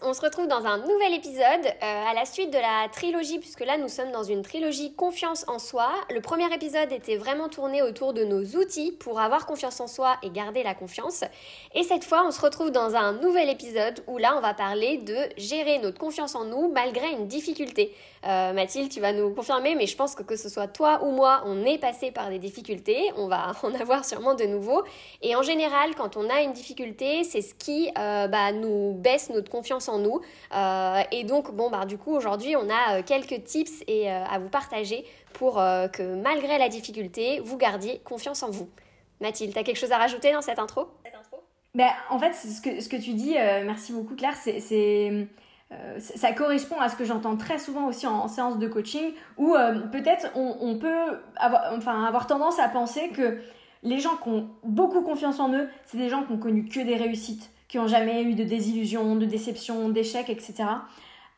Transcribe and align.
on 0.00 0.14
se 0.14 0.20
retrouve 0.20 0.48
dans 0.48 0.64
un 0.64 0.78
nouvel 0.78 1.12
épisode 1.14 1.64
euh, 1.64 2.10
à 2.10 2.14
la 2.14 2.24
suite 2.24 2.50
de 2.50 2.58
la 2.58 2.88
trilogie, 2.90 3.38
puisque 3.38 3.60
là 3.60 3.76
nous 3.76 3.88
sommes 3.88 4.10
dans 4.10 4.22
une 4.22 4.42
trilogie 4.42 4.94
confiance 4.94 5.44
en 5.48 5.58
soi. 5.58 5.90
Le 6.10 6.20
premier 6.20 6.52
épisode 6.54 6.90
était 6.92 7.16
vraiment 7.16 7.48
tourné 7.48 7.82
autour 7.82 8.14
de 8.14 8.24
nos 8.24 8.42
outils 8.58 8.92
pour 8.92 9.20
avoir 9.20 9.44
confiance 9.44 9.80
en 9.80 9.86
soi 9.86 10.16
et 10.22 10.30
garder 10.30 10.62
la 10.62 10.74
confiance. 10.74 11.24
Et 11.74 11.82
cette 11.82 12.04
fois, 12.04 12.24
on 12.26 12.30
se 12.30 12.40
retrouve 12.40 12.70
dans 12.70 12.94
un 12.94 13.12
nouvel 13.12 13.48
épisode 13.50 14.02
où 14.06 14.18
là 14.18 14.34
on 14.36 14.40
va 14.40 14.54
parler 14.54 14.98
de 14.98 15.16
gérer 15.36 15.78
notre 15.78 15.98
confiance 15.98 16.34
en 16.34 16.44
nous 16.44 16.70
malgré 16.72 17.10
une 17.10 17.26
difficulté. 17.26 17.94
Euh, 18.24 18.52
Mathilde, 18.52 18.90
tu 18.90 19.00
vas 19.00 19.12
nous 19.12 19.34
confirmer, 19.34 19.74
mais 19.74 19.86
je 19.86 19.96
pense 19.96 20.14
que 20.14 20.22
que 20.22 20.36
ce 20.36 20.48
soit 20.48 20.68
toi 20.68 21.02
ou 21.04 21.10
moi, 21.10 21.42
on 21.44 21.64
est 21.64 21.78
passé 21.78 22.12
par 22.12 22.30
des 22.30 22.38
difficultés, 22.38 23.10
on 23.16 23.26
va 23.26 23.52
en 23.62 23.74
avoir 23.74 24.04
sûrement 24.04 24.34
de 24.34 24.44
nouveau. 24.44 24.84
Et 25.22 25.34
en 25.34 25.42
général, 25.42 25.94
quand 25.96 26.16
on 26.16 26.30
a 26.30 26.42
une 26.42 26.52
difficulté, 26.52 27.24
c'est 27.24 27.42
ce 27.42 27.54
qui 27.54 27.90
euh, 27.98 28.28
bah, 28.28 28.52
nous 28.52 28.94
baisse 28.94 29.30
notre 29.30 29.50
confiance 29.50 29.88
en 29.88 29.98
nous. 29.98 30.20
Euh, 30.54 31.02
et 31.10 31.24
donc, 31.24 31.52
bon, 31.52 31.70
bah, 31.70 31.84
du 31.84 31.98
coup, 31.98 32.14
aujourd'hui, 32.14 32.54
on 32.56 32.68
a 32.70 33.02
quelques 33.02 33.44
tips 33.44 33.82
et, 33.88 34.10
à 34.10 34.38
vous 34.38 34.48
partager 34.48 35.04
pour 35.32 35.54
que 35.54 36.14
malgré 36.14 36.58
la 36.58 36.68
difficulté, 36.68 37.40
vous 37.40 37.56
gardiez 37.56 38.00
confiance 38.04 38.42
en 38.42 38.50
vous. 38.50 38.68
Mathilde, 39.20 39.56
as 39.56 39.62
quelque 39.62 39.78
chose 39.78 39.92
à 39.92 39.98
rajouter 39.98 40.32
dans 40.32 40.42
cette 40.42 40.58
intro? 40.58 40.88
Ben, 41.74 41.90
En 42.10 42.18
fait, 42.18 42.34
ce 42.34 42.60
que, 42.60 42.80
ce 42.80 42.88
que 42.88 42.96
tu 42.96 43.14
dis, 43.14 43.34
merci 43.34 43.92
beaucoup 43.92 44.14
Claire, 44.14 44.36
c'est 44.36 45.26
euh, 45.72 45.98
ça 46.00 46.32
correspond 46.32 46.78
à 46.80 46.88
ce 46.88 46.96
que 46.96 47.04
j'entends 47.04 47.36
très 47.36 47.58
souvent 47.58 47.86
aussi 47.86 48.06
en, 48.06 48.28
séance 48.28 48.58
de 48.58 48.68
coaching, 48.68 49.12
où 49.38 49.54
euh, 49.54 49.78
peut-être 49.92 50.28
on, 50.34 50.76
peut 50.78 51.18
avoir, 51.36 51.72
enfin, 51.76 52.04
avoir 52.04 52.26
tendance 52.26 52.58
à 52.58 52.68
penser 52.68 53.08
que 53.08 53.38
les 53.82 53.98
gens 53.98 54.16
qui 54.22 54.28
ont 54.28 54.48
beaucoup 54.64 55.02
confiance 55.02 55.40
en 55.40 55.52
eux, 55.52 55.68
c'est 55.86 55.98
des 55.98 56.08
gens 56.08 56.22
qui 56.24 56.32
ont 56.32 56.38
connu 56.38 56.66
que 56.66 56.80
des 56.80 56.96
réussites, 56.96 57.50
qui 57.68 57.78
n'ont 57.78 57.88
jamais 57.88 58.22
eu 58.22 58.34
de 58.34 58.44
désillusions, 58.44 59.16
de 59.16 59.24
déceptions, 59.24 59.88
d'échecs, 59.88 60.30
etc. 60.30 60.64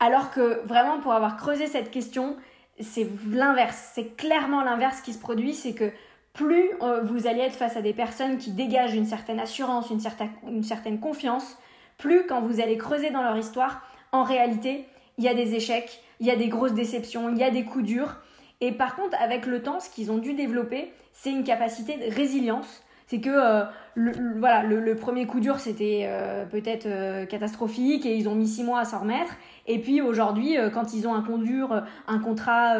Alors 0.01 0.31
que 0.31 0.61
vraiment, 0.67 0.99
pour 0.99 1.13
avoir 1.13 1.37
creusé 1.37 1.67
cette 1.67 1.91
question, 1.91 2.37
c'est 2.81 3.09
l'inverse. 3.31 3.93
C'est 3.95 4.17
clairement 4.17 4.63
l'inverse 4.63 5.01
qui 5.01 5.13
se 5.13 5.19
produit, 5.19 5.55
c'est 5.55 5.75
que 5.75 5.93
plus 6.33 6.71
euh, 6.83 7.03
vous 7.03 7.27
allez 7.27 7.41
être 7.41 7.55
face 7.55 7.77
à 7.77 7.83
des 7.83 7.93
personnes 7.93 8.39
qui 8.39 8.51
dégagent 8.51 8.95
une 8.95 9.07
certaine 9.07 9.39
assurance, 9.39 9.91
une 9.91 10.01
certaine, 10.01 10.31
une 10.47 10.65
certaine 10.65 10.99
confiance, 10.99 11.57
plus 11.97 12.27
quand 12.27 12.41
vous 12.41 12.61
allez 12.61 12.77
creuser 12.77 13.11
dans 13.11 13.23
leur 13.23 13.37
histoire, 13.39 13.83
en 14.15 14.23
réalité, 14.23 14.85
il 15.19 15.25
y 15.25 15.29
a 15.29 15.35
des 15.35 15.55
échecs, 15.57 16.01
il 16.21 16.27
y 16.27 16.31
a 16.31 16.37
des 16.37 16.47
grosses 16.47 16.73
déceptions, 16.73 17.31
il 17.31 17.37
y 17.37 17.43
a 17.43 17.51
des 17.51 17.65
coups 17.65 17.85
durs. 17.85 18.17
Et 18.61 18.71
par 18.71 18.95
contre, 18.95 19.17
avec 19.21 19.45
le 19.45 19.61
temps, 19.61 19.81
ce 19.81 19.91
qu'ils 19.91 20.13
ont 20.13 20.19
dû 20.19 20.35
développer, 20.35 20.93
c'est 21.13 21.33
une 21.33 21.43
capacité 21.43 21.97
de 21.97 22.15
résilience. 22.15 22.85
C'est 23.09 23.21
que 23.21 23.29
euh, 23.29 23.65
le, 23.95 24.13
voilà, 24.39 24.63
le, 24.63 24.95
premier 24.95 25.27
coup 25.27 25.41
dur, 25.41 25.59
c'était 25.59 26.05
euh, 26.07 26.47
peut-être 26.47 26.87
euh, 26.87 27.27
catastrophique 27.27 28.07
et 28.07 28.17
ils 28.17 28.29
ont 28.29 28.37
mis 28.37 28.47
six 28.47 28.63
mois 28.63 28.81
à 28.81 28.85
s'en 28.85 29.01
remettre. 29.01 29.35
Et 29.67 29.81
puis 29.81 30.01
aujourd'hui, 30.01 30.57
quand 30.73 30.95
ils 30.95 31.09
ont 31.09 31.15
un 31.15 31.23
coup 31.23 31.37
dur, 31.37 31.83
un 32.07 32.19
contrat 32.19 32.77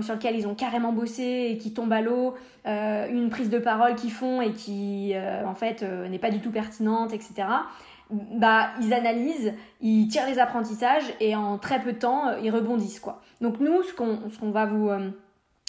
sur 0.00 0.14
lequel 0.14 0.36
ils 0.36 0.46
ont 0.46 0.54
carrément 0.54 0.92
bossé 0.92 1.48
et 1.50 1.58
qui 1.58 1.74
tombe 1.74 1.92
à 1.92 2.00
l'eau, 2.00 2.34
une 2.64 3.30
prise 3.30 3.50
de 3.50 3.58
parole 3.58 3.96
qu'ils 3.96 4.12
font 4.12 4.40
et 4.40 4.52
qui 4.52 5.12
en 5.44 5.56
fait 5.56 5.82
n'est 6.08 6.20
pas 6.20 6.30
du 6.30 6.38
tout 6.38 6.52
pertinente, 6.52 7.12
etc 7.12 7.48
bah, 8.10 8.70
ils 8.80 8.92
analysent, 8.92 9.54
ils 9.80 10.08
tirent 10.08 10.26
les 10.26 10.38
apprentissages 10.38 11.04
et 11.20 11.34
en 11.34 11.58
très 11.58 11.80
peu 11.80 11.92
de 11.92 11.98
temps, 11.98 12.28
euh, 12.28 12.38
ils 12.42 12.50
rebondissent. 12.50 13.00
quoi. 13.00 13.20
Donc 13.40 13.60
nous, 13.60 13.82
ce 13.82 13.94
qu'on 13.94 14.50
va 14.50 14.66
vous 14.66 14.90
euh, 14.90 15.10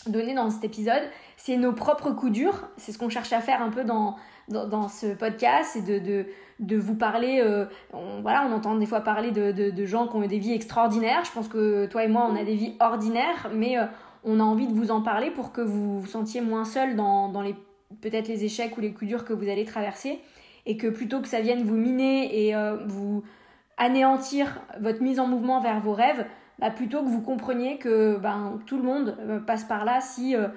donner 0.08 0.34
dans 0.34 0.50
cet 0.50 0.64
épisode, 0.64 1.04
c'est 1.38 1.58
nos 1.58 1.74
propres 1.74 2.12
coups 2.12 2.32
durs. 2.32 2.68
C'est 2.78 2.92
ce 2.92 2.98
qu'on 2.98 3.10
cherche 3.10 3.34
à 3.34 3.40
faire 3.40 3.62
un 3.62 3.70
peu 3.70 3.84
dans, 3.84 4.16
dans, 4.50 4.90
ce 4.90 5.14
podcast, 5.14 5.72
c'est 5.74 5.82
de, 5.82 6.00
de, 6.00 6.26
de, 6.60 6.78
vous 6.78 6.96
parler, 6.96 7.42
euh, 7.44 7.66
on, 7.94 8.22
voilà, 8.22 8.46
on 8.48 8.52
entend 8.52 8.76
des 8.76 8.86
fois 8.86 9.02
parler 9.02 9.32
de, 9.32 9.52
de, 9.52 9.86
gens 9.86 10.08
qui 10.08 10.16
ont 10.16 10.24
eu 10.24 10.28
des 10.28 10.40
vies 10.40 10.54
extraordinaires. 10.54 11.24
Je 11.24 11.32
pense 11.32 11.48
que 11.48 11.86
toi 11.86 12.04
et 12.04 12.08
moi, 12.08 12.28
on 12.30 12.36
a 12.36 12.44
des 12.44 12.56
vies 12.56 12.76
ordinaires, 12.80 13.50
mais 13.54 13.78
on 14.24 14.40
a 14.40 14.44
envie 14.44 14.68
de 14.68 14.74
vous 14.74 14.92
en 14.92 15.02
parler 15.02 15.32
pour 15.32 15.52
que 15.54 15.62
vous 15.62 16.02
vous 16.02 16.08
sentiez 16.08 16.42
moins 16.42 16.66
seul 16.66 16.96
dans, 16.96 17.30
dans 17.30 17.42
les 17.42 17.56
peut-être 18.02 18.28
les 18.28 18.44
échecs 18.44 18.78
ou 18.78 18.82
les 18.82 18.92
coups 18.92 19.08
durs 19.08 19.26
que 19.26 19.34
vous 19.34 19.48
allez 19.48 19.64
traverser 19.66 20.20
et 20.66 20.78
que 20.78 20.88
plutôt 20.88 21.22
que 21.22 21.28
ça 21.28 21.42
vienne 21.42 21.64
vous 21.64 21.76
miner 21.76 22.48
et 22.48 22.56
euh, 22.56 22.78
vous 22.88 23.24
anéantir 23.78 24.62
votre 24.80 25.02
mise 25.02 25.20
en 25.20 25.28
mouvement 25.28 25.60
vers 25.60 25.80
vos 25.80 25.94
rêves, 25.94 26.26
bah, 26.60 26.72
plutôt 26.72 27.04
que 27.04 27.10
vous 27.10 27.22
compreniez 27.22 27.78
que 27.78 28.18
ben, 28.18 28.60
tout 28.66 28.78
le 28.78 28.84
monde 28.84 29.18
euh, 29.20 29.40
passe 29.40 29.66
par 29.66 29.86
là 29.86 30.00
si 30.02 30.36
euh, 30.36 30.48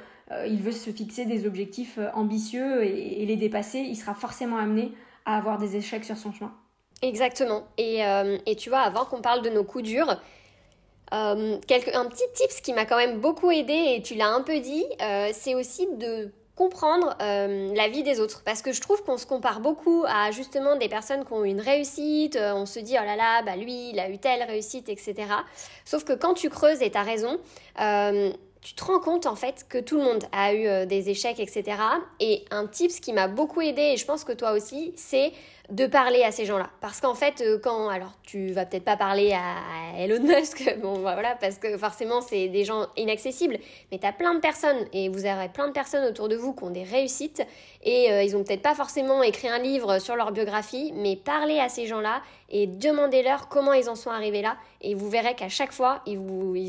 il 0.47 0.63
veut 0.63 0.73
se 0.73 0.91
fixer 0.91 1.25
des 1.25 1.47
objectifs 1.47 1.99
ambitieux 2.15 2.85
et, 2.85 3.25
les 3.27 3.37
dépasser, 3.37 3.79
il 3.79 3.97
sera 3.97 4.15
forcément 4.15 4.59
amené 4.59 4.93
à 5.25 5.37
avoir 5.37 5.59
des 5.59 5.77
échecs 5.77 6.05
sur 6.05 6.17
son 6.17 6.33
chemin. 6.33 6.53
Exactement. 7.01 7.65
Et, 7.79 8.01
et 8.45 8.57
tu 8.57 8.69
vois, 8.69 8.81
avant 8.81 9.07
qu'on 9.07 9.23
parle 9.23 9.41
de 9.41 9.49
nos 9.49 9.65
coups 9.65 9.85
durs, 9.85 10.21
quelque, 11.11 11.97
un 11.97 12.05
petit 12.05 12.25
tips 12.35 12.61
qui 12.61 12.75
m'a 12.75 12.85
quand 12.85 12.99
même 12.99 13.21
beaucoup 13.21 13.51
aidé, 13.51 13.95
et 13.97 14.03
tu 14.03 14.17
l'as 14.17 14.29
un 14.29 14.43
peu 14.43 14.61
dit, 14.61 14.85
c'est 15.33 15.55
aussi 15.55 15.89
de 15.97 16.31
comprendre 16.59 17.17
euh, 17.23 17.73
la 17.75 17.89
vie 17.89 18.03
des 18.03 18.19
autres. 18.19 18.43
Parce 18.45 18.63
que 18.63 18.73
je 18.73 18.81
trouve 18.81 19.05
qu'on 19.05 19.17
se 19.17 19.27
compare 19.27 19.61
beaucoup 19.61 20.05
à 20.09 20.33
justement 20.33 20.75
des 20.75 20.89
personnes 20.89 21.25
qui 21.25 21.33
ont 21.33 21.45
eu 21.45 21.49
une 21.49 21.61
réussite, 21.61 22.35
euh, 22.35 22.53
on 22.53 22.67
se 22.67 22.81
dit 22.81 22.97
oh 23.01 23.05
là 23.05 23.15
là, 23.15 23.43
bah 23.43 23.55
lui, 23.55 23.91
il 23.91 24.01
a 24.01 24.11
eu 24.11 24.19
telle 24.19 24.43
réussite, 24.43 24.89
etc. 24.89 25.15
Sauf 25.85 26.03
que 26.03 26.13
quand 26.13 26.35
tu 26.35 26.51
creuses, 26.51 26.83
et 26.83 26.91
tu 26.91 26.99
as 26.99 27.05
raison, 27.05 27.39
euh, 27.81 28.33
tu 28.61 28.75
te 28.75 28.85
rends 28.85 28.99
compte 28.99 29.27
en 29.27 29.37
fait 29.37 29.67
que 29.69 29.79
tout 29.79 29.99
le 29.99 30.03
monde 30.03 30.25
a 30.33 30.53
eu 30.53 30.87
des 30.87 31.11
échecs, 31.11 31.39
etc. 31.39 31.77
Et 32.19 32.45
un 32.51 32.67
tips 32.67 32.99
qui 32.99 33.13
m'a 33.13 33.29
beaucoup 33.29 33.61
aidé, 33.61 33.93
et 33.93 33.97
je 33.97 34.05
pense 34.05 34.25
que 34.25 34.33
toi 34.33 34.51
aussi, 34.51 34.93
c'est 34.97 35.33
de 35.71 35.87
parler 35.87 36.23
à 36.23 36.33
ces 36.33 36.47
gens-là. 36.47 36.71
Parce 36.81 37.01
qu'en 37.01 37.15
fait, 37.15 37.43
euh, 37.43 37.59
quand. 37.63 37.89
Alors, 37.89 38.13
tu 38.23 38.53
vas 38.53 38.65
peut-être 38.65 38.85
pas 38.85 38.97
parler 38.97 39.33
à, 39.33 39.99
Elon 39.99 40.23
Musk, 40.23 40.77
bon, 40.83 40.95
voilà, 41.01 41.37
parce 41.41 41.57
que 41.57 41.77
forcément, 41.77 42.21
c'est 42.21 42.49
des 42.49 42.65
gens 42.65 42.87
inaccessibles, 42.97 43.59
mais 43.93 43.99
tu 43.99 44.07
as 44.07 44.13
plein 44.13 44.35
de 44.35 44.41
personnes, 44.41 44.87
et 44.93 45.09
vous 45.09 45.27
aurez 45.27 45.49
plein 45.49 45.69
de 45.69 45.73
personnes 45.73 46.05
autour 46.09 46.29
de 46.29 46.37
vous 46.37 46.55
qui 46.55 46.65
ont 46.65 46.71
des 46.71 46.85
réussites, 46.85 47.43
et 47.83 48.11
euh, 48.11 48.23
ils 48.23 48.37
ont 48.37 48.45
peut-être 48.45 48.63
pas 48.63 48.75
forcément 48.75 49.23
écrit 49.23 49.49
un 49.49 49.59
livre 49.59 49.99
sur 49.99 50.17
leur 50.17 50.33
biographie, 50.33 50.93
mais 50.95 51.17
parlez 51.17 51.59
à 51.59 51.69
ces 51.69 51.87
gens-là 51.87 52.23
et 52.51 52.67
demandez-leur 52.67 53.49
comment 53.49 53.75
ils 53.75 53.91
en 53.91 53.95
sont 53.95 54.11
arrivés 54.11 54.43
là, 54.43 54.57
et 54.81 54.95
vous 54.95 55.09
verrez 55.09 55.35
qu'à 55.35 55.49
chaque 55.49 55.73
fois, 55.73 56.03
ils, 56.07 56.19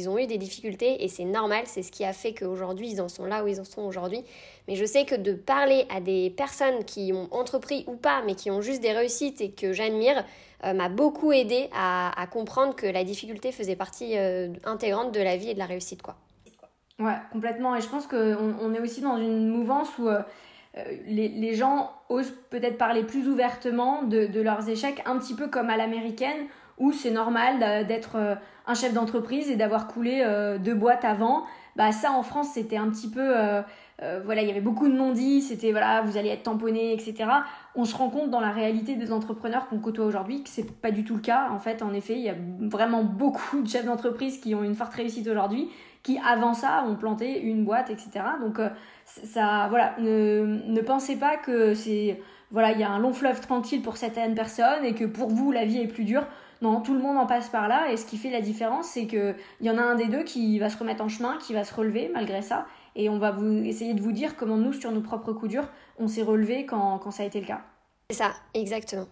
ont 0.09 0.17
eu 0.17 0.25
des 0.25 0.37
difficultés, 0.37 1.03
et 1.03 1.07
c'est 1.07 1.25
normal, 1.25 1.63
c'est 1.65 1.83
ce 1.83 1.91
qui 1.91 2.03
a 2.03 2.13
fait 2.13 2.33
qu'aujourd'hui, 2.33 2.89
ils 2.89 3.01
en 3.01 3.07
sont 3.07 3.25
là 3.25 3.43
où 3.43 3.47
ils 3.47 3.61
en 3.61 3.65
sont 3.65 3.81
aujourd'hui. 3.81 4.23
Mais 4.67 4.75
je 4.75 4.85
sais 4.85 5.05
que 5.05 5.15
de 5.15 5.33
parler 5.33 5.85
à 5.89 6.01
des 6.01 6.29
personnes 6.31 6.83
qui 6.85 7.11
ont 7.13 7.27
entrepris 7.31 7.83
ou 7.87 7.95
pas, 7.95 8.23
mais 8.25 8.35
qui 8.35 8.49
ont 8.49 8.61
juste 8.61 8.81
des 8.81 8.91
réussites 8.91 9.41
et 9.41 9.51
que 9.51 9.73
j'admire, 9.73 10.23
euh, 10.65 10.73
m'a 10.73 10.89
beaucoup 10.89 11.31
aidé 11.31 11.69
à, 11.73 12.27
comprendre 12.31 12.75
que 12.75 12.87
la 12.87 13.03
difficulté 13.03 13.51
faisait 13.51 13.75
partie 13.75 14.17
euh, 14.17 14.49
intégrante 14.65 15.13
de 15.13 15.21
la 15.21 15.37
vie 15.37 15.51
et 15.51 15.53
de 15.53 15.59
la 15.59 15.65
réussite. 15.65 16.01
Quoi. 16.01 16.15
Ouais, 16.99 17.15
complètement. 17.31 17.75
Et 17.75 17.81
je 17.81 17.87
pense 17.87 18.07
qu'on 18.07 18.55
on 18.61 18.73
est 18.73 18.79
aussi 18.79 19.01
dans 19.01 19.17
une 19.17 19.47
mouvance 19.47 19.87
où 19.97 20.09
euh, 20.09 20.21
les, 21.07 21.55
gens 21.55 21.91
osent 22.09 22.33
peut-être 22.49 22.77
parler 22.77 23.03
plus 23.03 23.27
ouvertement 23.27 24.03
de, 24.03 24.41
leurs 24.41 24.67
échecs, 24.69 25.01
un 25.05 25.17
petit 25.17 25.33
peu 25.33 25.47
comme 25.47 25.69
à 25.69 25.77
l'américaine, 25.77 26.47
où 26.79 26.91
c'est 26.91 27.11
normal 27.11 27.85
d'être 27.85 28.17
un 28.65 28.73
chef 28.73 28.93
d'entreprise 28.93 29.49
et 29.49 29.55
d'avoir 29.55 29.87
coulé 29.87 30.25
deux 30.63 30.75
boîtes 30.75 31.05
avant. 31.05 31.43
Bah 31.75 31.91
ça 31.91 32.11
en 32.11 32.23
France 32.23 32.49
c'était 32.53 32.77
un 32.77 32.89
petit 32.89 33.09
peu 33.09 33.35
euh, 34.01 34.21
voilà, 34.23 34.41
il 34.41 34.47
y 34.47 34.51
avait 34.51 34.61
beaucoup 34.61 34.87
de 34.87 34.93
non-dits, 34.93 35.41
c'était 35.41 35.71
voilà, 35.71 36.01
vous 36.01 36.17
allez 36.17 36.29
être 36.29 36.43
tamponné, 36.43 36.93
etc. 36.93 37.25
On 37.75 37.83
se 37.83 37.95
rend 37.95 38.09
compte 38.09 38.29
dans 38.29 38.39
la 38.39 38.51
réalité 38.51 38.95
des 38.95 39.11
entrepreneurs 39.11 39.67
qu'on 39.67 39.79
côtoie 39.79 40.05
aujourd'hui 40.05 40.43
que 40.43 40.49
c'est 40.49 40.71
pas 40.79 40.91
du 40.91 41.03
tout 41.03 41.15
le 41.15 41.21
cas. 41.21 41.49
En 41.51 41.59
fait, 41.59 41.81
en 41.81 41.93
effet, 41.93 42.13
il 42.13 42.21
y 42.21 42.29
a 42.29 42.35
vraiment 42.61 43.03
beaucoup 43.03 43.61
de 43.61 43.67
chefs 43.67 43.85
d'entreprise 43.85 44.39
qui 44.39 44.55
ont 44.55 44.63
une 44.63 44.75
forte 44.75 44.93
réussite 44.93 45.27
aujourd'hui, 45.27 45.69
qui 46.03 46.17
avant 46.25 46.53
ça 46.53 46.85
ont 46.87 46.95
planté 46.95 47.41
une 47.41 47.65
boîte, 47.65 47.89
etc. 47.89 48.09
Donc 48.39 48.59
euh, 48.59 48.69
ça, 49.05 49.67
voilà, 49.69 49.95
ne, 49.99 50.61
ne 50.65 50.81
pensez 50.81 51.17
pas 51.17 51.35
que 51.35 51.73
c'est 51.73 52.21
voilà, 52.51 52.71
il 52.71 52.79
y 52.79 52.83
a 52.83 52.89
un 52.89 52.99
long 52.99 53.13
fleuve 53.13 53.41
tranquille 53.41 53.81
pour 53.81 53.97
certaines 53.97 54.33
personnes 54.33 54.83
et 54.83 54.95
que 54.95 55.05
pour 55.05 55.29
vous 55.29 55.51
la 55.51 55.65
vie 55.65 55.81
est 55.81 55.87
plus 55.87 56.05
dure. 56.05 56.25
Non, 56.61 56.81
tout 56.81 56.93
le 56.93 56.99
monde 56.99 57.17
en 57.17 57.25
passe 57.25 57.49
par 57.49 57.67
là 57.67 57.91
et 57.91 57.97
ce 57.97 58.05
qui 58.05 58.17
fait 58.17 58.29
la 58.29 58.41
différence, 58.41 58.87
c'est 58.87 59.07
qu'il 59.07 59.35
y 59.61 59.69
en 59.69 59.77
a 59.77 59.81
un 59.81 59.95
des 59.95 60.07
deux 60.07 60.23
qui 60.23 60.59
va 60.59 60.69
se 60.69 60.77
remettre 60.77 61.03
en 61.03 61.09
chemin, 61.09 61.37
qui 61.37 61.53
va 61.53 61.63
se 61.63 61.73
relever 61.73 62.11
malgré 62.13 62.41
ça 62.41 62.65
Et 62.95 63.09
on 63.09 63.17
va 63.17 63.31
vous 63.31 63.63
essayer 63.63 63.93
de 63.93 64.01
vous 64.01 64.11
dire 64.11 64.35
comment 64.35 64.57
nous, 64.57 64.73
sur 64.73 64.91
nos 64.91 65.01
propres 65.01 65.31
coups 65.31 65.51
durs, 65.51 65.69
on 65.97 66.07
s'est 66.07 66.23
relevé 66.23 66.65
quand, 66.65 66.99
quand 66.99 67.11
ça 67.11 67.23
a 67.23 67.25
été 67.25 67.39
le 67.39 67.47
cas. 67.47 67.61
C'est 68.09 68.17
ça, 68.17 68.31
exactement. 68.53 69.07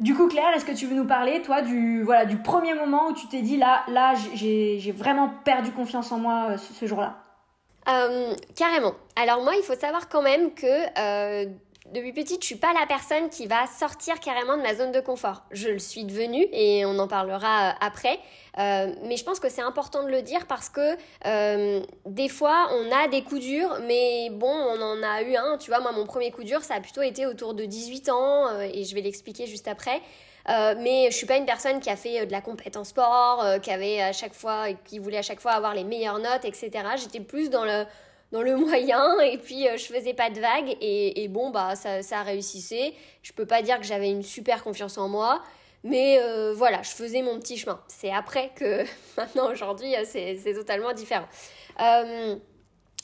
Du 0.00 0.14
coup, 0.14 0.28
Claire, 0.28 0.54
est-ce 0.56 0.64
que 0.64 0.72
tu 0.72 0.86
veux 0.86 0.94
nous 0.94 1.06
parler, 1.06 1.42
toi, 1.42 1.60
du, 1.60 2.02
voilà, 2.02 2.24
du 2.24 2.38
premier 2.38 2.72
moment 2.72 3.08
où 3.08 3.12
tu 3.12 3.28
t'es 3.28 3.42
dit, 3.42 3.58
là, 3.58 3.82
là 3.88 4.14
j'ai 4.34 4.94
vraiment 4.96 5.30
perdu 5.44 5.72
confiance 5.72 6.10
en 6.10 6.18
moi 6.18 6.52
euh, 6.52 6.56
ce, 6.56 6.86
jour-là? 6.86 7.18
Euh, 7.86 8.34
Carrément. 8.56 8.94
Alors 9.14 9.44
moi, 9.44 9.52
il 9.56 9.62
faut 9.62 9.74
savoir 9.74 10.08
quand 10.08 10.22
même 10.22 10.54
que 10.54 10.66
euh, 10.66 11.44
depuis 11.92 12.12
petite, 12.12 12.42
je 12.42 12.46
suis 12.46 12.56
pas 12.56 12.72
la 12.72 12.86
personne 12.86 13.28
qui 13.30 13.46
va 13.46 13.66
sortir 13.66 14.20
carrément 14.20 14.56
de 14.56 14.62
ma 14.62 14.74
zone 14.74 14.92
de 14.92 15.00
confort. 15.00 15.42
Je 15.50 15.68
le 15.68 15.78
suis 15.78 16.04
devenue 16.04 16.46
et 16.52 16.84
on 16.84 16.98
en 16.98 17.08
parlera 17.08 17.74
après. 17.80 18.18
mais 18.56 19.16
je 19.16 19.24
pense 19.24 19.40
que 19.40 19.48
c'est 19.48 19.62
important 19.62 20.02
de 20.02 20.08
le 20.08 20.22
dire 20.22 20.46
parce 20.46 20.68
que 20.68 20.96
des 22.06 22.28
fois, 22.28 22.68
on 22.72 22.92
a 22.92 23.08
des 23.08 23.22
coups 23.22 23.40
durs, 23.40 23.78
mais 23.86 24.30
bon, 24.30 24.46
on 24.46 24.80
en 24.80 25.02
a 25.02 25.22
eu 25.22 25.36
un. 25.36 25.58
Tu 25.58 25.70
vois, 25.70 25.80
moi, 25.80 25.92
mon 25.92 26.06
premier 26.06 26.30
coup 26.30 26.44
dur, 26.44 26.62
ça 26.62 26.74
a 26.74 26.80
plutôt 26.80 27.02
été 27.02 27.26
autour 27.26 27.54
de 27.54 27.64
18 27.64 28.08
ans 28.10 28.60
et 28.60 28.84
je 28.84 28.94
vais 28.94 29.00
l'expliquer 29.00 29.46
juste 29.46 29.66
après. 29.66 30.00
Euh, 30.48 30.74
mais 30.78 31.08
je 31.10 31.16
suis 31.16 31.26
pas 31.26 31.36
une 31.36 31.46
personne 31.46 31.80
qui 31.80 31.90
a 31.90 31.96
fait 31.96 32.20
euh, 32.20 32.26
de 32.26 32.32
la 32.32 32.40
compétence 32.40 32.88
sport, 32.88 33.44
euh, 33.44 33.58
qui 33.58 33.70
voulait 34.98 35.18
à 35.18 35.22
chaque 35.22 35.40
fois 35.40 35.52
avoir 35.52 35.74
les 35.74 35.84
meilleures 35.84 36.18
notes, 36.18 36.44
etc. 36.44 36.70
J'étais 36.96 37.20
plus 37.20 37.50
dans 37.50 37.64
le 37.64 37.84
dans 38.32 38.42
le 38.42 38.56
moyen 38.66 39.18
et 39.20 39.38
puis 39.38 39.66
je 39.76 39.84
faisais 39.84 40.14
pas 40.14 40.30
de 40.30 40.40
vagues 40.40 40.76
et, 40.80 41.28
bon 41.28 41.50
bah 41.50 41.76
ça, 41.76 42.02
ça 42.02 42.22
réussissait. 42.22 42.94
Je 43.22 43.32
peux 43.32 43.46
pas 43.46 43.62
dire 43.62 43.78
que 43.78 43.86
j'avais 43.86 44.10
une 44.10 44.22
super 44.22 44.62
confiance 44.62 44.98
en 44.98 45.08
moi, 45.08 45.42
mais 45.84 46.18
voilà, 46.54 46.82
je 46.82 46.90
faisais 46.90 47.22
mon 47.22 47.38
petit 47.38 47.56
chemin. 47.56 47.80
C'est 47.88 48.12
après 48.12 48.50
que 48.54 48.84
maintenant 49.16 49.50
aujourd'hui 49.50 49.94
c'est 50.04 50.54
totalement 50.54 50.92
différent. 50.92 51.28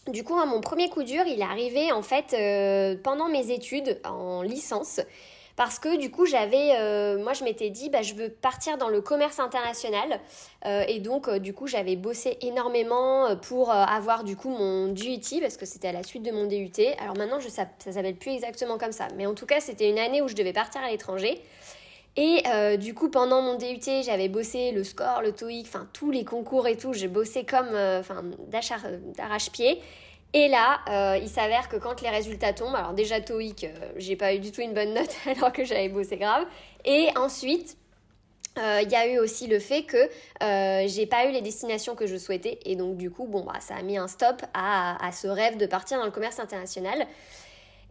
du 0.08 0.25
coup, 0.25 0.37
mon 0.44 0.61
premier 0.61 0.88
coup 0.88 1.02
dur, 1.02 1.25
il 1.26 1.40
est 1.40 1.44
arrivé 1.44 1.93
en 1.93 2.02
fait 2.02 2.34
pendant 3.02 3.28
mes 3.28 3.50
études 3.50 4.00
en 4.05 4.43
licence 4.43 5.00
parce 5.56 5.79
que 5.79 5.97
du 5.97 6.11
coup 6.11 6.26
j'avais 6.26 6.76
euh, 6.79 7.19
moi 7.19 7.32
je 7.32 7.43
m'étais 7.43 7.70
dit 7.70 7.88
bah 7.88 8.03
je 8.03 8.14
veux 8.14 8.29
partir 8.29 8.76
dans 8.76 8.88
le 8.88 9.00
commerce 9.00 9.41
international 9.41 10.20
euh, 10.67 10.85
et 10.87 11.00
donc 11.00 11.29
euh, 11.29 11.38
du 11.38 11.55
coup 11.55 11.67
j'avais 11.67 11.97
bossé 11.97 12.37
énormément 12.43 13.35
pour 13.37 13.70
avoir 13.70 14.23
du 14.23 14.37
coup 14.37 14.50
mon 14.50 14.88
DUT 14.88 15.41
parce 15.41 15.56
que 15.56 15.64
c'était 15.64 15.88
à 15.88 15.93
la 15.93 16.03
suite 16.03 16.23
de 16.23 16.31
mon 16.31 16.47
DUT 16.47 16.70
alors 17.00 17.17
maintenant 17.17 17.41
je 17.41 17.49
ça, 17.49 17.67
ça 17.79 17.93
s'appelle 17.93 18.17
plus 18.17 18.32
exactement 18.32 18.76
comme 18.76 18.93
ça 18.93 19.08
mais 19.17 19.26
en 19.26 19.35
tout 19.35 19.47
cas 19.47 19.61
c'était 19.61 19.88
une 19.88 19.99
année 19.99 20.20
où 20.20 20.29
je 20.29 20.35
devais 20.35 20.53
partir 20.53 20.82
à 20.82 20.91
l'étranger 20.91 21.41
et 22.19 22.44
du 22.79 22.94
coup, 22.94 23.11
pendant 23.11 23.43
mon 23.43 23.59
DUT, 23.59 24.02
j'avais 24.02 24.31
bossé 24.31 24.73
le 24.73 24.85
score, 24.85 25.20
le 25.20 25.32
TOEIC, 25.32 25.67
enfin 25.67 25.87
tous 25.93 26.11
les 26.11 26.25
concours 26.25 26.67
et 26.67 26.79
tout. 26.79 26.94
J'ai 26.94 27.09
bossé 27.09 27.44
comme 27.44 27.69
enfin 27.69 28.25
d'arrache-pied. 28.49 29.82
Et 30.37 30.49
là, 30.49 30.81
euh, 30.91 31.19
il 31.23 31.31
s'avère 31.31 31.67
que 31.71 31.77
quand 31.77 32.03
les 32.03 32.11
résultats 32.11 32.53
tombent, 32.53 32.75
alors 32.75 32.93
déjà 32.93 33.23
TOEIC, 33.23 33.65
euh, 33.65 33.69
j'ai 33.97 34.17
pas 34.17 34.35
eu 34.35 34.38
du 34.38 34.53
tout 34.53 34.61
une 34.61 34.75
bonne 34.75 34.93
note 34.93 35.17
alors 35.27 35.50
que 35.50 35.65
j'avais 35.65 35.88
bossé 35.88 36.19
grave. 36.19 36.44
Et 36.85 37.09
ensuite, 37.17 37.79
euh, 38.59 38.83
il 38.83 38.91
y 38.91 38.97
a 38.97 39.06
eu 39.06 39.19
aussi 39.19 39.47
le 39.47 39.59
fait 39.59 39.85
que 39.85 39.97
j'ai 40.88 41.06
pas 41.06 41.25
eu 41.25 41.33
les 41.33 41.41
destinations 41.41 41.94
que 41.94 42.06
je 42.06 42.19
souhaitais 42.19 42.59
et 42.67 42.77
donc 42.77 42.99
du 42.99 43.11
coup 43.11 43.27
bon 43.27 43.44
bah 43.44 43.61
ça 43.61 43.77
a 43.77 43.83
mis 43.83 43.97
un 43.97 44.09
stop 44.09 44.43
à, 44.55 45.06
à 45.06 45.12
ce 45.12 45.27
rêve 45.27 45.56
de 45.59 45.67
partir 45.67 45.99
dans 45.99 46.06
le 46.06 46.11
commerce 46.11 46.38
international 46.38 47.06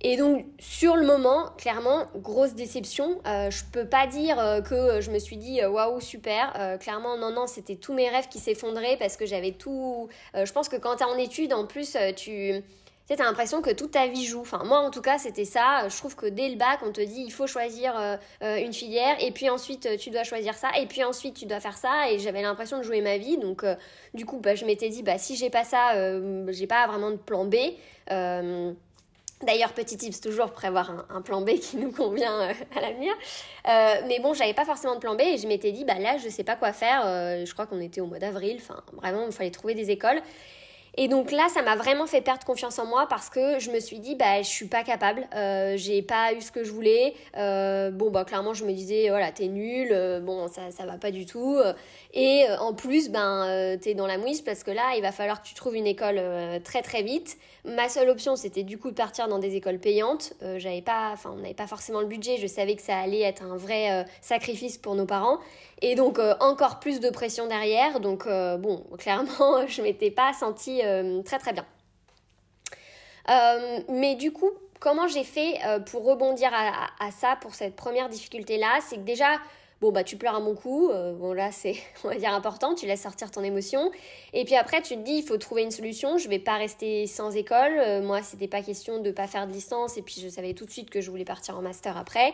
et 0.02 0.18
donc, 0.18 0.46
sur 0.60 0.96
le 0.96 1.06
moment, 1.06 1.50
clairement, 1.58 2.08
grosse 2.16 2.54
déception. 2.54 3.22
Euh, 3.26 3.50
je 3.50 3.64
peux 3.72 3.88
pas 3.88 4.08
dire 4.08 4.40
euh, 4.40 4.62
que 4.62 5.02
je 5.02 5.10
me 5.10 5.20
suis 5.20 5.38
dit 5.38 5.62
euh, 5.62 5.70
waouh, 5.70 6.00
super. 6.00 6.54
Euh, 6.60 6.78
clairement, 6.78 7.18
non, 7.18 7.32
non, 7.32 7.48
c'était 7.48 7.76
tous 7.76 7.94
mes 7.94 8.10
rêves 8.10 8.28
qui 8.28 8.40
s'effondraient 8.40 8.98
parce 8.98 9.18
que 9.18 9.26
j'avais 9.26 9.54
tout. 9.54 10.10
je 10.36 10.52
pense 10.52 10.70
que 10.70 10.76
quand 10.76 10.98
tu 10.98 11.04
es 11.04 11.06
en 11.06 11.18
études, 11.18 11.54
en 11.54 11.66
plus, 11.66 11.98
tu. 12.16 12.54
Tu 13.08 13.14
as 13.14 13.18
l'impression 13.18 13.62
que 13.62 13.70
toute 13.70 13.92
ta 13.92 14.08
vie 14.08 14.26
joue. 14.26 14.42
Enfin, 14.42 14.64
moi, 14.66 14.80
en 14.80 14.90
tout 14.90 15.02
cas, 15.02 15.20
c'était 15.20 15.46
ça. 15.46 15.88
Je 15.90 15.96
trouve 15.96 16.16
que 16.16 16.26
dès 16.26 16.50
le 16.50 16.56
bac, 16.56 16.80
on 16.84 16.92
te 16.92 17.02
dit 17.02 17.22
il 17.24 17.32
faut 17.32 17.46
choisir 17.46 17.94
une 18.42 18.74
filière, 18.74 19.16
et 19.20 19.30
puis 19.30 19.48
ensuite, 19.48 19.88
tu 20.00 20.10
dois 20.10 20.24
choisir 20.24 20.56
ça, 20.56 20.70
et 20.80 20.88
puis 20.88 21.04
ensuite, 21.04 21.36
tu 21.36 21.46
dois 21.46 21.60
faire 21.60 21.78
ça. 21.78 22.10
Et 22.10 22.18
j'avais 22.18 22.42
l'impression 22.42 22.80
de 22.80 22.84
jouer 22.84 23.02
ma 23.02 23.18
vie. 23.18 23.38
Donc, 23.38 23.64
du 24.16 24.26
coup, 24.26 24.40
bah, 24.40 24.56
je 24.56 24.66
m'étais 24.66 24.90
dit 24.90 25.04
bah, 25.04 25.20
si 25.20 25.36
j'ai 25.36 25.52
pas 25.52 25.64
ça, 25.64 25.94
j'ai 26.48 26.66
pas 26.66 26.88
vraiment 26.88 27.12
de 27.12 27.18
plan 27.18 27.46
B. 27.46 27.56
D'ailleurs, 29.44 29.74
petit 29.74 29.98
tips 29.98 30.22
toujours 30.22 30.52
prévoir 30.52 31.06
un, 31.10 31.22
plan 31.22 31.42
B 31.42 31.60
qui 31.60 31.76
nous 31.76 31.92
convient 31.92 32.42
euh, 32.42 32.54
à 32.76 32.82
l'avenir. 32.82 33.14
Euh, 33.68 33.96
mais 34.08 34.20
bon, 34.20 34.34
j'avais 34.34 34.54
pas 34.54 34.64
forcément 34.64 34.96
de 34.96 35.00
plan 35.00 35.16
B 35.16 35.22
et 35.22 35.38
je 35.38 35.46
m'étais 35.48 35.74
dit, 35.74 35.84
bah 35.84 36.00
là, 36.00 36.18
je 36.18 36.30
sais 36.30 36.46
pas 36.46 36.56
quoi 36.56 36.72
faire. 36.72 37.02
Euh, 37.06 37.46
je 37.46 37.52
crois 37.52 37.66
qu'on 37.66 37.82
était 37.82 38.00
au 38.00 38.06
mois 38.06 38.20
d'avril. 38.20 38.58
Enfin, 38.62 38.82
vraiment, 38.94 39.26
il 39.26 39.34
fallait 39.34 39.52
trouver 39.52 39.74
des 39.74 39.92
écoles. 39.92 40.22
Et 40.98 41.10
donc 41.10 41.32
là, 41.32 41.50
ça 41.54 41.62
m'a 41.62 41.76
vraiment 41.76 42.08
fait 42.08 42.22
perdre 42.22 42.46
confiance 42.46 42.80
en 42.80 42.86
moi 42.86 43.08
parce 43.10 43.30
que 43.30 43.60
je 43.60 43.70
me 43.70 43.82
suis 43.82 44.00
dit, 44.00 44.16
bah, 44.16 44.42
je 44.42 44.48
suis 44.48 44.68
pas 44.68 44.84
capable, 44.84 45.28
euh, 45.36 45.76
j'ai 45.76 46.02
pas 46.02 46.32
eu 46.32 46.40
ce 46.40 46.54
que 46.54 46.64
je 46.64 46.72
voulais. 46.72 47.14
Bon, 47.34 48.12
bah, 48.12 48.24
clairement, 48.24 48.54
je 48.54 48.64
me 48.64 48.72
disais, 48.72 49.10
voilà, 49.10 49.34
t'es 49.34 49.48
nul, 49.48 49.94
bon, 50.24 50.48
ça, 50.48 50.72
ça 50.72 50.86
va 50.86 50.98
pas 50.98 51.12
du 51.12 51.26
tout. 51.26 51.60
Et 52.14 52.46
en 52.62 52.74
plus, 52.74 53.10
ben, 53.10 53.78
t'es 53.82 53.94
dans 53.94 54.08
la 54.08 54.18
mouise 54.18 54.42
parce 54.42 54.64
que 54.64 54.72
là, 54.72 54.94
il 54.96 55.02
va 55.02 55.12
falloir 55.12 55.42
que 55.42 55.48
tu 55.50 55.54
trouves 55.54 55.76
une 55.76 55.88
école 55.88 56.22
très 56.64 56.82
très 56.82 57.04
vite. 57.04 57.38
Ma 57.66 57.90
seule 57.90 58.10
option, 58.10 58.36
c'était 58.36 58.64
du 58.64 58.78
coup 58.78 58.92
de 58.92 58.96
partir 58.96 59.28
dans 59.28 59.40
des 59.40 59.56
écoles 59.56 59.80
payantes. 59.80 60.34
j'avais 60.58 60.82
pas, 60.82 61.10
enfin, 61.14 61.32
on 61.34 61.38
n'avait 61.38 61.54
pas 61.54 61.68
forcément 61.68 62.00
le 62.00 62.08
budget, 62.08 62.38
je 62.38 62.48
savais 62.48 62.76
que 62.76 62.82
ça 62.82 62.98
allait 62.98 63.22
être 63.22 63.44
un 63.44 63.58
vrai 63.58 64.06
sacrifice 64.22 64.78
pour 64.78 64.96
nos 64.96 65.06
parents. 65.06 65.40
Et 65.82 65.96
donc, 65.96 66.20
encore 66.40 66.80
plus 66.80 67.00
de 67.00 67.10
pression 67.10 67.48
derrière. 67.48 68.00
Donc, 68.00 68.28
bon, 68.28 68.84
clairement, 68.98 69.68
je 69.68 69.82
m'étais 69.82 70.12
pas 70.12 70.34
sentie 70.34 70.82
euh, 70.84 71.22
très 71.24 71.40
très 71.40 71.54
bien. 71.54 71.66
Euh, 73.30 73.80
mais 73.90 74.16
du 74.16 74.32
coup, 74.32 74.52
comment 74.80 75.08
j'ai 75.08 75.24
fait 75.24 75.56
euh, 75.66 75.80
pour 75.80 76.06
rebondir 76.06 76.52
à, 76.54 77.12
ça, 77.12 77.38
pour 77.42 77.56
cette 77.56 77.76
première 77.76 78.10
difficulté-là? 78.10 78.80
C'est 78.82 78.98
que 78.98 79.02
déjà, 79.02 79.38
bon, 79.82 79.92
bah, 79.92 80.04
tu 80.04 80.18
pleures 80.18 80.36
un 80.36 80.42
bon 80.42 80.56
coup, 80.56 80.90
bon, 80.90 81.34
là, 81.34 81.52
c'est, 81.52 81.76
on 82.04 82.10
va 82.10 82.16
dire, 82.16 82.34
important, 82.34 82.76
tu 82.76 82.86
laisses 82.86 83.02
sortir 83.02 83.32
ton 83.32 83.44
émotion. 83.44 83.92
Et 84.34 84.46
puis 84.46 84.56
après, 84.56 84.82
tu 84.82 84.96
te 84.96 85.02
dis, 85.02 85.18
il 85.18 85.24
faut 85.24 85.38
trouver 85.38 85.64
une 85.64 85.72
solution, 85.72 86.18
je 86.18 86.28
vais 86.30 86.40
pas 86.40 86.58
rester 86.58 87.08
sans 87.08 87.36
école. 87.36 88.02
moi, 88.04 88.22
c'était 88.22 88.48
pas 88.48 88.62
question 88.62 89.02
de 89.02 89.12
pas 89.12 89.28
faire 89.28 89.48
de 89.48 89.54
licence, 89.54 89.98
et 89.98 90.02
puis 90.02 90.22
je 90.22 90.30
savais 90.30 90.54
tout 90.54 90.66
de 90.66 90.72
suite 90.72 90.90
que 90.90 91.02
je 91.02 91.10
voulais 91.10 91.26
partir 91.26 91.58
en 91.58 91.62
master 91.62 91.98
après. 91.98 92.34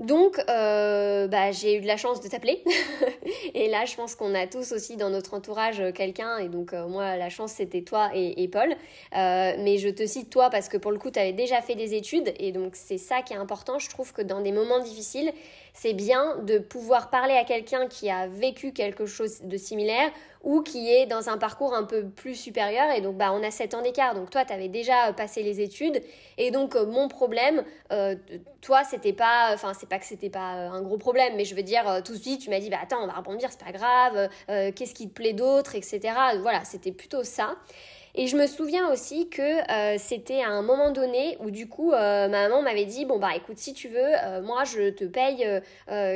Donc, 0.00 0.40
euh, 0.48 1.28
bah, 1.28 1.52
j'ai 1.52 1.76
eu 1.76 1.80
de 1.80 1.86
la 1.86 1.96
chance 1.96 2.20
de 2.20 2.28
t'appeler. 2.28 2.62
et 3.54 3.68
là, 3.68 3.84
je 3.84 3.94
pense 3.94 4.16
qu'on 4.16 4.34
a 4.34 4.46
tous 4.48 4.72
aussi 4.72 4.96
dans 4.96 5.08
notre 5.08 5.34
entourage 5.34 5.78
euh, 5.80 5.92
quelqu'un. 5.92 6.38
Et 6.38 6.48
donc, 6.48 6.72
euh, 6.72 6.88
moi, 6.88 7.16
la 7.16 7.28
chance, 7.28 7.52
c'était 7.52 7.82
toi 7.82 8.10
et, 8.12 8.48
Paul. 8.48 8.74
mais 9.12 9.78
je 9.78 9.88
te 9.88 10.04
cite 10.04 10.30
toi 10.30 10.50
parce 10.50 10.68
que 10.68 10.76
pour 10.76 10.90
le 10.90 10.98
coup, 10.98 11.10
tu 11.10 11.18
avais 11.18 11.32
déjà 11.32 11.62
fait 11.62 11.76
des 11.76 11.94
études. 11.94 12.34
Et 12.38 12.50
donc, 12.50 12.74
c'est 12.74 12.98
ça 12.98 13.22
qui 13.22 13.34
est 13.34 13.36
important. 13.36 13.78
Je 13.78 13.88
trouve 13.88 14.12
que 14.12 14.22
dans 14.22 14.40
des 14.40 14.52
moments 14.52 14.80
difficiles, 14.80 15.32
c'est 15.74 15.92
bien 15.92 16.36
de 16.38 16.58
pouvoir 16.58 17.10
parler 17.10 17.34
à 17.34 17.44
quelqu'un 17.44 17.88
qui 17.88 18.08
a 18.08 18.28
vécu 18.28 18.72
quelque 18.72 19.06
chose 19.06 19.42
de 19.42 19.56
similaire 19.56 20.10
ou 20.44 20.62
qui 20.62 20.92
est 20.92 21.06
dans 21.06 21.28
un 21.28 21.36
parcours 21.36 21.74
un 21.74 21.82
peu 21.82 22.04
plus 22.04 22.36
supérieur. 22.36 22.90
Et 22.96 23.00
donc, 23.00 23.16
bah, 23.16 23.32
on 23.32 23.42
a 23.42 23.50
7 23.50 23.74
ans 23.74 23.82
d'écart. 23.82 24.14
Donc, 24.14 24.30
toi, 24.30 24.44
tu 24.44 24.52
avais 24.52 24.68
déjà 24.68 25.12
passé 25.12 25.42
les 25.42 25.60
études. 25.60 26.00
Et 26.38 26.52
donc, 26.52 26.76
euh, 26.76 26.86
mon 26.86 27.08
problème, 27.08 27.64
euh, 27.92 28.14
toi, 28.60 28.84
c'était 28.84 29.12
pas, 29.12 29.50
enfin, 29.52 29.72
c'est 29.74 29.88
pas 29.88 29.98
que 29.98 30.06
c'était 30.06 30.30
pas 30.30 30.54
euh, 30.54 30.70
un 30.70 30.82
gros 30.82 30.98
problème, 30.98 31.34
mais 31.36 31.44
je 31.44 31.56
veux 31.56 31.62
dire, 31.62 32.02
tout 32.04 32.12
de 32.12 32.18
suite, 32.18 32.42
tu 32.42 32.50
m'as 32.50 32.60
dit, 32.60 32.70
bah, 32.70 32.78
attends, 32.80 33.02
on 33.02 33.06
va 33.08 33.14
rebondir, 33.14 33.48
c'est 33.50 33.64
pas 33.64 33.72
grave, 33.72 34.28
qu'est-ce 34.46 34.94
qui 34.94 35.08
te 35.08 35.14
plaît 35.14 35.32
d'autre, 35.32 35.74
etc. 35.74 36.00
Voilà, 36.40 36.64
c'était 36.64 36.92
plutôt 36.92 37.24
ça. 37.24 37.56
Et 38.16 38.28
je 38.28 38.36
me 38.36 38.46
souviens 38.46 38.92
aussi 38.92 39.28
que 39.28 39.42
euh, 39.42 39.96
c'était 39.98 40.40
à 40.40 40.48
un 40.48 40.62
moment 40.62 40.92
donné 40.92 41.36
où 41.40 41.50
du 41.50 41.68
coup 41.68 41.92
euh, 41.92 42.28
ma 42.28 42.48
maman 42.48 42.62
m'avait 42.62 42.84
dit 42.84 43.04
bon 43.04 43.18
bah 43.18 43.34
écoute 43.34 43.58
si 43.58 43.74
tu 43.74 43.88
veux 43.88 43.98
euh, 43.98 44.40
moi 44.40 44.62
je 44.62 44.90
te 44.90 45.04
paye 45.04 45.44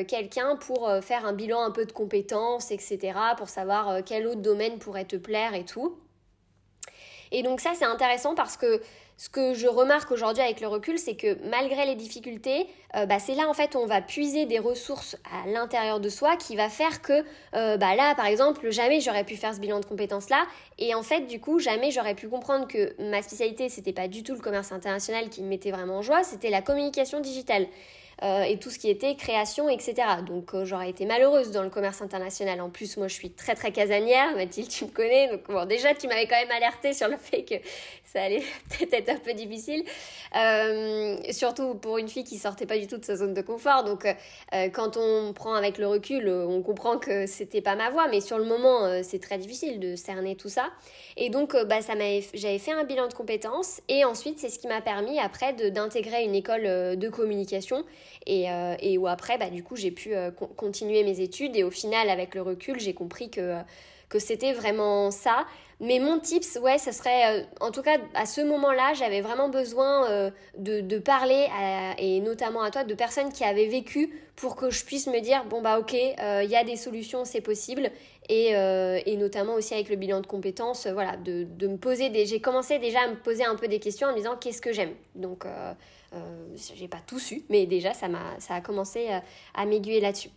quelqu'un 0.07 0.55
pour 0.57 0.89
faire 1.03 1.27
un 1.27 1.33
bilan 1.33 1.61
un 1.63 1.73
peu 1.73 1.87
de 1.87 1.93
compétences 1.93 2.71
etc 2.71 3.19
pour 3.37 3.49
savoir 3.49 4.05
quel 4.05 4.29
autre 4.29 4.41
domaine 4.41 4.79
pourrait 4.79 5.07
te 5.07 5.17
plaire 5.17 5.55
et 5.55 5.65
tout. 5.65 5.99
Et 7.33 7.43
donc 7.43 7.61
ça 7.61 7.73
c'est 7.75 7.85
intéressant 7.85 8.37
parce 8.37 8.57
que 8.57 8.81
ce 9.19 9.29
que 9.29 9.53
je 9.53 9.67
remarque 9.67 10.13
aujourd'hui 10.13 10.45
avec 10.45 10.61
le 10.61 10.69
recul, 10.69 10.97
c'est 10.97 11.17
que 11.17 11.37
malgré 11.51 11.85
les 11.87 11.97
difficultés, 11.97 12.69
euh, 12.95 13.05
bah, 13.05 13.19
c'est 13.19 13.35
là 13.35 13.49
en 13.49 13.53
fait 13.53 13.75
on 13.75 13.85
va 13.85 14.01
puiser 14.01 14.47
des 14.47 14.61
ressources 14.61 15.17
à 15.25 15.49
l'intérieur 15.49 15.99
de 15.99 16.09
soi 16.09 16.37
qui 16.37 16.55
va 16.55 16.69
faire 16.69 17.03
que 17.03 17.25
euh, 17.55 17.77
bah, 17.77 17.97
là, 17.97 18.15
par 18.15 18.27
exemple, 18.27 18.71
jamais 18.71 19.01
j'aurais 19.01 19.25
pu 19.25 19.35
faire 19.35 19.53
ce 19.53 19.59
bilan 19.59 19.81
de 19.81 19.87
compétences 19.87 20.31
là. 20.31 20.47
Et 20.79 20.95
en 20.95 21.03
fait, 21.03 21.23
du 21.23 21.41
coup, 21.41 21.59
jamais 21.59 21.91
j'aurais 21.91 22.15
pu 22.15 22.29
comprendre 22.29 22.69
que 22.69 22.95
ma 23.11 23.21
spécialité, 23.21 23.69
c'était 23.69 23.93
pas 23.93 24.07
du 24.07 24.23
tout 24.23 24.35
le 24.35 24.41
commerce 24.41 24.71
international 24.71 25.29
qui 25.31 25.43
me 25.43 25.49
mettait 25.49 25.73
vraiment 25.73 25.99
en 25.99 26.03
joie, 26.03 26.23
c'était 26.23 26.51
la 26.51 26.63
communication 26.63 27.21
digitale. 27.21 27.67
Euh, 28.25 28.43
et 28.43 28.59
tout 28.59 28.71
ce 28.71 28.81
qui 28.81 28.91
était 28.91 29.15
création, 29.15 29.69
etc. 29.69 29.95
Donc 30.27 30.53
euh, 30.53 30.65
j'aurais 30.65 30.91
été 30.91 31.07
malheureuse 31.07 31.53
dans 31.53 31.63
le 31.63 31.71
commerce 31.71 32.03
international. 32.03 32.61
En 32.61 32.69
plus, 32.69 32.97
moi 32.97 33.07
je 33.07 33.15
suis 33.15 33.31
très 33.31 33.55
très 33.55 33.71
casanière, 33.71 34.35
Mathilde, 34.35 34.69
tu 34.69 34.87
me 34.87 34.91
connais. 34.91 35.29
Donc 35.29 35.43
bon, 35.49 35.65
déjà 35.67 35.95
tu 35.95 36.09
m'avais 36.09 36.27
quand 36.27 36.35
même 36.35 36.51
alerté 36.51 36.95
sur 36.95 37.07
le 37.07 37.17
fait 37.17 37.45
que 37.45 37.55
ça 38.05 38.23
allait 38.23 38.43
peut-être 38.71 38.93
être 38.93 39.09
un 39.11 39.19
peu 39.19 39.35
difficile. 39.35 39.85
Euh, 40.35 41.17
surtout 41.31 41.77
pour 41.77 41.99
une 41.99 42.09
fille 42.09 42.25
qui 42.25 42.39
sortait 42.39 42.67
pas 42.67 42.77
du 42.77 42.89
tout 42.89 42.97
de 42.97 43.05
sa 43.05 43.15
zone 43.15 43.35
de 43.35 43.41
confort. 43.41 43.85
Donc 43.85 44.07
quand 44.73 44.97
on 44.97 45.33
prend 45.33 45.55
avec 45.55 45.79
le 45.79 45.87
recul, 45.87 46.29
on 46.29 46.61
comprend 46.63 46.99
que 46.99 47.27
c'était 47.27 47.61
pas 47.61 47.77
ma 47.77 47.91
voie, 47.91 48.09
mais 48.09 48.21
sur 48.21 48.39
le 48.39 48.45
moment, 48.45 49.03
c'est 49.03 49.21
très 49.21 49.39
difficile 49.39 49.79
de 49.79 49.95
cerner 49.95 50.35
tout 50.35 50.49
ça. 50.49 50.71
Et 51.17 51.31
donc 51.31 51.55
bah, 51.67 51.83
ça 51.83 51.95
j'avais 52.35 52.59
fait 52.59 52.73
un 52.73 52.85
bilan 52.85 53.07
de 53.09 53.15
compétences 53.15 53.81
et 53.89 54.05
ensuite 54.05 54.39
c'est 54.39 54.49
ce 54.49 54.59
qui 54.59 54.67
m'a 54.67 54.81
permis 54.81 55.19
après 55.19 55.53
d'intégrer 55.53 56.25
une 56.25 56.35
école 56.35 56.63
de 56.97 57.09
communication 57.09 57.85
euh, 58.29 58.77
et, 58.81 58.99
où 58.99 59.07
après, 59.07 59.39
bah, 59.39 59.51
du 59.51 59.63
coup, 59.63 59.77
j'ai 59.77 59.91
pu 59.91 60.15
euh, 60.15 60.31
continuer 60.31 61.03
mes 61.03 61.21
études 61.21 61.57
et 61.57 61.65
au 61.65 61.71
final, 61.71 62.11
avec 62.11 62.35
le 62.35 62.43
recul, 62.43 62.79
j'ai 62.79 62.95
compris 62.95 63.31
que, 63.31 63.57
que 64.09 64.19
c'était 64.19 64.53
vraiment 64.53 65.11
ça. 65.11 65.47
Mais 65.81 66.01
mon 66.01 66.19
tips, 66.19 66.59
ouais, 66.61 66.79
ça 66.79 66.93
serait, 66.93 67.41
euh, 67.41 67.45
en 67.61 67.71
tout 67.71 67.83
cas, 67.83 67.99
à 68.15 68.27
ce 68.27 68.41
moment-là, 68.41 68.95
j'avais 68.95 69.21
vraiment 69.21 69.49
besoin 69.49 70.31
de, 70.57 70.81
de, 70.81 70.99
parler, 70.99 71.47
et 71.99 72.21
notamment 72.21 72.63
à 72.63 72.71
toi, 72.71 72.85
de 72.85 72.95
personnes 72.95 73.33
qui 73.33 73.45
avaient 73.45 73.69
vécu 73.69 74.13
pour 74.35 74.57
que 74.57 74.71
je 74.71 74.85
puisse 74.85 75.07
me 75.07 75.21
dire, 75.21 75.45
bon, 75.45 75.63
bah 75.63 75.79
ok, 75.79 75.93
il 75.93 76.51
y 76.51 76.57
a 76.57 76.65
des 76.65 76.77
solutions, 76.77 77.25
c'est 77.25 77.41
possible. 77.41 77.91
Et, 78.29 78.51
et, 78.51 79.17
notamment 79.17 79.55
aussi 79.55 79.75
avec 79.75 79.89
le 79.89 79.97
bilan 79.97 80.21
de 80.21 80.27
compétences, 80.27 80.87
voilà, 80.89 81.17
de, 81.17 81.45
de 81.45 81.69
me 81.69 81.77
poser 81.77 82.11
des... 82.11 82.27
J'ai 82.27 82.41
commencé 82.41 82.79
déjà 82.79 83.03
à 83.03 83.09
me 83.09 83.17
poser 83.17 83.45
un 83.45 83.55
peu 83.55 83.69
des 83.69 83.79
questions 83.79 84.09
en 84.09 84.13
me 84.13 84.17
disant, 84.17 84.37
qu'est-ce 84.37 84.61
que 84.61 84.73
j'aime? 84.73 84.95
Donc 85.15 85.45
euh, 86.15 86.55
j'ai 86.75 86.89
pas 86.89 87.01
tout 87.07 87.19
su, 87.19 87.45
mais 87.51 87.67
déjà 87.67 87.93
ça, 87.93 88.07
a, 88.07 88.41
ça 88.41 88.55
a 88.55 88.61
commencé 88.63 89.09
euh, 89.11 89.19
à 89.55 89.67
m'aiguiller 89.67 90.01
là-dessus. 90.01 90.31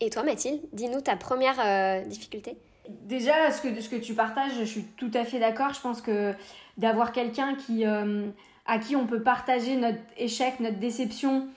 Et 0.00 0.08
toi 0.08 0.22
Mathilde, 0.22 0.62
dis-nous 0.72 1.02
ta 1.02 1.16
première 1.16 1.60
euh, 1.60 2.04
difficulté 2.06 2.56
Déjà, 3.04 3.50
ce 3.50 3.62
que, 3.62 3.80
ce 3.80 3.88
que 3.88 3.96
tu 3.96 4.14
partages, 4.14 4.52
je 4.58 4.64
suis 4.64 4.84
tout 4.96 5.10
à 5.14 5.24
fait 5.24 5.38
d'accord. 5.38 5.72
Je 5.74 5.80
pense 5.80 6.00
que 6.00 6.34
d'avoir 6.76 7.12
quelqu'un 7.12 7.54
qui, 7.54 7.84
à 7.84 8.78
qui 8.78 8.96
on 8.96 9.06
peut 9.06 9.22
partager 9.22 9.76
notre 9.76 9.98
échec, 10.16 10.60
notre 10.60 10.78
déception, 10.78 11.48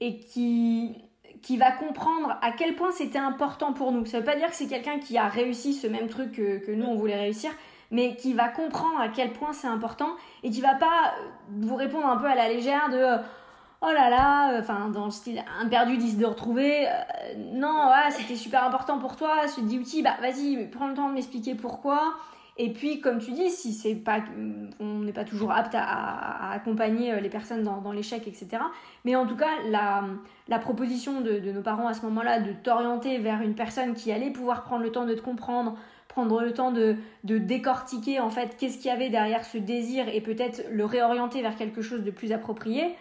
et 0.00 0.18
qui, 0.18 0.94
qui 1.42 1.56
va 1.56 1.72
comprendre 1.72 2.36
à 2.42 2.52
quel 2.52 2.74
point 2.74 2.92
c'était 2.92 3.18
important 3.18 3.72
pour 3.72 3.92
nous. 3.92 4.06
Ça 4.06 4.18
veut 4.18 4.24
pas 4.24 4.36
dire 4.36 4.48
que 4.48 4.56
c'est 4.56 4.66
quelqu'un 4.66 4.98
qui 4.98 5.18
a 5.18 5.28
réussi 5.28 5.72
ce 5.74 5.86
même 5.86 6.08
truc 6.08 6.32
que, 6.32 6.58
que 6.58 6.72
nous, 6.72 6.86
on 6.86 6.94
voulait 6.94 7.18
réussir, 7.18 7.50
mais 7.90 8.16
qui 8.16 8.32
va 8.32 8.48
comprendre 8.48 9.00
à 9.00 9.08
quel 9.08 9.32
point 9.32 9.52
c'est 9.52 9.66
important 9.66 10.10
et 10.42 10.50
qui 10.50 10.60
va 10.60 10.74
pas 10.74 11.14
euh, 11.20 11.28
vous 11.60 11.76
répondre 11.76 12.06
un 12.06 12.16
peu 12.16 12.26
à 12.26 12.34
la 12.34 12.48
légère 12.48 12.88
de 12.90 12.96
euh, 12.96 13.18
oh 13.84 13.92
là 13.92 14.10
là, 14.10 14.52
euh, 14.52 14.60
enfin 14.60 14.88
dans 14.88 15.06
le 15.06 15.10
style 15.10 15.42
un 15.60 15.68
perdu, 15.68 15.96
dix 15.96 16.16
de 16.16 16.26
retrouver. 16.26 16.86
non, 17.52 17.88
ouais, 17.88 18.10
c'était 18.10 18.36
super 18.36 18.64
important 18.64 18.98
pour 18.98 19.16
toi. 19.16 19.42
Dis 19.62 19.78
outil, 19.78 20.02
bah 20.02 20.16
vas-y, 20.20 20.68
prends 20.70 20.88
le 20.88 20.94
temps 20.94 21.08
de 21.08 21.14
m'expliquer 21.14 21.54
pourquoi. 21.54 22.14
Et 22.56 22.72
puis, 22.72 23.00
comme 23.00 23.18
tu 23.18 23.32
dis, 23.32 23.50
si 23.50 23.72
c'est 23.72 23.96
pas, 23.96 24.20
on 24.78 25.00
n'est 25.00 25.12
pas 25.12 25.24
toujours 25.24 25.50
apte 25.50 25.74
à, 25.74 26.52
accompagner 26.52 27.20
les 27.20 27.28
personnes 27.28 27.64
dans, 27.64 27.90
l'échec, 27.90 28.28
etc. 28.28 28.62
Mais 29.04 29.16
en 29.16 29.26
tout 29.26 29.34
cas, 29.36 29.50
la, 29.68 30.58
proposition 30.60 31.20
de, 31.20 31.40
de, 31.40 31.50
nos 31.50 31.62
parents 31.62 31.88
à 31.88 31.94
ce 31.94 32.02
moment-là, 32.02 32.38
de 32.38 32.52
t'orienter 32.52 33.18
vers 33.18 33.42
une 33.42 33.56
personne 33.56 33.94
qui 33.94 34.12
allait 34.12 34.30
pouvoir 34.30 34.62
prendre 34.62 34.84
le 34.84 34.92
temps 34.92 35.04
de 35.04 35.14
te 35.14 35.20
comprendre, 35.20 35.76
prendre 36.14 36.40
le 36.40 36.52
temps 36.52 36.70
de, 36.70 36.96
décortiquer 37.24 38.20
en 38.20 38.30
fait 38.30 38.56
qu'est-ce 38.56 38.76
qu'il 38.78 38.86
y 38.86 38.90
avait 38.90 39.10
derrière 39.10 39.44
ce 39.44 39.58
désir 39.58 40.06
et 40.08 40.20
peut-être 40.20 40.62
le 40.70 40.84
réorienter 40.84 41.42
vers 41.42 41.56
quelque 41.56 41.82
chose 41.82 42.04
de 42.04 42.10
plus 42.12 42.30
approprié, 42.30 42.94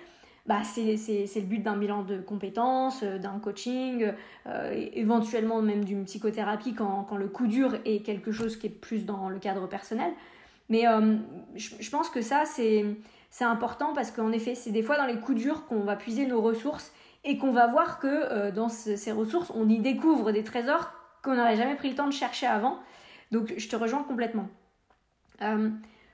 bah 0.45 0.63
c'est 0.65 0.83
le 0.83 1.45
but 1.45 1.59
d'un 1.59 1.77
bilan 1.77 2.03
de 2.03 2.17
compétences, 2.17 3.01
euh, 3.03 3.17
d'un 3.17 3.39
coaching, 3.39 4.11
euh, 4.45 4.89
éventuellement 4.93 5.61
même 5.61 5.85
d'une 5.85 6.03
psychothérapie 6.03 6.73
quand, 6.73 7.07
le 7.15 7.29
coup 7.29 7.47
dur 7.47 7.77
est 7.85 8.03
quelque 8.03 8.33
chose 8.33 8.57
qui 8.57 8.67
est 8.67 8.69
plus 8.69 9.05
dans 9.05 9.29
le 9.29 9.39
cadre 9.39 9.67
personnel. 9.67 10.11
Mais 10.67 10.85
euh, 10.87 11.15
je, 11.55 11.89
pense 11.89 12.09
que 12.09 12.21
ça, 12.21 12.43
c'est 12.45 12.85
important 13.41 13.93
parce 13.93 14.11
qu'en 14.11 14.31
effet, 14.31 14.55
c'est 14.55 14.71
des 14.71 14.83
fois 14.83 14.97
dans 14.97 15.05
les 15.05 15.19
coups 15.19 15.39
durs 15.39 15.65
qu'on 15.65 15.81
va 15.81 15.95
puiser 15.95 16.25
nos 16.25 16.41
ressources 16.41 16.91
et 17.23 17.37
qu'on 17.37 17.51
va 17.51 17.67
voir 17.67 17.99
que 17.99 18.51
dans 18.51 18.67
ces 18.69 19.11
ressources, 19.11 19.51
on 19.55 19.69
y 19.69 19.79
découvre 19.79 20.31
des 20.31 20.43
trésors 20.43 20.91
qu'on 21.21 21.35
n'aurait 21.35 21.55
jamais 21.55 21.75
pris 21.75 21.89
le 21.89 21.95
temps 21.95 22.07
de 22.07 22.13
chercher 22.13 22.47
avant. 22.47 22.79
Donc 23.31 23.53
je 23.55 23.69
te 23.69 23.75
rejoins 23.75 24.03
complètement. 24.03 24.49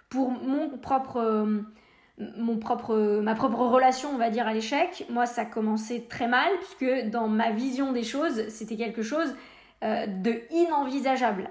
Pour 0.10 0.32
mon 0.32 0.78
propre, 0.78 1.64
mon 2.38 2.58
propre, 2.58 3.22
ma 3.22 3.36
propre 3.36 3.62
relation, 3.62 4.10
on 4.14 4.18
va 4.18 4.30
dire, 4.30 4.48
à 4.48 4.54
l'échec, 4.54 5.06
moi 5.10 5.26
ça 5.26 5.42
a 5.42 5.46
commencé 5.46 6.06
très 6.10 6.28
mal, 6.28 6.50
puisque 6.60 7.10
dans 7.10 7.28
ma 7.28 7.52
vision 7.52 7.92
des 7.92 8.04
choses, 8.04 8.48
c'était 8.50 8.76
quelque 8.76 9.02
chose 9.02 9.34
euh, 9.84 10.06
de 10.06 10.42
inenvisageable. 10.52 11.50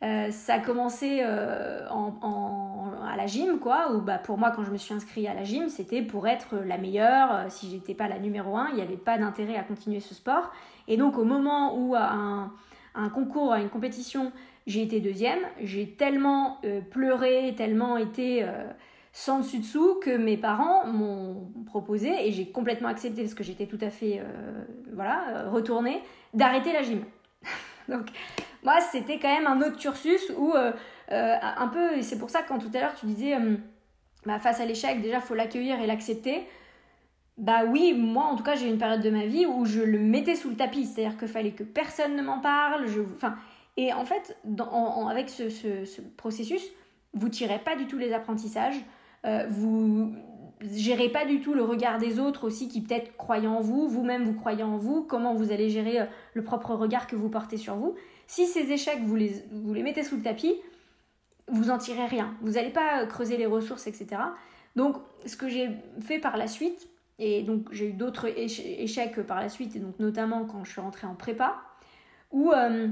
ça 0.00 0.54
a 0.54 0.58
commencé 0.58 1.24
en, 1.24 2.92
à 3.08 3.16
la 3.16 3.26
gym, 3.26 3.58
quoi, 3.58 3.92
où 3.92 4.00
bah, 4.00 4.18
pour 4.18 4.38
moi, 4.38 4.50
quand 4.50 4.64
je 4.64 4.70
me 4.70 4.76
suis 4.76 4.94
inscrite 4.94 5.26
à 5.26 5.34
la 5.34 5.44
gym, 5.44 5.68
c'était 5.68 6.02
pour 6.02 6.26
être 6.28 6.56
la 6.64 6.78
meilleure. 6.78 7.50
si 7.50 7.70
j'étais 7.70 7.94
pas 7.94 8.08
la 8.08 8.18
numéro 8.18 8.56
un, 8.56 8.68
il 8.70 8.76
n'y 8.76 8.82
avait 8.82 8.96
pas 8.96 9.18
d'intérêt 9.18 9.56
à 9.56 9.62
continuer 9.62 10.00
ce 10.00 10.14
sport. 10.14 10.50
Et 10.86 10.96
donc, 10.96 11.18
au 11.18 11.24
moment 11.24 11.76
où 11.76 11.94
un, 11.96 12.52
un 12.94 13.08
concours, 13.08 13.52
à 13.52 13.60
une 13.60 13.68
compétition, 13.68 14.32
j'ai 14.66 14.82
été 14.82 15.00
deuxième. 15.00 15.40
J'ai 15.62 15.90
tellement 15.90 16.58
euh, 16.64 16.80
pleuré, 16.80 17.54
tellement 17.56 17.96
été 17.96 18.44
euh, 19.18 19.24
sans 19.28 19.40
dessus-dessous 19.40 20.00
que 20.00 20.16
mes 20.16 20.36
parents 20.36 20.86
m'ont 20.86 21.52
proposé, 21.66 22.26
et 22.26 22.32
j'ai 22.32 22.50
complètement 22.50 22.88
accepté 22.88 23.22
parce 23.22 23.34
que 23.34 23.44
j'étais 23.44 23.66
tout 23.66 23.78
à 23.80 23.90
fait 23.90 24.20
euh, 24.20 24.64
voilà, 24.92 25.48
retournée, 25.50 26.02
d'arrêter 26.34 26.72
la 26.72 26.82
gym. 26.82 27.04
Donc, 27.88 28.06
moi, 28.62 28.80
c'était 28.80 29.18
quand 29.18 29.32
même 29.32 29.46
un 29.46 29.60
autre 29.60 29.76
cursus 29.78 30.32
où, 30.36 30.52
un 31.10 31.68
peu, 31.68 31.96
et 31.96 32.02
c'est 32.02 32.18
pour 32.18 32.30
ça 32.30 32.42
que 32.42 32.48
quand 32.48 32.58
tout 32.58 32.70
à 32.74 32.80
l'heure 32.80 32.94
tu 32.94 33.06
disais, 33.06 33.34
bah, 34.26 34.38
face 34.38 34.60
à 34.60 34.66
l'échec, 34.66 35.00
déjà, 35.00 35.20
faut 35.20 35.34
l'accueillir 35.34 35.80
et 35.80 35.86
l'accepter. 35.86 36.46
Bah 37.38 37.62
oui, 37.64 37.94
moi 37.94 38.24
en 38.24 38.34
tout 38.34 38.42
cas 38.42 38.56
j'ai 38.56 38.66
eu 38.66 38.68
une 38.68 38.78
période 38.78 39.00
de 39.00 39.10
ma 39.10 39.24
vie 39.24 39.46
où 39.46 39.64
je 39.64 39.80
le 39.80 40.00
mettais 40.00 40.34
sous 40.34 40.50
le 40.50 40.56
tapis, 40.56 40.86
c'est-à-dire 40.86 41.16
qu'il 41.16 41.28
fallait 41.28 41.52
que 41.52 41.62
personne 41.62 42.16
ne 42.16 42.22
m'en 42.22 42.40
parle. 42.40 42.88
Je, 42.88 43.00
enfin, 43.14 43.36
et 43.76 43.92
en 43.92 44.04
fait, 44.04 44.36
avec 45.08 45.30
ce, 45.30 46.00
processus, 46.16 46.62
vous 47.14 47.28
tirez 47.28 47.60
pas 47.60 47.76
du 47.76 47.86
tout 47.86 47.96
les 47.96 48.12
apprentissages, 48.12 48.74
euh, 49.24 49.46
vous 49.48 50.14
gérez 50.60 51.08
pas 51.08 51.24
du 51.24 51.40
tout 51.40 51.54
le 51.54 51.62
regard 51.62 51.98
des 51.98 52.18
autres 52.18 52.44
aussi 52.44 52.68
qui 52.68 52.80
peut-être 52.80 53.16
croient 53.16 53.38
en 53.40 53.60
vous, 53.60 53.88
vous-même 53.88 54.24
vous 54.24 54.34
croyez 54.34 54.62
en 54.62 54.76
vous, 54.76 55.02
comment 55.02 55.34
vous 55.34 55.52
allez 55.52 55.70
gérer 55.70 56.00
euh, 56.00 56.06
le 56.34 56.42
propre 56.42 56.74
regard 56.74 57.06
que 57.06 57.16
vous 57.16 57.28
portez 57.28 57.56
sur 57.56 57.76
vous. 57.76 57.94
Si 58.26 58.46
ces 58.46 58.72
échecs, 58.72 59.00
vous 59.02 59.16
les, 59.16 59.44
vous 59.52 59.72
les 59.72 59.82
mettez 59.82 60.02
sous 60.02 60.16
le 60.16 60.22
tapis, 60.22 60.54
vous 61.50 61.70
en 61.70 61.78
tirez 61.78 62.06
rien. 62.06 62.34
Vous 62.42 62.52
n'allez 62.52 62.70
pas 62.70 63.06
creuser 63.06 63.36
les 63.36 63.46
ressources, 63.46 63.86
etc. 63.86 64.20
Donc, 64.76 64.96
ce 65.24 65.36
que 65.36 65.48
j'ai 65.48 65.70
fait 66.00 66.18
par 66.18 66.36
la 66.36 66.46
suite, 66.46 66.88
et 67.18 67.42
donc 67.42 67.72
j'ai 67.72 67.88
eu 67.88 67.92
d'autres 67.92 68.26
échecs 68.26 69.20
par 69.22 69.40
la 69.40 69.48
suite, 69.48 69.74
et 69.76 69.80
donc 69.80 69.98
notamment 69.98 70.44
quand 70.44 70.64
je 70.64 70.70
suis 70.70 70.80
rentrée 70.80 71.06
en 71.06 71.14
prépa, 71.14 71.56
où 72.30 72.52
euh, 72.52 72.88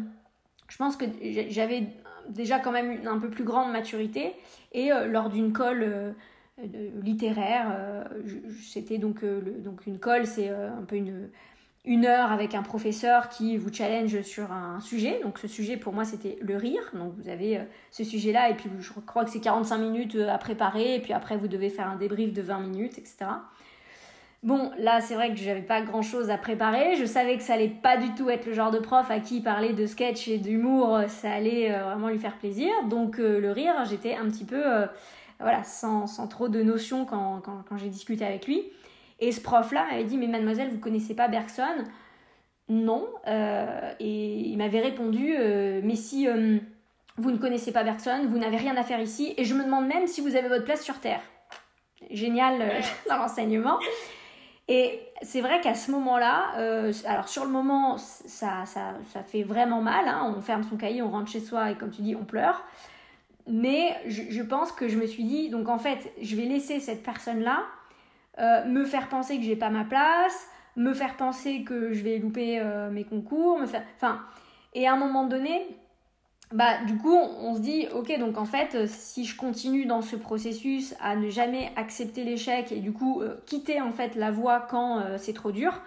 je 0.69 0.77
pense 0.77 0.97
que 0.97 1.05
j'avais 1.49 1.89
déjà 2.29 2.59
quand 2.59 2.73
même 2.73 2.91
une 2.91 3.09
un 3.09 3.19
peu 3.19 3.31
plus 3.31 3.45
grande 3.45 3.73
maturité 3.73 4.35
et 4.73 4.93
euh, 4.93 5.07
lors 5.07 5.29
d'une 5.29 5.53
colle 5.53 5.83
euh, 5.83 6.13
littéraire, 7.03 7.69
euh, 7.71 8.05
c'était 8.63 8.99
donc, 8.99 9.25
donc 9.25 9.87
une 9.87 9.99
colle, 9.99 10.27
c'est 10.27 10.49
un 10.49 10.85
peu 10.87 10.97
une, 10.97 11.29
une 11.85 12.07
heure 12.07 12.33
avec 12.33 12.55
un 12.55 12.63
professeur 12.63 13.29
qui 13.29 13.57
vous 13.57 13.73
challenge 13.73 14.23
sur 14.23 14.53
un 14.53 14.81
sujet. 14.81 15.21
Donc 15.23 15.39
ce 15.39 15.49
sujet 15.49 15.77
pour 15.77 15.93
moi 15.93 16.05
c'était 16.05 16.39
le 16.41 16.57
rire. 16.57 16.83
Donc 16.95 17.13
vous 17.19 17.29
avez 17.29 17.61
ce 17.91 18.05
sujet-là 18.05 18.51
et 18.51 18.55
puis 18.55 18.71
je 18.79 18.93
crois 19.07 19.25
que 19.25 19.31
c'est 19.31 19.41
45 19.41 19.79
minutes 19.79 20.17
à 20.17 20.39
préparer 20.39 20.95
et 20.95 21.01
puis 21.01 21.13
après 21.13 21.37
vous 21.37 21.49
devez 21.49 21.69
faire 21.69 21.89
un 21.89 21.97
débrief 21.97 22.33
de 22.33 22.41
20 22.41 22.61
minutes, 22.61 22.99
etc. 22.99 23.27
Bon, 24.43 24.71
là, 24.79 25.01
c'est 25.01 25.15
vrai 25.15 25.31
que 25.31 25.37
j'avais 25.37 25.63
pas 25.63 25.81
grand 25.81 26.03
chose 26.03 26.31
à 26.31 26.39
préparer. 26.39 26.97
Je 26.97 27.05
savais 27.05 27.37
que 27.37 27.43
ça 27.43 27.55
allait 27.55 27.69
pas 27.69 27.97
du 27.97 28.15
tout 28.15 28.31
être 28.31 28.47
le 28.47 28.53
genre 28.53 28.71
de 28.71 28.79
prof 28.79 29.11
à 29.11 29.19
qui 29.19 29.41
parler 29.41 29.73
de 29.73 29.87
sketch 29.87 30.29
et 30.29 30.39
d'humour, 30.39 31.01
ça 31.09 31.33
allait 31.33 31.73
euh, 31.73 31.83
vraiment 31.83 32.09
lui 32.09 32.19
faire 32.19 32.37
plaisir. 32.37 32.71
Donc, 32.89 33.19
euh, 33.19 33.41
le 33.41 33.51
rire, 33.51 33.75
j'étais 33.89 34.15
un 34.15 34.27
petit 34.27 34.45
peu, 34.45 34.63
euh, 34.65 34.87
voilà, 35.41 35.65
sans, 35.65 36.07
trop 36.29 36.49
de 36.49 36.63
notions 36.63 37.05
quand, 37.07 37.43
j'ai 37.77 37.89
discuté 37.89 38.25
avec 38.25 38.47
lui. 38.47 38.63
Et 39.19 39.33
ce 39.33 39.41
prof-là 39.41 39.87
m'avait 39.91 40.05
dit 40.05 40.19
Mais 40.19 40.29
mademoiselle, 40.29 40.71
vous 40.71 40.79
connaissez 40.79 41.15
pas 41.15 41.29
Bergson? 41.29 41.85
Non. 42.69 43.07
et 43.27 44.49
il 44.49 44.57
m'avait 44.59 44.81
répondu 44.81 45.35
Mais 45.83 45.95
si 45.95 46.29
vous 47.17 47.31
ne 47.31 47.37
connaissez 47.39 47.73
pas 47.73 47.85
Bergson, 47.85 48.27
vous 48.29 48.39
n'avez 48.39 48.59
rien 48.59 48.77
à 48.77 48.83
faire 48.83 49.01
ici. 49.01 49.35
Et 49.39 49.45
je 49.45 49.55
me 49.55 49.65
demande 49.65 49.87
même 49.87 50.07
si 50.07 50.21
vous 50.21 50.37
avez 50.37 50.49
votre 50.49 50.65
place 50.65 50.83
sur 50.83 51.01
Terre. 51.01 51.23
Génial 52.11 52.61
dans 53.09 53.17
l'enseignement. 53.17 53.79
Et 54.69 55.01
c'est 55.23 55.41
vrai 55.41 55.61
qu'à 55.61 55.75
ce 55.75 55.91
moment-là, 55.93 56.55
euh, 56.59 56.93
alors 57.07 57.29
sur 57.29 57.45
le 57.45 57.51
moment, 57.51 57.99
ça, 57.99 58.65
ça, 58.67 58.95
ça 59.13 59.23
fait 59.23 59.45
vraiment 59.45 59.81
mal. 59.81 60.09
Hein. 60.09 60.35
on 60.37 60.41
ferme 60.43 60.65
son 60.65 60.77
cahier, 60.77 61.03
on 61.03 61.11
rentre 61.11 61.31
chez 61.31 61.41
soi 61.41 61.71
et 61.71 61.77
comme 61.77 61.91
tu 61.91 62.03
dis, 62.03 62.17
on 62.17 62.25
pleure. 62.25 62.65
Mais 63.49 63.97
je, 64.09 64.43
pense 64.43 64.73
que 64.73 64.89
je 64.89 64.99
me 64.99 65.07
suis 65.07 65.23
dit, 65.23 65.51
donc 65.51 65.69
en 65.69 65.79
fait, 65.79 66.13
je 66.21 66.35
vais 66.35 66.47
laisser 66.47 66.81
cette 66.81 67.05
personne-là 67.05 67.63
euh, 68.41 68.65
me 68.65 68.85
faire 68.85 69.09
penser 69.09 69.37
que 69.37 69.45
j'ai 69.45 69.55
pas 69.55 69.71
ma 69.71 69.85
place, 69.85 70.49
me 70.75 70.93
faire 70.93 71.17
penser 71.17 71.63
que 71.63 71.93
je 71.93 72.03
vais 72.03 72.19
louper 72.19 72.61
mes 72.91 73.05
concours, 73.05 73.61
me 73.61 73.67
faire... 73.67 73.85
Enfin, 73.95 74.21
et 74.75 74.89
à 74.89 74.93
un 74.93 74.97
moment 74.97 75.27
donné, 75.27 75.65
bah, 76.53 76.85
du 76.85 76.97
coup, 76.97 77.15
on, 77.15 77.55
se 77.55 77.61
dit, 77.61 77.87
ok, 77.93 78.19
donc 78.19 78.39
en 78.39 78.45
fait, 78.45 78.87
si 78.87 79.25
je 79.25 79.37
continue 79.37 79.85
dans 79.85 80.03
ce 80.03 80.15
processus 80.15 80.95
à 81.01 81.17
ne 81.17 81.29
jamais 81.29 81.73
accepter 81.77 82.23
l'échec 82.23 82.71
et 82.71 82.81
du 82.81 82.93
coup 82.93 83.23
quitter 83.47 83.81
en 83.81 83.91
fait 83.91 84.15
la 84.15 84.31
voie 84.31 84.61
quand 84.61 85.03
c'est 85.19 85.33
trop 85.33 85.51
dur, 85.51 85.81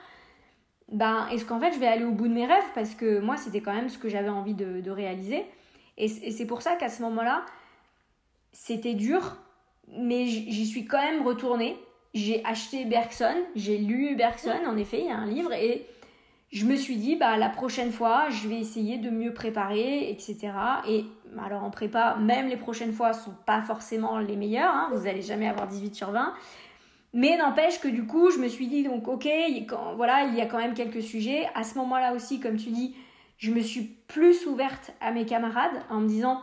ben, 0.92 1.28
est-ce 1.32 1.46
qu'en 1.46 1.60
fait 1.60 1.72
je 1.74 1.80
vais 1.80 1.88
aller 1.88 2.04
au 2.04 2.12
bout 2.12 2.28
de 2.28 2.34
mes 2.34 2.46
rêves? 2.46 2.64
Parce 2.74 2.96
que 2.96 3.20
moi, 3.20 3.38
c'était 3.38 3.62
quand 3.62 3.74
même 3.74 3.90
ce 3.90 3.98
que 3.98 4.10
j'avais 4.10 4.30
envie 4.30 4.56
de, 4.56 4.90
réaliser. 4.90 5.46
Et, 5.98 6.08
c'est 6.08 6.46
pour 6.46 6.62
ça 6.62 6.76
qu'à 6.76 6.90
ce 6.90 7.02
moment-là, 7.04 7.46
c'était 8.52 8.96
dur, 8.96 9.38
mais 9.88 10.26
j'y 10.26 10.66
suis 10.66 10.86
quand 10.86 11.02
même 11.02 11.26
retournée. 11.26 11.78
J'ai 12.14 12.44
acheté 12.44 12.86
Bergson, 12.86 13.36
j'ai 13.56 13.78
lu 13.78 14.16
Bergson, 14.16 14.58
en 14.66 14.78
effet, 14.78 15.00
il 15.02 15.06
y 15.06 15.12
a 15.12 15.18
un 15.18 15.28
livre, 15.28 15.54
et 15.54 15.86
je 16.52 16.66
me 16.66 16.76
suis 16.76 16.98
dit, 16.98 17.16
bah, 17.16 17.38
la 17.38 17.50
prochaine 17.50 17.92
fois, 17.92 18.30
je 18.30 18.48
vais 18.48 18.60
essayer 18.60 18.98
de 18.98 19.10
mieux 19.10 19.34
préparer, 19.34 20.10
etc. 20.10 20.52
Et 20.88 21.06
alors 21.38 21.64
en 21.64 21.70
prépa, 21.70 22.16
même 22.20 22.48
les 22.48 22.58
prochaines 22.58 22.94
fois 22.94 23.14
sont 23.14 23.36
pas 23.46 23.62
forcément 23.62 24.18
les 24.18 24.36
meilleures, 24.36 24.74
hein, 24.74 24.90
vous 24.94 25.04
n'allez 25.04 25.22
jamais 25.22 25.48
avoir 25.48 25.68
18 25.68 25.96
sur 25.96 26.12
20. 26.12 26.34
Mais 27.14 27.38
n'empêche 27.38 27.80
que 27.80 27.88
du 27.88 28.06
coup, 28.06 28.30
je 28.32 28.38
me 28.38 28.48
suis 28.48 28.68
dit, 28.68 28.84
donc 28.84 29.08
ok, 29.08 29.28
voilà, 29.96 30.26
il 30.26 30.36
y 30.36 30.42
a 30.42 30.46
quand 30.46 30.60
même 30.60 30.74
quelques 30.74 31.02
sujets. 31.02 31.48
À 31.56 31.64
ce 31.64 31.78
moment-là 31.80 32.14
aussi, 32.14 32.40
comme 32.40 32.58
tu 32.58 32.70
dis, 32.70 32.96
je 33.38 33.52
me 33.52 33.62
suis 33.62 33.82
plus 34.08 34.46
ouverte 34.46 34.92
à 35.02 35.12
mes 35.12 35.26
camarades 35.26 35.84
en 35.90 36.02
me 36.02 36.08
disant, 36.08 36.42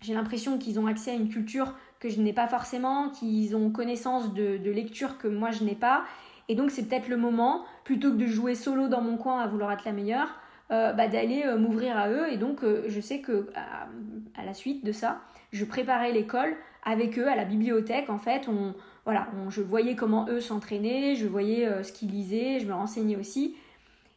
j'ai 0.00 0.14
l'impression 0.14 0.58
qu'ils 0.58 0.80
ont 0.80 0.86
accès 0.86 1.10
à 1.10 1.14
une 1.14 1.28
culture 1.28 1.74
que 2.00 2.08
je 2.08 2.20
n'ai 2.20 2.32
pas 2.32 2.48
forcément, 2.48 3.10
qu'ils 3.10 3.54
ont 3.54 3.70
connaissance 3.70 4.34
de, 4.34 4.70
lecture 4.70 5.18
que 5.18 5.28
moi 5.28 5.50
je 5.50 5.62
n'ai 5.62 5.74
pas. 5.74 6.04
Et 6.52 6.54
donc 6.54 6.70
c'est 6.70 6.82
peut-être 6.82 7.08
le 7.08 7.16
moment, 7.16 7.64
plutôt 7.82 8.10
que 8.10 8.16
de 8.16 8.26
jouer 8.26 8.54
solo 8.54 8.86
dans 8.86 9.00
mon 9.00 9.16
coin 9.16 9.40
à 9.40 9.46
vouloir 9.46 9.72
être 9.72 9.86
la 9.86 9.92
meilleure, 9.92 10.28
euh, 10.70 10.92
bah, 10.92 11.08
d'aller 11.08 11.44
euh, 11.46 11.56
m'ouvrir 11.56 11.96
à 11.96 12.10
eux. 12.10 12.30
Et 12.30 12.36
donc 12.36 12.62
euh, 12.62 12.84
je 12.88 13.00
sais 13.00 13.20
que 13.20 13.48
à, 13.54 14.44
la 14.44 14.52
suite 14.52 14.84
de 14.84 14.92
ça, 14.92 15.22
je 15.50 15.64
préparais 15.64 16.12
l'école 16.12 16.54
avec 16.84 17.18
eux 17.18 17.26
à 17.26 17.36
la 17.36 17.46
bibliothèque. 17.46 18.10
En 18.10 18.18
fait, 18.18 18.48
on, 18.48 18.74
voilà, 19.06 19.28
je 19.48 19.62
voyais 19.62 19.96
comment 19.96 20.26
eux 20.28 20.40
s'entraînaient, 20.40 21.16
je 21.16 21.26
voyais 21.26 21.82
ce 21.82 21.90
qu'ils 21.90 22.10
lisaient, 22.10 22.60
je 22.60 22.66
me 22.66 22.74
renseignais 22.74 23.16
aussi. 23.16 23.56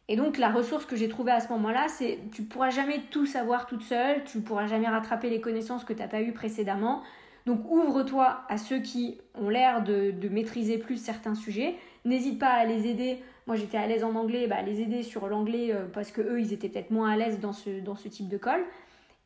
Et 0.08 0.16
donc 0.16 0.36
la 0.36 0.50
ressource 0.50 0.84
que 0.84 0.94
j'ai 0.94 1.08
trouvée 1.08 1.32
à 1.32 1.40
ce 1.40 1.48
moment-là, 1.54 1.86
c'est 1.88 2.18
tu 2.32 2.42
pourras 2.42 2.68
jamais 2.68 3.00
tout 3.10 3.24
savoir 3.24 3.64
toute 3.64 3.82
seule, 3.82 4.24
tu 4.24 4.40
pourras 4.42 4.66
jamais 4.66 4.88
rattraper 4.88 5.30
les 5.30 5.40
connaissances 5.40 5.84
que 5.84 5.94
tu 5.94 6.00
n'as 6.00 6.08
pas 6.08 6.20
eues 6.20 6.34
précédemment. 6.34 7.02
Donc 7.46 7.60
ouvre-toi 7.70 8.42
à 8.48 8.58
ceux 8.58 8.80
qui 8.80 9.18
ont 9.34 9.48
l'air 9.48 9.82
de, 9.82 10.12
maîtriser 10.28 10.78
plus 10.78 10.96
certains 10.96 11.34
sujets. 11.36 11.76
N'hésite 12.04 12.38
pas 12.38 12.50
à 12.50 12.64
les 12.64 12.88
aider. 12.88 13.22
Moi 13.46 13.56
j'étais 13.56 13.78
à 13.78 13.86
l'aise 13.86 14.02
en 14.02 14.14
anglais, 14.16 14.48
bah, 14.48 14.62
les 14.62 14.80
aider 14.80 15.04
sur 15.04 15.28
l'anglais 15.28 15.72
euh, 15.72 15.86
parce 15.92 16.10
que 16.10 16.20
eux 16.20 16.40
ils 16.40 16.52
étaient 16.52 16.68
peut-être 16.68 16.90
moins 16.90 17.10
à 17.10 17.16
l'aise 17.16 17.38
dans 17.38 17.52
ce, 17.52 17.80
dans 17.80 17.94
ce 17.94 18.08
type 18.08 18.28
de 18.28 18.36
col. 18.36 18.60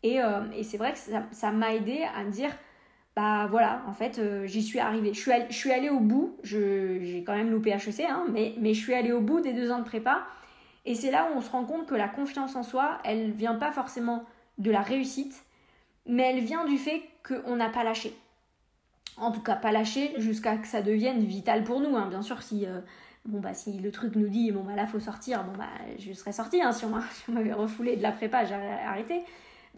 Et, 0.02 0.22
euh, 0.22 0.42
et 0.54 0.62
c'est 0.62 0.76
vrai 0.76 0.92
que 0.92 0.98
ça 1.32 1.50
m'a 1.50 1.74
aidé 1.74 2.04
à 2.14 2.24
me 2.24 2.30
dire 2.30 2.50
bah 3.16 3.46
voilà, 3.48 3.82
en 3.88 3.92
fait, 3.92 4.18
euh, 4.18 4.46
j'y 4.46 4.62
suis 4.62 4.78
arrivée. 4.78 5.12
Je 5.12 5.20
suis, 5.20 5.32
allée, 5.32 5.46
je 5.50 5.56
suis 5.56 5.72
allée 5.72 5.90
au 5.90 5.98
bout, 5.98 6.36
j'ai 6.42 7.24
quand 7.26 7.34
même 7.34 7.50
loupé 7.50 7.70
HEC, 7.70 8.00
hein, 8.08 8.24
mais, 8.30 8.54
mais 8.58 8.72
je 8.72 8.80
suis 8.80 8.94
allée 8.94 9.12
au 9.12 9.20
bout 9.20 9.40
des 9.40 9.52
deux 9.52 9.70
ans 9.70 9.80
de 9.80 9.84
prépa. 9.84 10.22
Et 10.86 10.94
c'est 10.94 11.10
là 11.10 11.28
où 11.30 11.36
on 11.36 11.40
se 11.40 11.50
rend 11.50 11.64
compte 11.64 11.86
que 11.86 11.94
la 11.94 12.08
confiance 12.08 12.56
en 12.56 12.62
soi, 12.62 12.98
elle 13.04 13.32
vient 13.32 13.56
pas 13.56 13.72
forcément 13.72 14.24
de 14.58 14.70
la 14.70 14.80
réussite, 14.80 15.44
mais 16.06 16.22
elle 16.22 16.40
vient 16.40 16.64
du 16.64 16.78
fait 16.78 17.02
qu'on 17.26 17.56
n'a 17.56 17.68
pas 17.68 17.84
lâché. 17.84 18.14
En 19.16 19.32
tout 19.32 19.42
cas, 19.42 19.56
pas 19.56 19.72
lâché 19.72 20.12
jusqu'à 20.18 20.56
que 20.56 20.66
ça 20.66 20.82
devienne 20.82 21.24
vital 21.24 21.64
pour 21.64 21.80
nous. 21.80 21.96
Hein. 21.96 22.08
Bien 22.08 22.22
sûr, 22.22 22.42
si, 22.42 22.66
euh, 22.66 22.80
bon, 23.26 23.40
bah, 23.40 23.54
si 23.54 23.78
le 23.78 23.90
truc 23.90 24.16
nous 24.16 24.28
dit, 24.28 24.50
bon, 24.52 24.62
bah 24.62 24.74
là, 24.76 24.86
faut 24.86 25.00
sortir, 25.00 25.44
bah, 25.58 25.66
je 25.98 26.12
serais 26.12 26.32
sortie. 26.32 26.62
Hein, 26.62 26.72
si 26.72 26.84
on 26.84 27.32
m'avait 27.32 27.52
refoulé 27.52 27.96
de 27.96 28.02
la 28.02 28.12
prépa, 28.12 28.44
j'aurais 28.44 28.82
arrêté. 28.86 29.22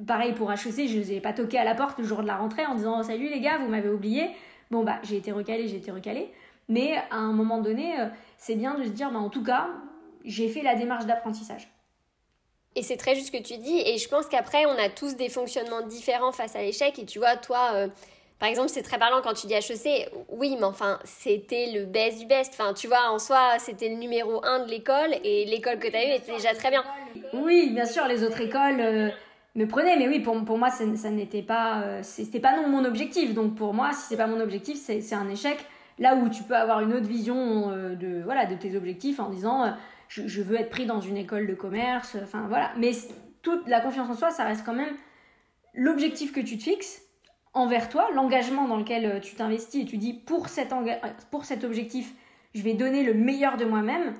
Pareil 0.06 0.32
pour 0.32 0.50
HEC, 0.50 0.88
je 0.88 1.12
n'ai 1.12 1.20
pas 1.20 1.32
toqué 1.32 1.58
à 1.58 1.64
la 1.64 1.74
porte 1.74 1.98
le 1.98 2.04
jour 2.04 2.22
de 2.22 2.26
la 2.26 2.36
rentrée 2.36 2.64
en 2.64 2.74
disant 2.74 3.02
salut 3.02 3.28
les 3.28 3.40
gars, 3.40 3.58
vous 3.58 3.68
m'avez 3.68 3.90
oublié. 3.90 4.30
Bon 4.70 4.84
bah 4.84 4.98
j'ai 5.02 5.18
été 5.18 5.32
recalé, 5.32 5.68
j'ai 5.68 5.76
été 5.76 5.90
recalé. 5.90 6.32
Mais 6.68 6.96
à 7.10 7.16
un 7.16 7.32
moment 7.32 7.60
donné, 7.60 8.00
euh, 8.00 8.06
c'est 8.38 8.54
bien 8.54 8.74
de 8.74 8.84
se 8.84 8.88
dire 8.88 9.10
bah, 9.10 9.18
en 9.18 9.28
tout 9.28 9.42
cas, 9.42 9.68
j'ai 10.24 10.48
fait 10.48 10.62
la 10.62 10.74
démarche 10.74 11.04
d'apprentissage. 11.04 11.68
Et 12.74 12.82
c'est 12.82 12.96
très 12.96 13.14
juste 13.14 13.26
ce 13.26 13.32
que 13.32 13.42
tu 13.42 13.58
dis. 13.58 13.82
Et 13.84 13.98
je 13.98 14.08
pense 14.08 14.26
qu'après, 14.26 14.66
on 14.66 14.78
a 14.78 14.88
tous 14.88 15.16
des 15.16 15.28
fonctionnements 15.28 15.82
différents 15.82 16.32
face 16.32 16.56
à 16.56 16.62
l'échec. 16.62 16.98
Et 16.98 17.04
tu 17.04 17.18
vois, 17.18 17.36
toi, 17.36 17.70
euh, 17.74 17.88
par 18.38 18.48
exemple, 18.48 18.70
c'est 18.70 18.82
très 18.82 18.98
parlant 18.98 19.20
quand 19.22 19.34
tu 19.34 19.46
dis 19.46 19.54
HEC. 19.54 20.10
Oui, 20.28 20.56
mais 20.58 20.64
enfin, 20.64 20.98
c'était 21.04 21.70
le 21.74 21.84
best 21.84 22.18
du 22.18 22.26
best. 22.26 22.54
Enfin, 22.58 22.72
tu 22.72 22.88
vois, 22.88 23.10
en 23.10 23.18
soi, 23.18 23.58
c'était 23.58 23.88
le 23.88 23.96
numéro 23.96 24.44
un 24.44 24.64
de 24.64 24.70
l'école. 24.70 25.14
Et 25.22 25.44
l'école 25.44 25.78
que 25.78 25.88
tu 25.88 25.96
as 25.96 26.04
eue 26.04 26.16
était 26.16 26.32
déjà 26.32 26.54
très 26.54 26.70
bien. 26.70 26.82
Oui, 27.34 27.70
bien 27.70 27.86
sûr, 27.86 28.06
les 28.06 28.24
autres 28.24 28.40
écoles. 28.40 28.80
Euh, 28.80 29.10
me 29.54 29.66
prenait. 29.66 29.96
Mais 29.96 30.08
oui, 30.08 30.20
pour, 30.20 30.42
pour 30.44 30.58
moi, 30.58 30.70
ça, 30.70 30.84
n'était 31.10 31.42
pas, 31.42 31.82
euh, 31.82 32.00
c'était 32.02 32.40
pas 32.40 32.56
non 32.56 32.68
mon 32.68 32.84
objectif. 32.84 33.34
Donc 33.34 33.54
pour 33.54 33.74
moi, 33.74 33.92
si 33.92 34.06
c'est 34.08 34.16
pas 34.16 34.26
mon 34.26 34.40
objectif, 34.40 34.78
c'est 34.78 35.14
un 35.14 35.28
échec. 35.28 35.58
Là 35.98 36.14
où 36.16 36.28
tu 36.28 36.42
peux 36.42 36.56
avoir 36.56 36.80
une 36.80 36.94
autre 36.94 37.06
vision 37.06 37.70
euh, 37.70 37.94
de, 37.94 38.22
voilà, 38.24 38.46
de 38.46 38.54
tes 38.54 38.76
objectifs 38.76 39.20
en 39.20 39.28
disant, 39.28 39.74
euh, 40.18 40.24
je, 40.26 40.42
veux 40.42 40.56
être 40.58 40.70
pris 40.70 40.86
dans 40.86 41.00
une 41.00 41.16
école 41.16 41.46
de 41.46 41.54
commerce. 41.54 42.16
Enfin 42.22 42.46
voilà. 42.48 42.72
Mais 42.76 42.92
toute 43.42 43.66
la 43.68 43.80
confiance 43.80 44.08
en 44.10 44.14
soi, 44.14 44.30
ça 44.30 44.44
reste 44.44 44.64
quand 44.64 44.74
même 44.74 44.94
l'objectif 45.74 46.32
que 46.32 46.40
tu 46.40 46.58
te 46.58 46.62
fixes 46.62 47.02
envers 47.54 47.88
toi, 47.88 48.08
l'engagement 48.14 48.66
dans 48.66 48.76
lequel 48.76 49.20
tu 49.20 49.34
t'investis 49.34 49.82
et 49.82 49.84
tu 49.84 49.98
dis 49.98 50.14
pour 50.14 50.48
cet, 50.48 50.72
pour 51.30 51.44
cet 51.44 51.64
objectif, 51.64 52.14
je 52.54 52.62
vais 52.62 52.72
donner 52.74 53.02
le 53.02 53.12
meilleur 53.12 53.58
de 53.58 53.66
moi-même 53.66 54.14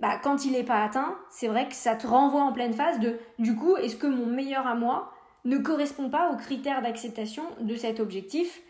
bah, 0.00 0.18
quand 0.22 0.44
il 0.44 0.52
n'est 0.52 0.64
pas 0.64 0.84
atteint, 0.84 1.16
c'est 1.30 1.48
vrai 1.48 1.68
que 1.68 1.74
ça 1.74 1.94
te 1.94 2.06
renvoie 2.06 2.42
en 2.42 2.52
pleine 2.52 2.72
phase 2.72 2.98
de 3.00 3.18
du 3.38 3.54
coup, 3.54 3.76
est-ce 3.76 3.96
que 3.96 4.06
mon 4.06 4.26
meilleur 4.26 4.66
à 4.66 4.74
moi 4.74 5.12
ne 5.44 5.56
correspond 5.58 6.10
pas 6.10 6.30
aux 6.30 6.36
critères 6.36 6.82
d'acceptation 6.82 7.44
de 7.60 7.74
cet 7.74 8.00
objectif? 8.00 8.60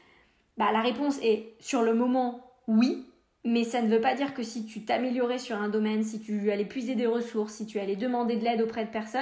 Bah, 0.58 0.70
La 0.72 0.80
réponse 0.80 1.18
est 1.22 1.56
sur 1.60 1.82
le 1.82 1.94
moment 1.94 2.40
oui, 2.68 3.06
mais 3.44 3.64
ça 3.64 3.82
ne 3.82 3.88
veut 3.88 4.00
pas 4.00 4.14
dire 4.14 4.32
que 4.32 4.42
si 4.42 4.64
tu 4.64 4.84
t'améliorais 4.84 5.38
sur 5.38 5.56
un 5.56 5.68
domaine, 5.68 6.02
si 6.02 6.20
tu 6.20 6.50
allais 6.50 6.64
puiser 6.64 6.94
des 6.94 7.06
ressources, 7.06 7.54
si 7.54 7.66
tu 7.66 7.78
allais 7.78 7.96
demander 7.96 8.36
de 8.36 8.44
l'aide 8.44 8.62
auprès 8.62 8.84
de 8.84 8.90
personnes, 8.90 9.20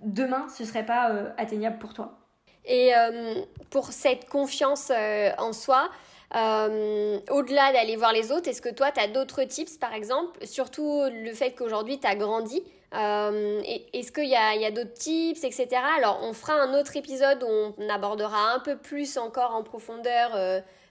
demain 0.00 0.46
ce 0.54 0.64
serait 0.64 0.84
pas 0.84 1.10
euh, 1.10 1.30
atteignable 1.38 1.78
pour 1.78 1.94
toi. 1.94 2.18
Et 2.66 2.94
euh, 2.94 3.34
pour 3.70 3.92
cette 3.92 4.28
confiance 4.28 4.92
euh, 4.94 5.30
en 5.38 5.54
soi, 5.54 5.88
au-delà 6.30 7.72
d'aller 7.72 7.96
voir 7.96 8.12
les 8.12 8.30
autres, 8.32 8.50
est-ce 8.50 8.60
que 8.60 8.68
toi, 8.68 8.92
tu 8.92 9.00
as 9.00 9.08
d'autres 9.08 9.44
tips, 9.44 9.78
par 9.78 9.94
exemple? 9.94 10.44
Surtout 10.46 11.04
le 11.10 11.32
fait 11.32 11.52
qu'aujourd'hui, 11.52 11.98
tu 11.98 12.06
as 12.06 12.16
grandi. 12.16 12.62
Est-ce 12.92 14.12
qu'il 14.12 14.28
y 14.28 14.36
a, 14.36 14.70
d'autres 14.70 14.92
tips, 14.92 15.42
etc. 15.42 15.68
Alors, 15.96 16.20
on 16.22 16.34
fera 16.34 16.52
un 16.52 16.78
autre 16.78 16.98
épisode 16.98 17.42
où 17.42 17.72
on 17.78 17.88
abordera 17.88 18.52
un 18.52 18.60
peu 18.60 18.76
plus 18.76 19.16
encore 19.16 19.54
en 19.54 19.62
profondeur 19.62 20.36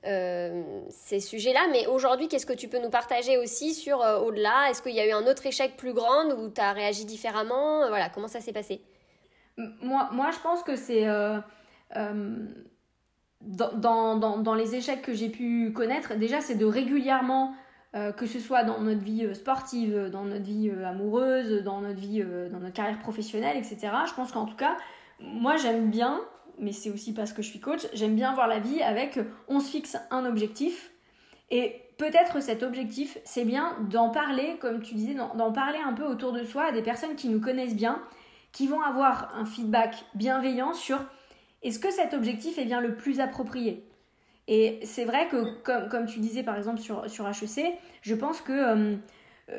ces 0.03 1.19
sujets-là. 1.19 1.67
Mais 1.71 1.87
aujourd'hui, 1.87 2.27
qu'est-ce 2.27 2.45
que 2.45 2.53
tu 2.53 2.67
peux 2.67 2.79
nous 2.79 2.89
partager 2.89 3.37
aussi 3.37 3.73
sur 3.73 3.99
au-delà? 3.99 4.69
Est-ce 4.69 4.81
qu'il 4.81 4.95
y 4.95 4.99
a 4.99 5.07
eu 5.07 5.11
un 5.11 5.27
autre 5.27 5.45
échec 5.45 5.75
plus 5.77 5.93
grand 5.93 6.29
où 6.37 6.49
tu 6.49 6.61
as 6.61 6.71
réagi 6.71 7.05
différemment? 7.05 7.87
Voilà, 7.89 8.09
comment 8.09 8.27
ça 8.27 8.39
s'est 8.39 8.53
passé? 8.53 8.81
Moi, 9.57 10.09
moi, 10.11 10.29
je 10.31 10.39
pense 10.39 10.63
que 10.63 10.75
c'est 10.75 11.05
dans, 13.41 14.17
dans, 14.17 14.37
dans, 14.37 14.55
les 14.55 14.75
échecs 14.75 15.01
que 15.01 15.13
j'ai 15.13 15.29
pu 15.29 15.71
connaître, 15.73 16.15
déjà, 16.15 16.41
c'est 16.41 16.55
de 16.55 16.65
régulièrement, 16.65 17.55
euh, 17.95 18.11
que 18.11 18.25
ce 18.25 18.39
soit 18.39 18.63
dans 18.63 18.81
notre 18.81 19.01
vie 19.01 19.25
euh, 19.25 19.33
sportive, 19.33 20.09
dans 20.11 20.25
notre 20.25 20.43
vie 20.43 20.69
euh, 20.69 20.85
amoureuse, 20.85 21.63
dans 21.63 21.81
notre 21.81 21.99
vie, 21.99 22.23
dans 22.51 22.59
notre 22.59 22.73
carrière 22.73 22.99
professionnelle, 22.99 23.57
etc. 23.57 23.89
Je 24.07 24.13
pense 24.13 24.31
qu'en 24.31 24.45
tout 24.45 24.55
cas, 24.55 24.77
moi, 25.19 25.55
j'aime 25.55 25.89
bien, 25.89 26.21
mais 26.59 26.71
c'est 26.71 26.89
aussi 26.89 27.13
parce 27.13 27.33
que 27.33 27.41
je 27.41 27.49
suis 27.49 27.59
coach, 27.59 27.87
j'aime 27.93 28.15
bien 28.15 28.33
voir 28.33 28.47
la 28.47 28.59
vie 28.59 28.81
avec 28.81 29.19
on 29.47 29.59
se 29.59 29.69
fixe 29.69 29.97
un 30.11 30.25
objectif. 30.25 30.91
Et 31.49 31.81
peut-être 31.97 32.41
cet 32.41 32.63
objectif, 32.63 33.17
c'est 33.23 33.45
bien 33.45 33.77
d'en 33.89 34.09
parler, 34.09 34.57
comme 34.59 34.81
tu 34.81 34.95
disais, 34.95 35.13
d'en 35.13 35.51
parler 35.51 35.79
un 35.79 35.93
peu 35.93 36.03
autour 36.03 36.33
de 36.33 36.43
soi 36.43 36.65
à 36.65 36.71
des 36.71 36.81
personnes 36.81 37.15
qui 37.15 37.29
nous 37.29 37.39
connaissent 37.39 37.75
bien, 37.75 38.01
qui 38.51 38.67
vont 38.67 38.81
avoir 38.81 39.33
un 39.35 39.45
feedback 39.45 39.95
bienveillant 40.15 40.73
sur 40.73 40.99
est-ce 41.63 41.79
que 41.79 41.91
cet 41.91 42.13
objectif 42.13 42.57
est 42.57 42.65
bien 42.65 42.81
le 42.81 42.95
plus 42.95 43.19
approprié? 43.19 43.83
Et 44.47 44.79
c'est 44.83 45.05
vrai 45.05 45.27
que, 45.27 45.61
comme, 45.61 45.89
comme, 45.89 46.05
tu 46.05 46.19
disais 46.19 46.43
par 46.43 46.55
exemple 46.55 46.79
sur, 46.79 47.09
sur 47.09 47.27
HEC, 47.27 47.77
je 48.01 48.15
pense 48.15 48.41
que 48.41 48.53
euh, 48.53 48.95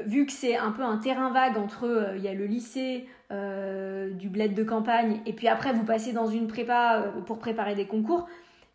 vu 0.05 0.27
que 0.27 0.33
c'est 0.33 0.57
un 0.57 0.70
peu 0.70 0.83
un 0.83 0.98
terrain 0.98 1.31
vague 1.31 1.57
entre 1.57 1.85
euh, 1.85 2.16
il 2.16 2.22
y 2.22 2.29
a 2.29 2.35
le 2.35 2.46
lycée 2.46 3.07
euh, 3.31 4.11
du 4.11 4.29
bled 4.29 4.55
de 4.55 4.62
campagne 4.62 5.20
et 5.27 5.33
puis 5.33 5.48
après 5.48 5.72
vous 5.72 5.85
passez 5.85 6.12
dans 6.12 6.27
une 6.27 6.46
prépa 6.46 7.12
pour 7.27 7.38
préparer 7.38 7.74
des 7.74 7.87
concours, 7.87 8.29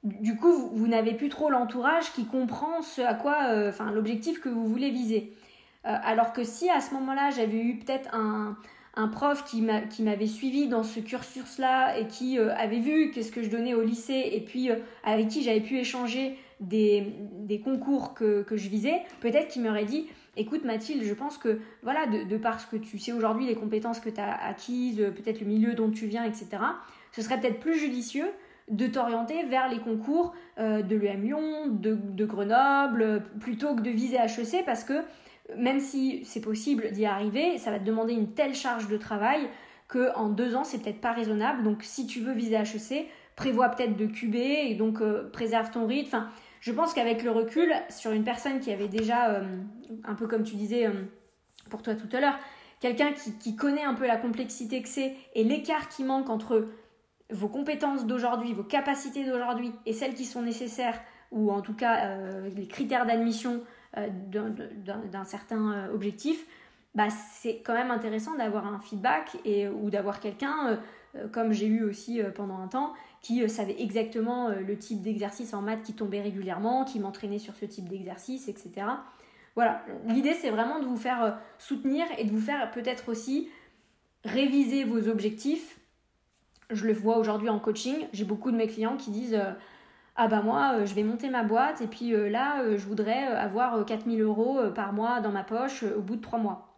du 0.04 0.36
coup 0.36 0.52
vous, 0.73 0.88
n'avez 0.88 1.13
plus 1.13 1.30
trop 1.30 1.49
l'entourage 1.49 2.12
qui 2.13 2.26
comprend 2.26 2.82
ce 2.82 3.02
à 3.02 3.13
quoi, 3.13 3.38
enfin 3.67 3.91
l'objectif 3.91 4.41
que 4.41 4.49
vous 4.49 4.67
voulez 4.67 4.89
viser. 4.89 5.34
alors 5.84 6.34
que 6.34 6.43
si 6.43 6.69
à 6.69 6.82
ce 6.82 6.93
moment-là 6.93 7.30
j'avais 7.32 7.60
eu 7.60 7.78
peut-être 7.78 8.13
un, 8.13 8.58
prof 9.08 9.43
qui 9.45 9.62
m'avait 9.62 10.28
suivi 10.28 10.67
dans 10.67 10.84
ce 10.84 10.99
cursus-là 10.99 11.97
et 11.97 12.08
qui 12.08 12.38
euh, 12.38 12.54
avait 12.56 12.80
vu 12.80 13.12
qu'est-ce 13.12 13.32
que 13.32 13.41
je 13.41 13.49
donnais 13.49 13.73
au 13.73 13.82
lycée 13.82 14.30
et 14.34 14.41
puis 14.41 14.69
euh, 14.69 14.76
avec 15.04 15.30
qui 15.30 15.41
j'avais 15.41 15.62
pu 15.62 15.78
échanger 15.78 16.38
des, 16.60 17.13
des 17.39 17.60
concours 17.60 18.13
que, 18.13 18.43
que 18.43 18.56
je 18.56 18.69
visais, 18.69 19.02
peut-être 19.19 19.47
qu'il 19.47 19.63
m'aurait 19.63 19.86
dit 19.86 20.08
écoute 20.36 20.63
Mathilde, 20.65 21.04
je 21.04 21.13
pense 21.13 21.38
que 21.38 21.60
voilà, 21.82 22.08
de, 22.08 22.38
par 22.38 22.60
ce 22.60 22.67
que 22.67 22.78
tu 22.78 22.98
sais 22.98 23.12
aujourd'hui, 23.12 23.46
les 23.46 23.56
compétences 23.56 24.00
que 24.00 24.10
tu 24.10 24.19
as 24.19 24.34
acquises, 24.46 24.98
peut-être 24.98 25.39
le 25.39 25.48
milieu 25.48 25.74
dont 25.74 25.91
tu 25.91 26.08
viens, 26.08 26.24
etc., 26.24 26.48
ce 27.12 27.22
serait 27.22 27.39
peut-être 27.39 27.60
plus 27.60 27.78
judicieux 27.78 28.28
de 28.69 28.88
t'orienter 28.88 29.43
vers 29.43 29.69
les 29.69 29.80
concours 29.80 30.34
euh, 30.58 30.82
de 30.82 30.96
l'UM 30.96 31.22
Lyon, 31.22 31.67
de, 31.67 32.26
Grenoble, 32.26 33.24
plutôt 33.39 33.76
que 33.76 33.82
de 33.82 33.89
viser 33.89 34.17
HEC, 34.17 34.65
parce 34.65 34.84
que 34.84 35.02
même 35.58 35.80
si 35.80 36.24
c'est 36.24 36.41
possible 36.41 36.91
d'y 36.91 37.06
arriver, 37.06 37.58
ça 37.58 37.72
va 37.72 37.80
te 37.80 37.84
demander 37.84 38.13
une 38.13 38.34
telle 38.34 38.56
charge 38.56 38.88
de 38.88 38.98
travail 38.98 39.50
que 39.89 40.15
en 40.15 40.30
deux 40.30 40.56
ans, 40.56 40.63
c'est 40.63 40.82
peut-être 40.82 41.02
pas 41.02 41.12
raisonnable. 41.12 41.63
Donc 41.63 41.84
si 41.84 42.08
tu 42.08 42.22
veux 42.22 42.34
viser 42.34 42.56
HEC, 42.56 43.08
prévois 43.36 43.69
peut-être 43.69 43.98
de 43.98 44.06
cuber 44.06 44.67
et 44.69 44.76
donc 44.76 45.02
euh, 45.02 45.30
préserve 45.32 45.69
ton 45.72 45.86
rythme. 45.86 46.26
Je 46.63 46.71
pense 46.71 46.93
qu'avec 46.93 47.23
le 47.23 47.32
recul, 47.32 47.73
sur 47.89 48.12
une 48.12 48.23
personne 48.23 48.62
qui 48.62 48.71
avait 48.71 48.88
déjà, 48.88 49.32
euh, 49.32 49.58
un 50.06 50.15
peu 50.15 50.28
comme 50.28 50.43
tu 50.43 50.56
disais 50.56 50.89
pour 51.69 51.82
toi 51.82 51.93
tout 51.93 52.08
à 52.15 52.21
l'heure, 52.21 52.39
quelqu'un 52.80 53.12
qui, 53.13 53.56
connaît 53.58 53.84
un 53.84 53.95
peu 53.95 54.08
la 54.08 54.15
complexité 54.15 54.82
que 54.82 54.88
c'est 54.88 55.13
et 55.36 55.43
l'écart 55.43 55.89
qui 55.89 56.06
manque 56.06 56.30
entre 56.30 56.69
vos 57.30 57.49
compétences 57.49 58.06
d'aujourd'hui, 58.06 58.54
vos 58.54 58.63
capacités 58.63 59.26
d'aujourd'hui 59.26 59.73
et 59.86 59.91
celles 59.91 60.13
qui 60.13 60.23
sont 60.23 60.41
nécessaires, 60.41 61.02
ou 61.32 61.52
en 61.52 61.62
tout 61.62 61.73
cas 61.73 62.06
euh, 62.06 62.49
les 62.56 62.67
critères 62.67 63.06
d'admission 63.06 63.62
euh, 63.97 64.08
d'un 64.32 65.26
certain 65.26 65.73
euh, 65.73 65.93
objectif, 65.93 66.45
bah, 66.95 67.08
c'est 67.10 67.60
quand 67.60 67.73
même 67.73 67.91
intéressant 67.91 68.36
d'avoir 68.36 68.67
un 68.67 68.80
feedback 68.80 69.36
et, 69.43 69.67
ou 69.67 69.89
d'avoir 69.89 70.21
quelqu'un, 70.21 70.80
comme 71.32 71.52
j'ai 71.52 71.65
eu 71.65 71.84
aussi 71.84 72.21
pendant 72.36 72.60
un 72.60 72.67
temps, 72.67 72.93
qui 73.24 73.50
savait 73.50 73.82
exactement 73.82 74.50
le 74.50 74.78
type 74.78 75.02
d'exercice 75.02 75.56
en 75.56 75.62
maths 75.62 75.82
qui 75.82 75.94
tombait 75.94 76.22
régulièrement, 76.22 76.84
qui 76.84 77.00
m'entraînait 77.00 77.40
sur 77.40 77.56
ce 77.56 77.66
type 77.66 77.90
d'exercice, 77.90 78.48
etc. 78.50 78.86
Voilà, 79.56 79.82
l'idée 80.08 80.34
c'est 80.34 80.52
vraiment 80.52 80.80
de 80.80 80.86
vous 80.86 80.98
faire 80.98 81.40
soutenir 81.58 82.06
et 82.18 82.26
de 82.26 82.30
vous 82.30 82.42
faire 82.42 82.70
peut-être 82.72 83.10
aussi 83.10 83.50
réviser 84.26 84.84
vos 84.84 85.08
objectifs 85.08 85.80
je 86.74 86.86
le 86.86 86.94
vois 86.94 87.18
aujourd'hui 87.18 87.50
en 87.50 87.60
coaching, 87.60 88.08
j'ai 88.14 88.26
beaucoup 88.26 88.52
de 88.52 88.58
mes 88.58 88.68
clients 88.68 88.98
qui 88.98 89.12
disent 89.12 89.36
euh, 89.36 89.52
Ah 90.16 90.28
bah 90.28 90.42
moi, 90.42 90.74
euh, 90.74 90.86
je 90.86 90.94
vais 90.94 91.04
monter 91.04 91.30
ma 91.30 91.44
boîte 91.44 91.82
et 91.82 91.88
puis 91.88 92.14
euh, 92.14 92.30
là, 92.30 92.78
je 92.78 92.86
voudrais 92.86 93.24
avoir 93.24 93.86
4000 93.86 94.22
euros 94.22 94.60
par 94.76 94.94
mois 94.94 95.20
dans 95.22 95.32
ma 95.32 95.44
poche 95.44 95.84
au 95.84 96.02
bout 96.02 96.16
de 96.16 96.22
trois 96.22 96.40
mois. 96.40 96.70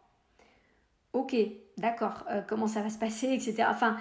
Ok, 1.14 1.36
d'accord, 1.78 2.26
comment 2.48 2.68
ça 2.68 2.82
va 2.82 2.90
se 2.90 3.00
passer, 3.00 3.28
etc. 3.28 3.68
Enfin, 3.70 3.96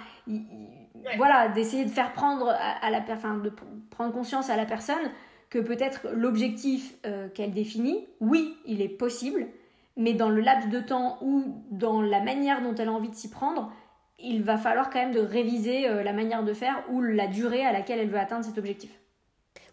voilà, 1.17 1.49
d'essayer 1.49 1.85
de 1.85 1.89
faire 1.89 2.13
prendre 2.13 2.49
à, 2.49 2.89
la 2.89 3.03
enfin, 3.09 3.37
de 3.37 3.51
prendre 3.89 4.13
conscience 4.13 4.49
à 4.49 4.57
la 4.57 4.65
personne 4.65 5.11
que 5.49 5.59
peut-être 5.59 6.07
l'objectif 6.13 6.95
qu'elle 7.33 7.51
définit, 7.51 8.07
oui, 8.19 8.57
il 8.65 8.81
est 8.81 8.89
possible, 8.89 9.47
mais 9.95 10.13
dans 10.13 10.29
le 10.29 10.41
laps 10.41 10.69
de 10.69 10.79
temps 10.79 11.17
ou 11.21 11.63
dans 11.71 12.01
la 12.01 12.19
manière 12.19 12.61
dont 12.61 12.75
elle 12.75 12.89
a 12.89 12.91
envie 12.91 13.09
de 13.09 13.15
s'y 13.15 13.29
prendre, 13.29 13.71
il 14.19 14.43
va 14.43 14.57
falloir 14.57 14.89
quand 14.89 14.99
même 14.99 15.13
de 15.13 15.19
réviser 15.19 15.87
euh, 15.87 16.03
la 16.03 16.13
manière 16.13 16.43
de 16.43 16.53
faire 16.53 16.83
ou 16.89 17.01
la 17.01 17.27
durée 17.27 17.65
à 17.65 17.71
laquelle 17.71 17.99
elle 17.99 18.09
veut 18.09 18.19
atteindre 18.19 18.45
cet 18.45 18.57
objectif. 18.57 18.91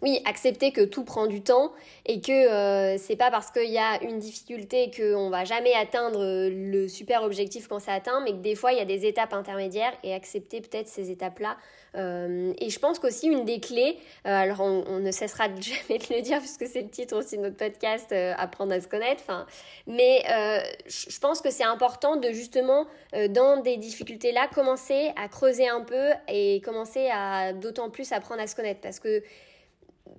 Oui, 0.02 0.20
accepter 0.24 0.72
que 0.72 0.80
tout 0.80 1.04
prend 1.04 1.28
du 1.28 1.42
temps 1.42 1.72
et 2.06 2.20
que 2.20 2.32
euh, 2.32 2.98
c'est 2.98 3.14
pas 3.14 3.30
parce 3.30 3.52
qu'il 3.52 3.70
y 3.70 3.78
a 3.78 4.02
une 4.02 4.18
difficulté 4.18 4.90
qu'on 4.90 5.30
va 5.30 5.44
jamais 5.44 5.74
atteindre 5.74 6.20
euh, 6.20 6.50
le 6.50 6.88
super 6.88 7.22
objectif 7.22 7.68
quand 7.68 7.78
ça 7.78 7.92
atteint, 7.92 8.20
mais 8.24 8.32
que 8.32 8.38
des 8.38 8.56
fois 8.56 8.72
il 8.72 8.78
y 8.78 8.80
a 8.80 8.84
des 8.84 9.06
étapes 9.06 9.32
intermédiaires 9.32 9.92
et 10.02 10.12
accepter 10.12 10.60
peut-être 10.60 10.88
ces 10.88 11.12
étapes-là. 11.12 11.56
Euh, 11.94 12.52
et 12.58 12.68
je 12.68 12.80
pense 12.80 12.98
qu'aussi 12.98 13.28
une 13.28 13.44
des 13.44 13.60
clés, 13.60 13.96
alors 14.24 14.62
on, 14.62 14.98
ne 14.98 15.12
cessera 15.12 15.44
jamais 15.60 16.00
de 16.00 16.14
le 16.16 16.20
dire 16.20 16.40
puisque 16.40 16.66
c'est 16.66 16.82
le 16.82 16.90
titre 16.90 17.16
aussi 17.16 17.36
de 17.36 17.42
notre 17.42 17.56
podcast, 17.56 18.12
apprendre 18.38 18.72
à 18.72 18.80
se 18.80 18.88
connaître. 18.88 19.46
Mais 19.86 20.24
je 20.86 21.18
pense 21.20 21.40
que 21.40 21.50
c'est 21.50 21.62
important 21.62 22.16
de 22.16 22.32
justement 22.32 22.86
dans 23.30 23.58
des 23.58 23.76
difficultés 23.76 24.32
là 24.32 24.48
commencer 24.52 25.12
à 25.22 25.28
creuser 25.28 25.68
un 25.68 25.82
peu 25.82 26.08
et 26.26 26.60
commencer 26.64 27.08
à 27.12 27.52
d'autant 27.52 27.90
plus 27.90 28.10
apprendre 28.10 28.40
à 28.40 28.48
se 28.48 28.56
connaître 28.56 28.80
parce 28.80 28.98
que 28.98 29.22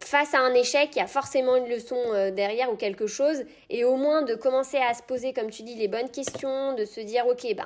face 0.02 0.34
à 0.34 0.40
un 0.40 0.54
échec, 0.54 0.90
il 0.94 1.00
y 1.00 1.02
a 1.02 1.08
forcément 1.08 1.56
une 1.56 1.68
leçon 1.68 1.98
euh, 2.14 2.32
derrière 2.32 2.72
ou 2.72 2.76
quelque 2.76 3.08
chose, 3.08 3.44
et 3.70 3.84
au 3.84 3.96
moins 3.96 4.22
de 4.22 4.36
commencer 4.36 4.78
à 4.78 4.94
se 4.94 5.04
poser, 5.04 5.34
comme 5.34 5.50
tu 5.50 5.64
dis, 5.64 5.76
les 5.76 5.88
bonnes 5.88 6.10
questions, 6.10 6.74
de 6.74 6.86
se 6.86 7.02
dire, 7.02 7.26
ok, 7.28 7.56
ben, 7.56 7.66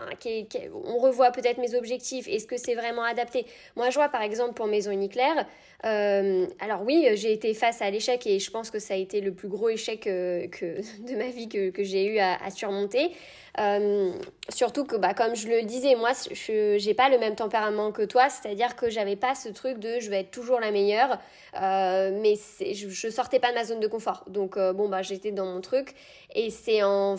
on 0.74 0.98
revoit 0.98 1.32
peut-être 1.32 1.58
mes 1.58 1.76
objectifs, 1.76 2.28
est-ce 2.28 2.48
que 2.48 2.58
c'est 2.58 2.76
vraiment 2.76 3.04
adapté? 3.04 3.46
Moi, 3.76 3.90
je 3.90 3.96
vois 3.96 4.10
par 4.10 4.22
exemple 4.22 4.54
pour 4.54 4.68
Maison 4.68 4.92
Uniclair, 4.92 5.46
euh, 5.86 6.48
alors 6.60 6.84
oui, 6.84 7.08
j'ai 7.14 7.32
été 7.32 7.54
face 7.54 7.82
à 7.82 7.90
l'échec 7.92 8.26
et 8.26 8.40
je 8.40 8.50
pense 8.50 8.72
que 8.72 8.80
ça 8.80 8.96
a 8.96 8.98
été 8.98 9.22
le 9.22 9.32
plus 9.32 9.48
gros 9.48 9.70
échec 9.70 10.08
euh, 10.08 10.48
que, 10.48 10.82
de 11.08 11.16
ma 11.16 11.28
vie 11.28 11.48
que, 11.48 11.72
j'ai 11.84 12.06
eu 12.06 12.20
à, 12.20 12.50
surmonter. 12.50 13.12
Euh, 13.60 14.12
surtout 14.50 14.86
que, 14.86 14.96
bah, 14.96 15.14
comme 15.14 15.36
je 15.36 15.48
le 15.48 15.64
disais, 15.64 15.96
moi, 15.96 16.12
je 16.32 16.86
n'ai 16.86 16.94
pas 16.94 17.10
le 17.10 17.18
même 17.18 17.36
tempérament 17.36 17.92
que 17.92 18.04
toi, 18.04 18.30
c'est-à-dire 18.30 18.76
que 18.76 18.90
j'avais 18.90 19.16
pas 19.16 19.34
ce 19.36 19.50
truc 19.50 19.80
de 19.80 20.00
je 20.00 20.10
vais 20.10 20.20
être 20.20 20.32
toujours 20.32 20.60
la 20.60 20.72
meilleure, 20.72 21.18
mais 21.54 22.36
je, 22.60 22.90
je 22.90 23.10
sortais 23.10 23.40
pas 23.40 23.50
de 23.50 23.56
ma 23.56 23.64
zone 23.64 23.80
de 23.80 23.88
confort. 23.88 24.24
Donc, 24.28 24.58
bon, 24.58 24.90
bah, 24.90 25.02
j'étais 25.02 25.32
dans 25.32 25.46
mon 25.46 25.62
truc. 25.62 25.96
Et 26.36 26.50
c'est 26.50 26.84
en 26.84 27.16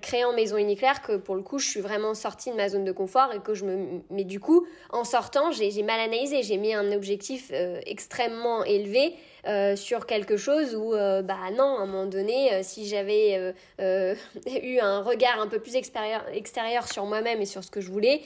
créant 0.00 0.32
Maison 0.32 0.56
Uniclair 0.56 1.02
que, 1.02 1.16
pour 1.16 1.34
le 1.34 1.42
coup, 1.42 1.58
je 1.58 1.68
suis 1.68 1.80
vraiment 1.80 2.14
sortie 2.14 2.50
de 2.50 2.56
ma 2.56 2.68
zone 2.68 2.84
de 2.84 2.92
confort 2.92 3.32
et 3.32 3.40
que 3.40 3.54
je 3.54 3.64
me. 3.64 4.00
Mais 4.10 4.24
du 4.24 4.38
coup, 4.38 4.66
en 4.90 5.04
sortant, 5.04 5.50
j'ai 5.50 5.82
mal 5.82 6.00
analysé, 6.00 6.42
j'ai 6.42 6.56
mis 6.56 6.72
un 6.72 6.92
objectif 6.92 7.50
extrêmement 7.84 8.62
élevé 8.64 9.16
euh, 9.46 9.76
sur 9.76 10.06
quelque 10.06 10.36
chose 10.36 10.74
où, 10.74 10.94
euh, 10.94 11.22
bah 11.22 11.50
non, 11.56 11.78
à 11.78 11.82
un 11.82 11.86
moment 11.86 12.06
donné, 12.06 12.52
euh, 12.52 12.60
si 12.62 12.86
j'avais 12.86 13.54
eu 13.78 14.78
un 14.78 15.02
regard 15.02 15.40
un 15.40 15.46
peu 15.46 15.58
plus 15.58 15.76
extérieur, 15.76 16.24
extérieur 16.32 16.90
sur 16.90 17.06
moi-même 17.06 17.40
et 17.40 17.46
sur 17.46 17.64
ce 17.64 17.70
que 17.70 17.80
je 17.80 17.90
voulais, 17.90 18.22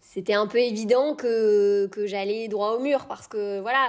c'était 0.00 0.34
un 0.34 0.46
peu 0.46 0.58
évident 0.58 1.14
que, 1.14 1.86
que 1.86 2.06
j'allais 2.06 2.48
droit 2.48 2.72
au 2.72 2.80
mur 2.80 3.06
parce 3.06 3.28
que 3.28 3.60
voilà, 3.60 3.88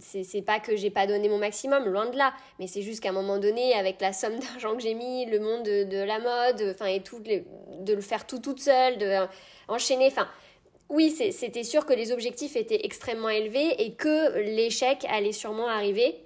c'est 0.00 0.42
pas 0.42 0.58
que 0.58 0.76
j'ai 0.76 0.90
pas 0.90 1.06
donné 1.06 1.28
mon 1.28 1.38
maximum, 1.38 1.84
loin 1.84 2.10
de 2.10 2.16
là, 2.16 2.34
mais 2.58 2.66
c'est 2.66 2.82
juste 2.82 3.00
qu'à 3.00 3.10
un 3.10 3.12
moment 3.12 3.38
donné, 3.38 3.72
avec 3.74 4.00
la 4.00 4.12
somme 4.12 4.38
d'argent 4.38 4.74
que 4.74 4.82
j'ai 4.82 4.94
mis, 4.94 5.24
le 5.26 5.38
monde 5.38 5.62
de, 5.62 5.84
de 5.84 6.02
la 6.02 6.18
mode, 6.18 6.74
enfin, 6.74 6.86
et 6.86 7.00
tout, 7.00 7.20
de 7.20 7.94
le 7.94 8.00
faire 8.00 8.26
tout 8.26 8.40
toute 8.40 8.60
seule, 8.60 8.98
de 8.98 9.26
enchaîner, 9.68 10.08
enfin, 10.08 10.28
oui, 10.92 11.10
c'était 11.10 11.64
sûr 11.64 11.86
que 11.86 11.94
les 11.94 12.12
objectifs 12.12 12.54
étaient 12.54 12.84
extrêmement 12.84 13.30
élevés 13.30 13.82
et 13.82 13.94
que 13.94 14.38
l'échec 14.38 15.06
allait 15.08 15.32
sûrement 15.32 15.66
arriver. 15.66 16.16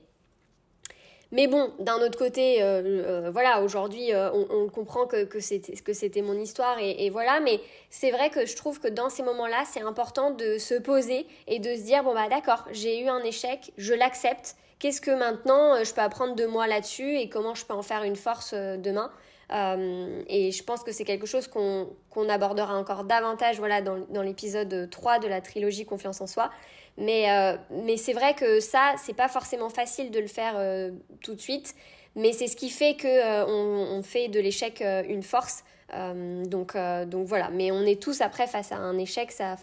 Mais 1.32 1.48
bon, 1.48 1.72
d'un 1.78 1.96
autre 1.96 2.18
côté, 2.18 2.62
euh, 2.62 2.82
euh, 2.84 3.30
voilà, 3.32 3.62
aujourd'hui, 3.62 4.12
euh, 4.12 4.30
on, 4.32 4.68
comprend 4.68 5.06
que, 5.06 5.24
que 5.24 5.40
c'était 5.40 6.22
mon 6.22 6.34
histoire 6.34 6.78
et, 6.80 7.10
voilà. 7.10 7.40
Mais 7.40 7.60
c'est 7.90 8.10
vrai 8.10 8.30
que 8.30 8.44
je 8.46 8.54
trouve 8.56 8.80
que 8.80 8.88
dans 8.88 9.08
ces 9.08 9.22
moments-là, 9.22 9.64
c'est 9.70 9.82
important 9.82 10.30
de 10.30 10.58
se 10.58 10.74
poser 10.74 11.26
et 11.46 11.58
de 11.58 11.74
se 11.76 11.82
dire 11.82 12.04
bon 12.04 12.14
bah 12.14 12.28
d'accord, 12.28 12.64
j'ai 12.70 13.00
eu 13.00 13.08
un 13.08 13.22
échec, 13.22 13.72
je 13.76 13.94
l'accepte. 13.94 14.56
Qu'est-ce 14.78 15.00
que 15.00 15.10
maintenant 15.10 15.82
je 15.82 15.92
peux 15.92 16.02
apprendre 16.02 16.34
de 16.34 16.46
moi 16.46 16.66
là-dessus 16.66 17.18
et 17.18 17.28
comment 17.28 17.54
je 17.54 17.64
peux 17.64 17.74
en 17.74 17.82
faire 17.82 18.02
une 18.02 18.16
force 18.16 18.52
demain? 18.54 19.10
Euh, 19.52 20.22
et 20.28 20.50
je 20.50 20.62
pense 20.62 20.82
que 20.82 20.92
c'est 20.92 21.04
quelque 21.04 21.26
chose 21.26 21.48
qu'on 21.48 22.28
abordera 22.28 22.76
encore 22.76 23.04
davantage 23.04 23.58
voilà, 23.58 23.80
dans, 23.80 23.98
dans 24.10 24.22
l'épisode 24.22 24.88
3 24.90 25.18
de 25.20 25.28
la 25.28 25.40
trilogie 25.40 25.84
Confiance 25.84 26.20
en 26.20 26.26
soi. 26.26 26.50
Mais, 26.98 27.30
euh, 27.30 27.56
mais 27.70 27.96
c'est 27.96 28.14
vrai 28.14 28.34
que 28.34 28.58
ça, 28.58 28.94
c'est 28.98 29.14
pas 29.14 29.28
forcément 29.28 29.68
facile 29.68 30.10
de 30.10 30.18
le 30.18 30.26
faire 30.26 30.54
euh, 30.56 30.90
tout 31.22 31.34
de 31.34 31.40
suite. 31.40 31.74
Mais 32.16 32.32
c'est 32.32 32.46
ce 32.46 32.56
qui 32.56 32.70
fait 32.70 32.96
qu'on 32.96 33.52
on 33.52 34.02
fait 34.02 34.28
de 34.28 34.40
l'échec 34.40 34.82
une 35.06 35.22
force. 35.22 35.64
donc, 35.92 36.74
donc 37.06 37.26
voilà. 37.26 37.50
Mais 37.50 37.70
on 37.70 37.82
est 37.82 38.00
tous 38.00 38.22
après 38.22 38.46
face 38.46 38.72
à 38.72 38.76
un 38.76 38.96
échec. 38.96 39.30
Ça, 39.30 39.56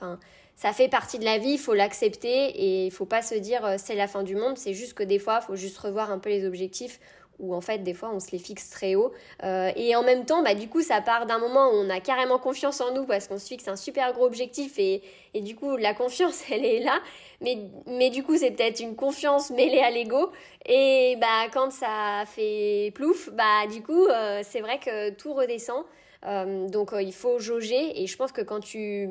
ça 0.55 0.71
fait 0.71 0.87
partie 0.87 1.17
de 1.17 1.25
la 1.25 1.39
vie, 1.39 1.53
il 1.53 1.57
faut 1.57 1.73
l'accepter 1.73 2.29
et 2.29 2.85
il 2.85 2.91
faut 2.91 3.07
pas 3.07 3.23
se 3.23 3.33
dire 3.33 3.67
c'est 3.79 3.95
la 3.95 4.07
fin 4.07 4.21
du 4.21 4.35
monde. 4.35 4.59
C'est 4.59 4.75
juste 4.75 4.93
que 4.93 5.01
des 5.01 5.17
fois, 5.17 5.39
il 5.41 5.45
faut 5.47 5.55
juste 5.55 5.79
revoir 5.79 6.11
un 6.11 6.19
peu 6.19 6.29
les 6.29 6.45
objectifs 6.45 6.99
où 7.39 7.53
en 7.55 7.61
fait 7.61 7.79
des 7.79 7.93
fois 7.93 8.11
on 8.13 8.19
se 8.19 8.31
les 8.31 8.39
fixe 8.39 8.69
très 8.69 8.95
haut. 8.95 9.11
Euh, 9.43 9.71
et 9.75 9.95
en 9.95 10.03
même 10.03 10.25
temps 10.25 10.43
bah 10.43 10.55
du 10.55 10.67
coup 10.67 10.81
ça 10.81 11.01
part 11.01 11.25
d'un 11.25 11.39
moment 11.39 11.69
où 11.69 11.75
on 11.75 11.89
a 11.89 11.99
carrément 11.99 12.39
confiance 12.39 12.81
en 12.81 12.93
nous 12.93 13.05
parce 13.05 13.27
qu'on 13.27 13.37
se 13.37 13.47
fixe 13.47 13.67
un 13.67 13.75
super 13.75 14.13
gros 14.13 14.25
objectif 14.25 14.77
et, 14.77 15.01
et 15.33 15.41
du 15.41 15.55
coup 15.55 15.77
la 15.77 15.93
confiance 15.93 16.43
elle 16.51 16.65
est 16.65 16.79
là. 16.79 16.99
Mais, 17.41 17.57
mais 17.87 18.09
du 18.09 18.23
coup 18.23 18.37
c'est 18.37 18.51
peut-être 18.51 18.79
une 18.79 18.95
confiance 18.95 19.49
mêlée 19.49 19.81
à 19.81 19.89
l'ego. 19.89 20.31
Et 20.65 21.17
bah 21.19 21.49
quand 21.53 21.71
ça 21.71 22.23
fait 22.27 22.91
plouf 22.95 23.29
bah 23.31 23.67
du 23.71 23.81
coup 23.81 24.05
euh, 24.05 24.41
c'est 24.43 24.61
vrai 24.61 24.79
que 24.79 25.11
tout 25.11 25.33
redescend. 25.33 25.83
Euh, 26.25 26.67
donc 26.69 26.91
il 26.99 27.13
faut 27.13 27.39
jauger. 27.39 28.01
Et 28.01 28.07
je 28.07 28.15
pense 28.15 28.31
que 28.31 28.41
quand 28.41 28.61
tu 28.61 29.09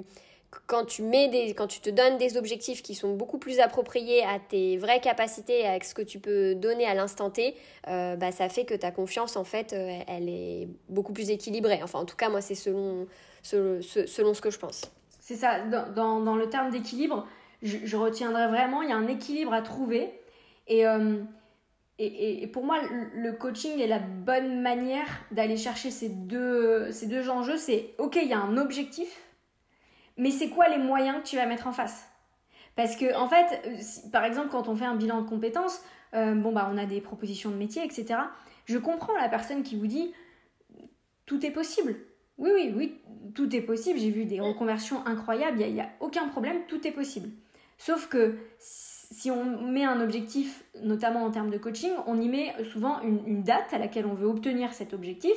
quand 0.66 0.84
tu, 0.84 1.02
mets 1.02 1.28
des, 1.28 1.54
quand 1.54 1.66
tu 1.66 1.80
te 1.80 1.90
donnes 1.90 2.18
des 2.18 2.36
objectifs 2.36 2.82
qui 2.82 2.94
sont 2.94 3.14
beaucoup 3.14 3.38
plus 3.38 3.60
appropriés 3.60 4.22
à 4.22 4.38
tes 4.38 4.76
vraies 4.76 5.00
capacités, 5.00 5.66
à 5.66 5.80
ce 5.80 5.94
que 5.94 6.02
tu 6.02 6.18
peux 6.18 6.54
donner 6.54 6.86
à 6.86 6.94
l'instant 6.94 7.30
T, 7.30 7.54
euh, 7.88 8.16
bah, 8.16 8.32
ça 8.32 8.48
fait 8.48 8.64
que 8.64 8.74
ta 8.74 8.90
confiance, 8.90 9.36
en 9.36 9.44
fait, 9.44 9.72
euh, 9.72 9.98
elle 10.06 10.28
est 10.28 10.68
beaucoup 10.88 11.12
plus 11.12 11.30
équilibrée. 11.30 11.80
Enfin, 11.82 12.00
en 12.00 12.04
tout 12.04 12.16
cas, 12.16 12.28
moi, 12.28 12.40
c'est 12.40 12.54
selon, 12.54 13.06
selon, 13.42 14.34
ce 14.34 14.40
que 14.40 14.50
je 14.50 14.58
pense. 14.58 14.82
C'est 15.20 15.36
ça, 15.36 15.60
dans, 15.60 16.20
dans, 16.20 16.36
le 16.36 16.48
terme 16.48 16.70
d'équilibre, 16.70 17.26
je, 17.62 17.96
retiendrai 17.96 18.48
vraiment, 18.48 18.82
il 18.82 18.90
y 18.90 18.92
a 18.92 18.96
un 18.96 19.08
équilibre 19.08 19.52
à 19.52 19.62
trouver. 19.62 20.12
Et, 20.66 20.86
euh, 20.86 21.22
et, 21.98 22.46
pour 22.48 22.64
moi, 22.64 22.78
le 23.14 23.32
coaching 23.32 23.78
est 23.80 23.86
la 23.86 24.00
bonne 24.00 24.60
manière 24.60 25.06
d'aller 25.30 25.56
chercher 25.56 25.90
ces 25.90 26.08
deux, 26.08 26.90
ces 26.90 27.06
deux 27.06 27.30
enjeux. 27.30 27.56
C'est, 27.56 27.94
ok, 27.98 28.18
il 28.20 28.28
y 28.28 28.32
a 28.32 28.40
un 28.40 28.56
objectif, 28.56 29.31
mais 30.22 30.30
c'est 30.30 30.48
quoi 30.48 30.68
les 30.68 30.78
moyens 30.78 31.22
que 31.22 31.28
tu 31.28 31.37
vas 31.37 31.46
mettre 31.46 31.66
en 31.66 31.72
face? 31.72 32.08
Parce 32.76 32.96
que, 32.96 33.14
en 33.16 33.28
fait, 33.28 33.61
par 34.12 34.24
exemple, 34.24 34.48
quand 34.50 34.68
on 34.68 34.76
fait 34.76 34.85
un 34.85 34.94
bilan 34.94 35.22
de 35.22 35.28
compétences, 35.28 35.82
euh, 36.14 36.35
bon, 36.35 36.52
bah, 36.52 36.70
on 36.72 36.78
a 36.78 36.87
des 36.87 37.00
propositions 37.00 37.50
de 37.50 37.56
métier, 37.56 37.85
etc. 37.85 38.20
Je 38.64 38.78
comprends 38.78 39.16
la 39.16 39.28
personne 39.28 39.62
qui 39.62 39.76
vous 39.76 39.87
dit, 39.87 40.12
tout 41.26 41.44
est 41.44 41.50
possible. 41.50 41.96
Oui, 42.38 42.50
oui, 42.54 42.72
oui, 42.74 43.00
tout 43.35 43.54
est 43.54 43.61
possible. 43.61 43.98
J'ai 43.98 44.11
vu 44.11 44.24
des 44.24 44.40
reconversions 44.40 45.04
incroyables, 45.06 45.61
il 45.61 45.74
n'y 45.74 45.80
a, 45.80 45.85
a 45.85 45.88
aucun 46.00 46.28
problème, 46.28 46.61
tout 46.68 46.87
est 46.87 46.92
possible. 46.92 47.28
Sauf 47.76 48.08
que 48.08 48.38
si 48.58 49.30
on 49.30 49.61
met 49.61 49.85
un 49.85 50.00
objectif, 50.00 50.64
notamment 50.82 51.24
en 51.24 51.30
termes 51.30 51.50
de 51.50 51.58
coaching, 51.58 51.90
on 52.06 52.20
y 52.20 52.28
met 52.28 52.54
souvent 52.72 53.00
une, 53.02 53.42
date 53.42 53.72
à 53.72 53.78
laquelle 53.78 54.06
on 54.06 54.14
veut 54.14 54.26
obtenir 54.26 54.72
cet 54.72 54.94
objectif. 54.94 55.37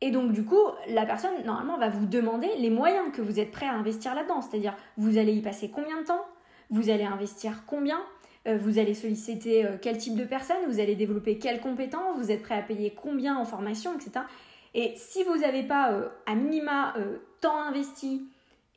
Et 0.00 0.10
donc, 0.10 0.32
du 0.32 0.44
coup, 0.44 0.62
la 0.88 1.04
personne, 1.04 1.32
normalement, 1.44 1.78
va 1.78 1.88
vous 1.90 2.06
demander 2.06 2.48
les 2.58 2.70
moyens 2.70 3.12
que 3.12 3.20
vous 3.20 3.38
êtes 3.38 3.50
prêt 3.50 3.66
à 3.66 3.74
investir 3.74 4.14
là-dedans. 4.14 4.40
C'est-à-dire, 4.40 4.74
vous 4.96 5.18
allez 5.18 5.34
y 5.34 5.42
passer 5.42 5.70
combien 5.70 6.00
de 6.00 6.06
temps? 6.06 6.24
Vous 6.70 6.88
allez 6.88 7.04
investir 7.04 7.64
combien? 7.66 8.00
Euh, 8.48 8.56
Vous 8.56 8.78
allez 8.78 8.94
solliciter 8.94 9.66
euh, 9.66 9.76
quel 9.80 9.98
type 9.98 10.16
de 10.16 10.24
personne 10.24 10.56
Vous 10.68 10.80
allez 10.80 10.94
développer 10.94 11.38
quelles 11.38 11.60
compétences? 11.60 12.16
Vous 12.16 12.30
êtes 12.30 12.42
prêt 12.42 12.54
à 12.54 12.62
payer 12.62 12.90
combien 12.90 13.36
en 13.36 13.44
formation, 13.44 13.94
etc. 13.94 14.24
Et 14.72 14.94
si 14.96 15.22
vous 15.24 15.38
n'avez 15.38 15.62
pas, 15.62 15.92
euh, 15.92 16.08
à 16.26 16.34
minima, 16.34 16.94
temps 17.40 17.60
investi 17.60 18.22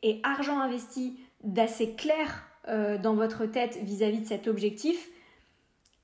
et 0.01 0.19
argent 0.23 0.59
investi 0.59 1.17
d'assez 1.43 1.93
clair 1.93 2.47
dans 2.65 3.13
votre 3.13 3.45
tête 3.45 3.77
vis-à-vis 3.83 4.19
de 4.19 4.25
cet 4.25 4.47
objectif, 4.47 5.09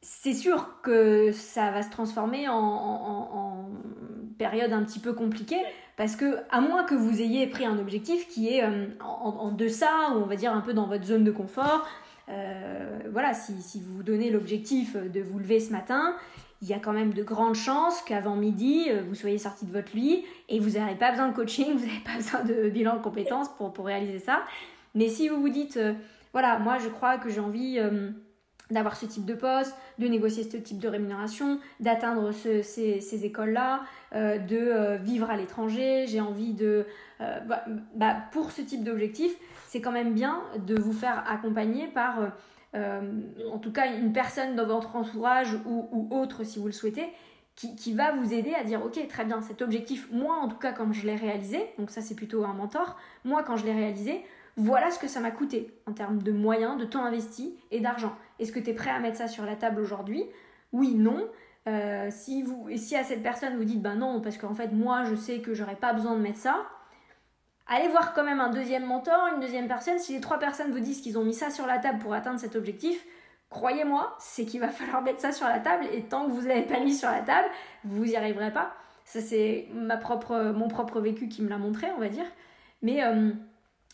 c'est 0.01 0.33
sûr 0.33 0.81
que 0.81 1.31
ça 1.31 1.71
va 1.71 1.83
se 1.83 1.89
transformer 1.89 2.49
en, 2.49 3.69
période 4.39 4.73
un 4.73 4.83
petit 4.83 4.97
peu 4.97 5.13
compliquée 5.13 5.61
parce 5.97 6.15
que 6.15 6.37
à 6.49 6.61
moins 6.61 6.83
que 6.83 6.95
vous 6.95 7.21
ayez 7.21 7.45
pris 7.45 7.65
un 7.65 7.77
objectif 7.77 8.27
qui 8.27 8.51
est 8.51 8.63
euh, 8.63 8.87
en, 8.99 9.51
deçà 9.51 9.91
ou 10.15 10.23
on 10.23 10.25
va 10.25 10.35
dire 10.35 10.51
un 10.53 10.61
peu 10.61 10.73
dans 10.73 10.87
votre 10.87 11.03
zone 11.03 11.23
de 11.23 11.31
confort, 11.31 11.87
euh, 12.29 12.99
voilà, 13.11 13.35
si, 13.35 13.61
si, 13.61 13.79
vous 13.79 14.01
donnez 14.01 14.31
l'objectif 14.31 14.95
de 14.95 15.21
vous 15.21 15.37
lever 15.37 15.59
ce 15.59 15.71
matin, 15.71 16.15
il 16.63 16.67
y 16.67 16.73
a 16.73 16.79
quand 16.79 16.93
même 16.93 17.13
de 17.13 17.21
grandes 17.21 17.55
chances 17.55 18.01
qu'avant 18.01 18.35
midi, 18.35 18.87
vous 19.07 19.15
soyez 19.15 19.37
sorti 19.37 19.65
de 19.65 19.71
votre 19.71 19.95
lit 19.95 20.25
et 20.47 20.59
vous 20.59 20.71
n'avez 20.71 20.95
pas 20.95 21.11
besoin 21.11 21.27
de 21.27 21.35
coaching, 21.35 21.73
vous 21.75 21.85
n'avez 21.85 22.03
pas 22.03 22.15
besoin 22.15 22.43
de 22.43 22.69
bilan 22.69 22.97
de 22.97 23.01
compétences 23.03 23.49
pour, 23.57 23.71
pour 23.71 23.85
réaliser 23.85 24.19
ça. 24.19 24.41
Mais 24.95 25.07
si 25.07 25.27
vous 25.27 25.39
vous 25.39 25.49
dites, 25.49 25.79
voilà, 26.31 26.59
moi 26.59 26.77
je 26.77 26.89
crois 26.89 27.17
que 27.17 27.29
j'ai 27.29 27.39
envie 27.39 27.79
euh, 27.79 28.11
d'avoir 28.69 28.95
ce 28.95 29.05
type 29.05 29.25
de 29.25 29.33
poste, 29.33 29.75
de 29.97 30.07
négocier 30.07 30.43
ce 30.43 30.57
type 30.57 30.79
de 30.79 30.87
rémunération, 30.87 31.59
d'atteindre 31.79 32.31
ces, 32.31 33.25
écoles-là, 33.25 33.81
euh, 34.13 34.37
de 34.37 34.57
euh, 34.57 34.95
vivre 34.97 35.29
à 35.29 35.37
l'étranger, 35.37 36.05
j'ai 36.07 36.21
envie 36.21 36.53
de... 36.53 36.85
Bah, 37.19 37.65
bah, 37.95 38.15
pour 38.31 38.49
ce 38.49 38.61
type 38.61 38.85
d'objectif, 38.85 39.35
c'est 39.67 39.81
quand 39.81 39.91
même 39.91 40.13
bien 40.13 40.41
de 40.65 40.79
vous 40.79 40.93
faire 40.93 41.25
accompagner 41.27 41.87
par, 41.87 42.31
en 42.73 43.57
tout 43.61 43.73
cas, 43.73 43.93
une 43.93 44.13
personne 44.13 44.55
dans 44.55 44.65
votre 44.65 44.95
entourage 44.95 45.53
ou, 45.65 46.07
autre 46.11 46.45
si 46.45 46.59
vous 46.59 46.67
le 46.67 46.71
souhaitez, 46.71 47.09
qui, 47.55 47.93
va 47.93 48.13
vous 48.13 48.33
aider 48.33 48.53
à 48.53 48.63
dire, 48.63 48.83
ok, 48.85 49.05
très 49.09 49.25
bien, 49.25 49.41
cet 49.41 49.61
objectif, 49.61 50.07
moi 50.11 50.35
en 50.37 50.47
tout 50.47 50.55
cas, 50.55 50.71
quand 50.71 50.93
je 50.93 51.05
l'ai 51.05 51.15
réalisé, 51.15 51.59
donc 51.77 51.89
ça 51.89 52.01
c'est 52.01 52.15
plutôt 52.15 52.45
un 52.45 52.53
mentor, 52.53 52.95
moi 53.25 53.43
quand 53.43 53.57
je 53.57 53.65
l'ai 53.65 53.73
réalisé, 53.73 54.23
voilà 54.59 54.91
ce 54.91 54.99
que 54.99 55.07
ça 55.07 55.21
m'a 55.21 55.31
coûté 55.31 55.73
en 55.87 55.93
termes 55.93 56.21
de 56.21 56.33
moyens, 56.33 56.77
de 56.77 56.83
temps 56.83 57.05
investi 57.05 57.57
et 57.71 57.79
d'argent. 57.79 58.13
Est-ce 58.39 58.51
que 58.51 58.59
tu 58.59 58.71
es 58.71 58.73
prêt 58.73 58.89
à 58.89 58.99
mettre 58.99 59.17
ça 59.17 59.29
sur 59.29 59.45
la 59.45 59.55
table 59.55 59.79
aujourd'hui? 59.79 60.25
Oui, 60.73 60.95
non. 60.95 61.29
Euh, 61.67 62.09
si 62.11 62.45
et 62.69 62.77
si 62.77 62.97
à 62.97 63.05
cette 63.05 63.23
personne 63.23 63.55
vous 63.55 63.63
dites 63.63 63.81
ben 63.81 63.95
non, 63.95 64.19
parce 64.19 64.37
qu'en 64.37 64.53
fait 64.53 64.69
moi 64.73 65.03
je 65.05 65.15
sais 65.15 65.39
que 65.39 65.53
j'aurais 65.53 65.75
pas 65.75 65.93
besoin 65.93 66.15
de 66.15 66.19
mettre 66.19 66.39
ça, 66.39 66.65
allez 67.67 67.87
voir 67.87 68.13
quand 68.13 68.25
même 68.25 68.41
un 68.41 68.49
deuxième 68.49 68.85
mentor, 68.85 69.29
une 69.33 69.39
deuxième 69.39 69.69
personne. 69.69 69.97
Si 69.97 70.13
les 70.13 70.19
trois 70.19 70.39
personnes 70.39 70.71
vous 70.71 70.81
disent 70.81 70.99
qu'ils 70.99 71.17
ont 71.17 71.23
mis 71.23 71.33
ça 71.33 71.49
sur 71.49 71.65
la 71.65 71.77
table 71.77 71.99
pour 71.99 72.13
atteindre 72.13 72.39
cet 72.39 72.57
objectif, 72.57 73.05
croyez-moi, 73.49 74.17
c'est 74.19 74.43
qu'il 74.43 74.59
va 74.59 74.67
falloir 74.69 75.01
mettre 75.01 75.21
ça 75.21 75.31
sur 75.31 75.47
la 75.47 75.59
table 75.59 75.85
et 75.93 76.01
tant 76.03 76.25
que 76.25 76.31
vous 76.31 76.41
ne 76.41 76.47
l'avez 76.49 76.63
pas 76.63 76.81
mis 76.81 76.93
sur 76.93 77.09
la 77.09 77.21
table, 77.21 77.47
vous 77.85 78.03
n'y 78.03 78.17
arriverez 78.17 78.51
pas. 78.51 78.73
Ça 79.05 79.21
c'est 79.21 79.69
ma 79.73 79.95
propre, 79.95 80.51
mon 80.53 80.67
propre 80.67 80.99
vécu 80.99 81.29
qui 81.29 81.43
me 81.43 81.49
l'a 81.49 81.57
montré, 81.57 81.87
on 81.95 81.99
va 81.99 82.09
dire. 82.09 82.25
Mais 82.81 83.03
euh, 83.03 83.31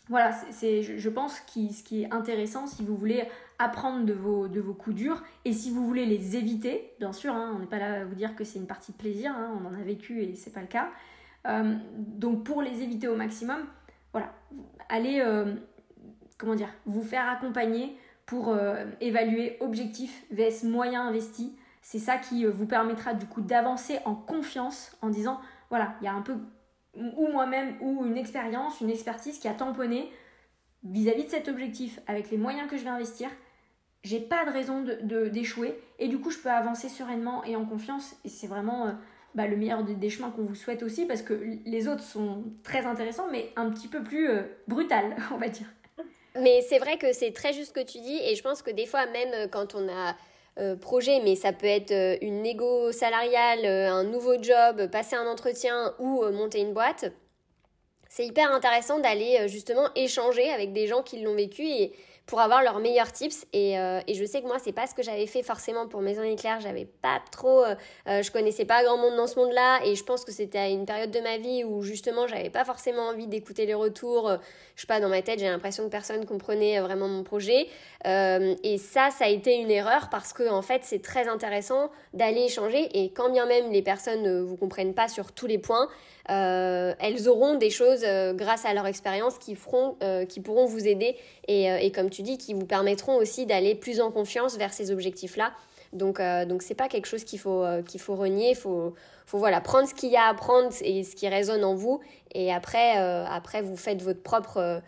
voilà, 0.08 0.30
c'est, 0.32 0.82
je 0.82 1.08
pense 1.08 1.40
que 1.40 1.72
ce 1.72 1.82
qui 1.82 2.02
est 2.02 2.12
intéressant 2.12 2.66
si 2.66 2.84
vous 2.84 2.96
voulez 2.96 3.24
apprendre 3.58 4.04
de 4.04 4.12
vos, 4.12 4.74
coups 4.74 4.94
durs 4.94 5.22
et 5.44 5.52
si 5.52 5.70
vous 5.70 5.84
voulez 5.84 6.06
les 6.06 6.36
éviter, 6.36 6.92
bien 7.00 7.12
sûr, 7.12 7.34
hein, 7.34 7.52
on 7.56 7.58
n'est 7.58 7.66
pas 7.66 7.78
là 7.78 8.02
à 8.02 8.04
vous 8.04 8.14
dire 8.14 8.36
que 8.36 8.44
c'est 8.44 8.58
une 8.58 8.66
partie 8.66 8.92
de 8.92 8.96
plaisir, 8.96 9.32
hein, 9.36 9.50
on 9.60 9.66
en 9.66 9.74
a 9.74 9.82
vécu 9.82 10.22
et 10.22 10.34
c'est 10.36 10.52
pas 10.52 10.60
le 10.60 10.68
cas. 10.68 10.90
Euh, 11.46 11.74
donc 11.96 12.44
pour 12.44 12.62
les 12.62 12.82
éviter 12.82 13.08
au 13.08 13.16
maximum, 13.16 13.58
voilà, 14.12 14.32
allez, 14.88 15.20
euh, 15.20 15.54
comment 16.38 16.54
dire, 16.54 16.70
vous 16.84 17.02
faire 17.02 17.28
accompagner 17.28 17.96
pour 18.26 18.50
euh, 18.50 18.84
évaluer 19.00 19.56
objectif 19.60 20.24
vs 20.30 20.64
moyen 20.64 21.08
investi. 21.08 21.56
C'est 21.82 21.98
ça 21.98 22.18
qui 22.18 22.44
vous 22.44 22.66
permettra 22.66 23.14
du 23.14 23.26
coup 23.26 23.40
d'avancer 23.40 23.98
en 24.04 24.14
confiance 24.14 24.96
en 25.02 25.08
disant, 25.08 25.40
voilà, 25.68 25.94
il 26.00 26.04
y 26.04 26.08
a 26.08 26.12
un 26.12 26.22
peu 26.22 26.36
ou 27.16 27.28
moi-même, 27.28 27.76
ou 27.80 28.04
une 28.04 28.16
expérience, 28.16 28.80
une 28.80 28.90
expertise 28.90 29.38
qui 29.38 29.48
a 29.48 29.54
tamponné 29.54 30.10
vis-à-vis 30.84 31.24
de 31.24 31.30
cet 31.30 31.48
objectif 31.48 32.00
avec 32.06 32.30
les 32.30 32.36
moyens 32.36 32.68
que 32.70 32.76
je 32.76 32.84
vais 32.84 32.90
investir, 32.90 33.30
j'ai 34.02 34.20
pas 34.20 34.44
de 34.44 34.50
raison 34.50 34.84
d'échouer 35.30 35.68
de, 35.68 36.04
et 36.04 36.08
du 36.08 36.18
coup 36.18 36.30
je 36.30 36.38
peux 36.38 36.50
avancer 36.50 36.88
sereinement 36.88 37.42
et 37.44 37.56
en 37.56 37.64
confiance. 37.64 38.14
Et 38.24 38.28
c'est 38.28 38.46
vraiment 38.46 38.86
euh, 38.86 38.92
bah, 39.34 39.46
le 39.46 39.56
meilleur 39.56 39.82
des, 39.82 40.10
chemins 40.10 40.30
qu'on 40.30 40.44
vous 40.44 40.54
souhaite 40.54 40.82
aussi 40.82 41.06
parce 41.06 41.22
que 41.22 41.34
les 41.64 41.88
autres 41.88 42.04
sont 42.04 42.44
très 42.62 42.86
intéressants 42.86 43.26
mais 43.32 43.50
un 43.56 43.68
petit 43.70 43.88
peu 43.88 44.02
plus 44.02 44.28
euh, 44.28 44.42
brutal 44.68 45.16
on 45.32 45.38
va 45.38 45.48
dire. 45.48 45.66
Mais 46.40 46.60
c'est 46.68 46.78
vrai 46.78 46.98
que 46.98 47.12
c'est 47.12 47.32
très 47.32 47.52
juste 47.52 47.68
ce 47.68 47.72
que 47.72 47.84
tu 47.84 47.98
dis. 47.98 48.20
Et 48.22 48.34
je 48.34 48.42
pense 48.42 48.62
que 48.62 48.70
des 48.70 48.86
fois 48.86 49.06
même 49.06 49.32
euh, 49.32 49.48
quand 49.48 49.74
on 49.74 49.88
a 49.88 50.14
projet, 50.80 51.20
mais 51.22 51.36
ça 51.36 51.52
peut 51.52 51.66
être 51.66 51.92
euh, 51.92 52.16
une 52.22 52.42
négo 52.42 52.90
salariale, 52.92 53.64
euh, 53.64 53.90
un 53.90 54.04
nouveau 54.04 54.42
job, 54.42 54.88
passer 54.90 55.14
un 55.16 55.26
entretien 55.26 55.94
ou 55.98 56.24
monter 56.30 56.60
une 56.60 56.72
boîte. 56.72 57.12
C'est 58.08 58.24
hyper 58.24 58.50
intéressant 58.52 58.98
d'aller 58.98 59.46
justement 59.48 59.88
échanger 59.94 60.50
avec 60.50 60.72
des 60.72 60.86
gens 60.86 61.02
qui 61.02 61.20
l'ont 61.20 61.34
vécu 61.34 61.62
et 61.62 61.92
pour 62.26 62.40
avoir 62.40 62.62
leurs 62.62 62.80
meilleurs 62.80 63.12
tips. 63.12 63.46
Et, 63.52 63.78
euh, 63.78 64.00
et 64.06 64.14
je 64.14 64.24
sais 64.24 64.42
que 64.42 64.46
moi, 64.46 64.56
c'est 64.62 64.72
pas 64.72 64.86
ce 64.86 64.94
que 64.94 65.02
j'avais 65.02 65.26
fait 65.26 65.44
forcément 65.44 65.86
pour 65.86 66.00
Maison 66.00 66.22
Éclair. 66.24 66.60
J'avais 66.60 66.84
pas 66.84 67.20
trop, 67.30 67.64
euh, 67.64 67.74
euh, 68.08 68.22
je 68.22 68.32
connaissais 68.32 68.64
pas 68.64 68.82
grand 68.82 68.98
monde 68.98 69.16
dans 69.16 69.28
ce 69.28 69.38
monde-là. 69.38 69.80
Et 69.84 69.94
je 69.94 70.02
pense 70.02 70.24
que 70.24 70.32
c'était 70.32 70.72
une 70.72 70.86
période 70.86 71.12
de 71.12 71.20
ma 71.20 71.38
vie 71.38 71.62
où 71.62 71.82
justement, 71.82 72.26
j'avais 72.26 72.50
pas 72.50 72.64
forcément 72.64 73.08
envie 73.08 73.28
d'écouter 73.28 73.64
les 73.64 73.74
retours. 73.74 74.30
je 74.74 74.80
sais 74.80 74.86
pas, 74.88 75.00
dans 75.00 75.08
ma 75.08 75.22
tête, 75.22 75.38
j'ai 75.38 75.48
l'impression 75.48 75.84
que 75.84 75.90
personne 75.90 76.26
comprenait 76.26 76.80
vraiment 76.80 77.06
mon 77.06 77.22
projet. 77.22 77.68
et 78.04 78.78
ça, 78.78 79.10
ça 79.10 79.26
a 79.26 79.28
été 79.28 79.54
une 79.54 79.70
erreur 79.70 80.08
parce 80.10 80.32
que 80.32 80.48
en 80.48 80.62
fait, 80.62 80.82
c'est 80.84 81.02
très 81.02 81.28
intéressant 81.28 81.90
d'aller 82.12 82.42
échanger. 82.42 82.88
Et 82.98 83.12
quand 83.12 83.30
bien 83.30 83.46
même 83.46 83.70
les 83.70 83.82
personnes 83.82 84.22
ne 84.22 84.40
vous 84.40 84.56
comprennent 84.56 84.94
pas 84.94 85.08
sur 85.08 85.32
tous 85.32 85.46
les 85.46 85.58
points, 85.58 85.88
elles 86.28 87.28
auront 87.28 87.54
des 87.54 87.70
choses 87.70 88.04
grâce 88.34 88.64
à 88.64 88.74
leur 88.74 88.86
expérience 88.86 89.38
qui 89.38 89.54
feront, 89.54 89.96
qui 90.28 90.40
pourront 90.40 90.66
vous 90.66 90.86
aider. 90.88 91.16
Et, 91.46 91.66
et 91.66 91.92
comme 91.92 92.10
tu 92.10 92.15
tu 92.16 92.22
dis, 92.22 92.38
qui 92.38 92.54
vous 92.54 92.66
permettront 92.66 93.16
aussi 93.16 93.46
d'aller 93.46 93.74
plus 93.74 94.00
en 94.00 94.10
confiance 94.10 94.56
vers 94.56 94.72
ces 94.72 94.90
objectifs-là. 94.90 95.52
Donc, 95.92 96.18
euh, 96.18 96.44
donc 96.44 96.62
c'est 96.62 96.74
pas 96.74 96.88
quelque 96.88 97.06
chose 97.06 97.24
qu'il 97.24 97.38
faut, 97.38 97.62
euh, 97.62 97.82
qu'il 97.82 98.00
faut 98.00 98.14
renier. 98.14 98.50
Il 98.50 98.56
faut, 98.56 98.94
faut 99.26 99.38
voilà, 99.38 99.60
prendre 99.60 99.88
ce 99.88 99.94
qu'il 99.94 100.10
y 100.10 100.16
a 100.16 100.26
à 100.26 100.34
prendre 100.34 100.70
et 100.80 101.04
ce 101.04 101.14
qui 101.14 101.28
résonne 101.28 101.64
en 101.64 101.74
vous. 101.74 102.00
Et 102.34 102.52
après, 102.52 102.98
euh, 102.98 103.24
après 103.28 103.62
vous 103.62 103.76
faites 103.76 104.02
votre 104.02 104.22
propre 104.22 104.82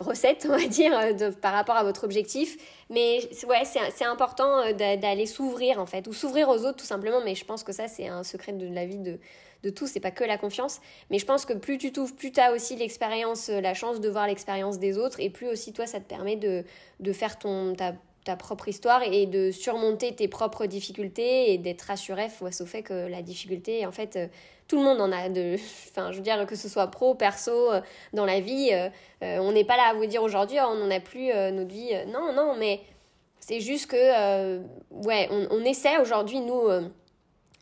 recette, 0.00 0.48
on 0.50 0.56
va 0.56 0.66
dire, 0.66 0.92
par 1.40 1.52
rapport 1.52 1.76
à 1.76 1.84
votre 1.84 2.02
objectif. 2.02 2.56
Mais 2.90 3.20
ouais, 3.48 3.62
c'est 3.64 4.04
important 4.04 4.72
d'aller 4.72 5.26
s'ouvrir, 5.26 5.80
en 5.80 5.86
fait, 5.86 6.08
ou 6.08 6.12
s'ouvrir 6.12 6.48
aux 6.48 6.64
autres, 6.64 6.78
tout 6.78 6.86
simplement. 6.86 7.20
Mais 7.24 7.36
je 7.36 7.44
pense 7.44 7.62
que 7.62 7.72
ça, 7.72 7.86
c'est 7.86 8.08
un 8.08 8.24
secret 8.24 8.52
de 8.52 8.66
la 8.66 8.86
vie 8.86 8.98
de, 8.98 9.20
de 9.62 9.70
tout, 9.70 9.86
c'est 9.86 10.00
pas 10.00 10.10
que 10.10 10.24
la 10.24 10.38
confiance. 10.38 10.80
Mais 11.10 11.18
je 11.18 11.26
pense 11.26 11.44
que 11.44 11.52
plus 11.52 11.78
tu 11.78 11.92
t'ouvres, 11.92 12.14
plus 12.14 12.32
tu 12.32 12.40
as 12.40 12.52
aussi 12.52 12.76
l'expérience, 12.76 13.48
euh, 13.48 13.60
la 13.60 13.74
chance 13.74 14.00
de 14.00 14.08
voir 14.08 14.26
l'expérience 14.26 14.78
des 14.78 14.98
autres, 14.98 15.20
et 15.20 15.30
plus 15.30 15.48
aussi 15.48 15.72
toi, 15.72 15.86
ça 15.86 16.00
te 16.00 16.04
permet 16.04 16.36
de, 16.36 16.64
de 17.00 17.12
faire 17.12 17.38
ton, 17.38 17.74
ta, 17.74 17.94
ta 18.24 18.36
propre 18.36 18.68
histoire 18.68 19.02
et 19.02 19.26
de 19.26 19.50
surmonter 19.50 20.14
tes 20.14 20.28
propres 20.28 20.66
difficultés 20.66 21.52
et 21.52 21.58
d'être 21.58 21.82
rassuré 21.82 22.28
face 22.28 22.60
au 22.60 22.66
fait 22.66 22.82
que 22.82 23.08
la 23.08 23.22
difficulté, 23.22 23.86
en 23.86 23.92
fait, 23.92 24.16
euh, 24.16 24.26
tout 24.68 24.76
le 24.76 24.84
monde 24.84 25.00
en 25.00 25.12
a 25.12 25.28
de. 25.28 25.56
Enfin, 25.90 26.12
je 26.12 26.16
veux 26.16 26.22
dire, 26.22 26.46
que 26.46 26.56
ce 26.56 26.68
soit 26.68 26.86
pro, 26.86 27.14
perso, 27.14 27.72
euh, 27.72 27.80
dans 28.12 28.24
la 28.24 28.40
vie, 28.40 28.70
on 29.20 29.52
n'est 29.52 29.64
pas 29.64 29.76
là 29.76 29.90
à 29.90 29.94
vous 29.94 30.06
dire 30.06 30.22
aujourd'hui, 30.22 30.56
oh, 30.60 30.68
on 30.70 30.76
n'en 30.76 30.90
a 30.90 31.00
plus 31.00 31.28
notre 31.52 31.68
vie. 31.68 31.92
non, 32.06 32.32
non, 32.32 32.54
mais 32.56 32.80
c'est 33.40 33.60
juste 33.60 33.90
que, 33.90 34.60
ouais, 34.90 35.28
on, 35.30 35.48
on 35.50 35.64
essaie 35.64 35.98
aujourd'hui, 35.98 36.40
nous 36.40 36.68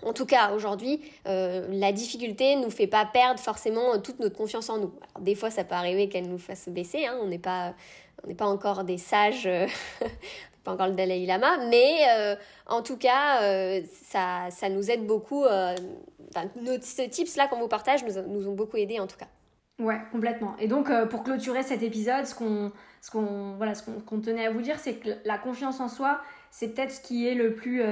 en 0.05 0.13
tout 0.13 0.27
cas, 0.27 0.53
aujourd'hui, 0.53 1.01
euh, 1.27 1.67
la 1.71 1.91
difficulté 1.93 2.55
ne 2.57 2.65
nous 2.65 2.71
fait 2.71 2.87
pas 2.87 3.05
perdre 3.05 3.41
forcément 3.41 3.95
euh, 3.95 3.99
toute 3.99 4.21
notre 4.21 4.37
confiance 4.37 4.71
en 4.71 4.79
nous. 4.79 4.93
des 5.21 5.35
fois, 5.35 5.51
ça 5.51 5.65
peut 5.65 5.75
arriver 5.75 6.09
qu'elle 6.09 6.29
nous 6.29 6.39
fasse 6.39 6.69
baisser. 6.69 7.07
Hein. 7.07 7.19
on 7.21 7.27
n'est 7.27 7.41
pas, 7.41 7.75
pas 8.37 8.47
encore 8.47 8.85
des 8.85 8.99
sages, 8.99 9.47
euh, 9.47 9.67
pas 10.65 10.73
encore 10.73 10.87
le 10.87 10.95
Dalai 10.95 11.27
Lama, 11.27 11.67
mais 11.69 12.07
en 12.67 12.83
tout 12.83 12.97
cas, 12.97 13.41
ça, 14.05 14.49
ça 14.51 14.69
nous 14.69 14.91
aide 14.91 15.07
beaucoup. 15.07 15.45
Ces 16.83 17.09
tips-là 17.09 17.49
qu'on 17.49 17.59
vous 17.59 17.69
partage 17.69 18.05
nous, 18.05 18.23
nous 18.29 18.49
ont 18.49 18.55
beaucoup 18.55 18.77
aidé 18.77 19.01
en 19.01 19.07
tout 19.07 19.17
cas. 19.17 19.29
Ouais, 19.81 19.99
complètement. 20.13 20.57
Et 20.59 20.69
donc, 20.69 20.91
pour 21.09 21.23
clôturer 21.23 21.63
cet 21.63 21.83
épisode, 21.83 22.27
ce 22.27 22.35
qu'on 22.35 22.73
ce 23.01 23.17
voilà, 23.57 23.75
ce 23.75 23.83
tenait 24.23 24.47
à 24.47 24.51
vous 24.51 24.61
dire, 24.61 24.79
c'est 24.79 24.95
que 24.95 25.11
la 25.25 25.39
confiance 25.39 25.81
en 25.81 25.89
soi, 25.89 26.21
c'est 26.51 26.75
peut-être 26.75 26.93
ce 26.93 27.01
qui 27.01 27.27
est 27.27 27.35
le 27.35 27.55
plus, 27.55 27.83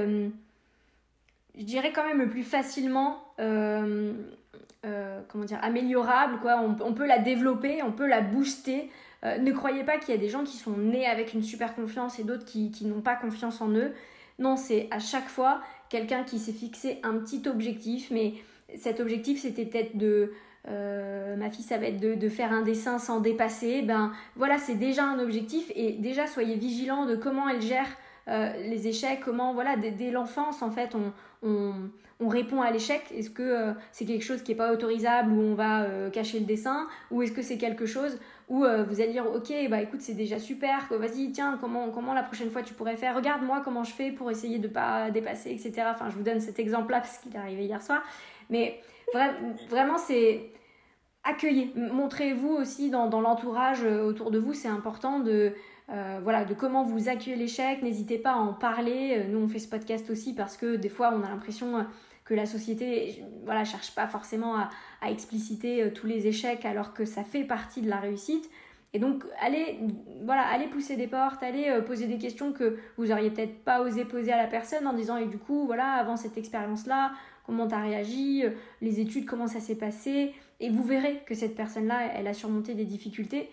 je 1.56 1.64
dirais 1.64 1.92
quand 1.92 2.06
même 2.06 2.18
le 2.18 2.28
plus 2.28 2.42
facilement, 2.42 3.24
euh, 3.40 4.12
euh, 4.84 5.20
comment 5.28 5.44
dire, 5.44 5.58
améliorable. 5.62 6.38
Quoi. 6.40 6.60
On, 6.60 6.92
peut 6.94 7.06
la 7.06 7.18
développer, 7.18 7.82
on 7.82 7.92
peut 7.92 8.06
la 8.06 8.20
booster. 8.20 8.90
ne 9.24 9.52
croyez 9.52 9.84
pas 9.84 9.98
qu'il 9.98 10.14
y 10.14 10.18
a 10.18 10.20
des 10.20 10.28
gens 10.28 10.44
qui 10.44 10.56
sont 10.56 10.76
nés 10.76 11.06
avec 11.06 11.34
une 11.34 11.42
super 11.42 11.74
confiance 11.74 12.18
et 12.18 12.24
d'autres 12.24 12.44
qui, 12.44 12.70
qui 12.70 12.84
n'ont 12.84 13.00
pas 13.00 13.16
confiance 13.16 13.60
en 13.60 13.70
eux. 13.70 13.92
Non, 14.38 14.56
c'est 14.56 14.88
à 14.90 14.98
chaque 14.98 15.28
fois 15.28 15.60
quelqu'un 15.88 16.24
qui 16.24 16.38
s'est 16.38 16.52
fixé 16.52 17.00
un 17.02 17.14
petit 17.18 17.42
objectif, 17.48 18.10
mais 18.10 18.34
cet 18.76 19.00
objectif 19.00 19.40
c'était 19.40 19.64
peut-être 19.64 19.96
de 19.96 20.32
euh, 20.68 21.36
ma 21.36 21.48
fille, 21.48 21.64
ça 21.64 21.78
va 21.78 21.86
être 21.86 22.00
de, 22.00 22.28
faire 22.28 22.52
un 22.52 22.62
dessin 22.62 22.98
sans 22.98 23.20
dépasser. 23.20 23.82
Ben 23.82 24.12
voilà, 24.34 24.58
c'est 24.58 24.74
déjà 24.74 25.04
un 25.04 25.18
objectif 25.18 25.70
et 25.74 25.92
déjà 25.92 26.26
soyez 26.26 26.56
vigilants 26.56 27.06
de 27.06 27.14
comment 27.14 27.48
elle 27.48 27.62
gère 27.62 27.86
euh, 28.28 28.52
les 28.68 28.88
échecs, 28.88 29.20
comment 29.24 29.54
voilà 29.54 29.76
dès, 29.76 30.10
l'enfance 30.10 30.60
en 30.62 30.70
fait 30.72 30.96
on, 30.96 31.12
répond 32.20 32.62
à 32.62 32.70
l'échec. 32.70 33.02
Est-ce 33.14 33.30
que 33.30 33.42
euh, 33.42 33.72
c'est 33.92 34.04
quelque 34.04 34.24
chose 34.24 34.42
qui 34.42 34.52
n'est 34.52 34.56
pas 34.56 34.72
autorisable 34.72 35.32
où 35.32 35.40
on 35.40 35.54
va 35.54 35.86
cacher 36.12 36.38
le 36.40 36.46
dessin 36.46 36.86
ou 37.10 37.22
est-ce 37.22 37.32
que 37.32 37.42
c'est 37.42 37.58
quelque 37.58 37.86
chose 37.86 38.18
où 38.48 38.60
vous 38.60 39.00
allez 39.00 39.10
dire 39.10 39.26
ok 39.26 39.52
bah 39.68 39.82
écoute 39.82 40.00
c'est 40.00 40.14
déjà 40.14 40.38
super 40.38 40.86
vas-y 40.88 41.32
tiens 41.32 41.58
comment 41.60 41.90
comment 41.90 42.14
la 42.14 42.22
prochaine 42.22 42.50
fois 42.50 42.62
tu 42.62 42.74
pourrais 42.74 42.96
faire? 42.96 43.16
Regarde 43.16 43.42
moi 43.42 43.60
comment 43.64 43.82
je 43.82 43.92
fais 43.92 44.12
pour 44.12 44.30
essayer 44.30 44.58
de 44.58 44.68
pas 44.68 45.10
dépasser 45.10 45.50
etc. 45.50 45.88
Enfin 45.90 46.10
je 46.10 46.16
vous 46.16 46.22
donne 46.22 46.40
cet 46.40 46.58
exemple 46.58 46.92
là 46.92 47.00
parce 47.00 47.18
qu'il 47.18 47.34
est 47.34 47.38
arrivé 47.38 47.64
hier 47.64 47.82
soir 47.82 48.02
mais 48.50 48.80
vraiment, 49.68 49.98
c'est 49.98 50.50
accueillir. 51.24 51.68
Montrez-vous 51.76 52.50
aussi 52.50 52.90
dans, 52.90 53.08
l'entourage 53.20 53.84
euh, 53.84 54.02
autour 54.02 54.30
de 54.30 54.38
vous. 54.38 54.54
C'est 54.54 54.68
important 54.68 55.20
de, 55.20 55.52
euh, 55.90 56.20
voilà, 56.22 56.44
de 56.44 56.54
comment 56.54 56.82
vous 56.82 57.08
accueillez 57.08 57.36
l'échec. 57.36 57.82
N'hésitez 57.82 58.18
pas 58.18 58.32
à 58.32 58.36
en 58.36 58.52
parler. 58.52 59.18
Euh, 59.18 59.28
nous, 59.28 59.38
on 59.38 59.48
fait 59.48 59.58
ce 59.58 59.68
podcast 59.68 60.10
aussi 60.10 60.34
parce 60.34 60.56
que 60.56 60.76
des 60.76 60.88
fois, 60.88 61.12
on 61.14 61.22
a 61.22 61.28
l'impression 61.28 61.86
que 62.24 62.34
la 62.34 62.46
société 62.46 63.22
voilà, 63.44 63.64
cherche 63.64 63.94
pas 63.94 64.06
forcément 64.06 64.56
à, 64.56 64.70
expliciter 65.08 65.92
tous 65.94 66.08
les 66.08 66.26
échecs 66.26 66.64
alors 66.64 66.92
que 66.92 67.04
ça 67.04 67.22
fait 67.22 67.44
partie 67.44 67.80
de 67.80 67.88
la 67.88 68.00
réussite. 68.00 68.50
Et 68.92 68.98
donc, 68.98 69.22
allez, 69.40 69.78
voilà, 70.24 70.42
allez 70.48 70.66
pousser 70.66 70.96
des 70.96 71.06
portes, 71.06 71.42
allez 71.44 71.80
poser 71.86 72.08
des 72.08 72.18
questions 72.18 72.52
que 72.52 72.78
vous 72.96 73.12
auriez 73.12 73.30
peut-être 73.30 73.62
pas 73.62 73.82
osé 73.82 74.04
poser 74.04 74.32
à 74.32 74.36
la 74.36 74.48
personne 74.48 74.86
en 74.88 74.94
disant, 74.94 75.16
et 75.16 75.26
du 75.26 75.38
coup, 75.38 75.66
voilà, 75.66 75.92
avant 75.92 76.16
cette 76.16 76.36
expérience-là, 76.36 77.12
comment 77.46 77.68
tu 77.68 77.74
as 77.74 77.80
réagi, 77.80 78.42
euh, 78.44 78.50
les 78.82 79.00
études, 79.00 79.24
comment 79.24 79.46
ça 79.46 79.60
s'est 79.60 79.76
passé. 79.76 80.34
Et 80.60 80.68
vous 80.68 80.82
verrez 80.82 81.22
que 81.26 81.34
cette 81.34 81.54
personne-là, 81.54 82.12
elle 82.14 82.26
a 82.26 82.34
surmonté 82.34 82.74
des 82.74 82.84
difficultés 82.84 83.48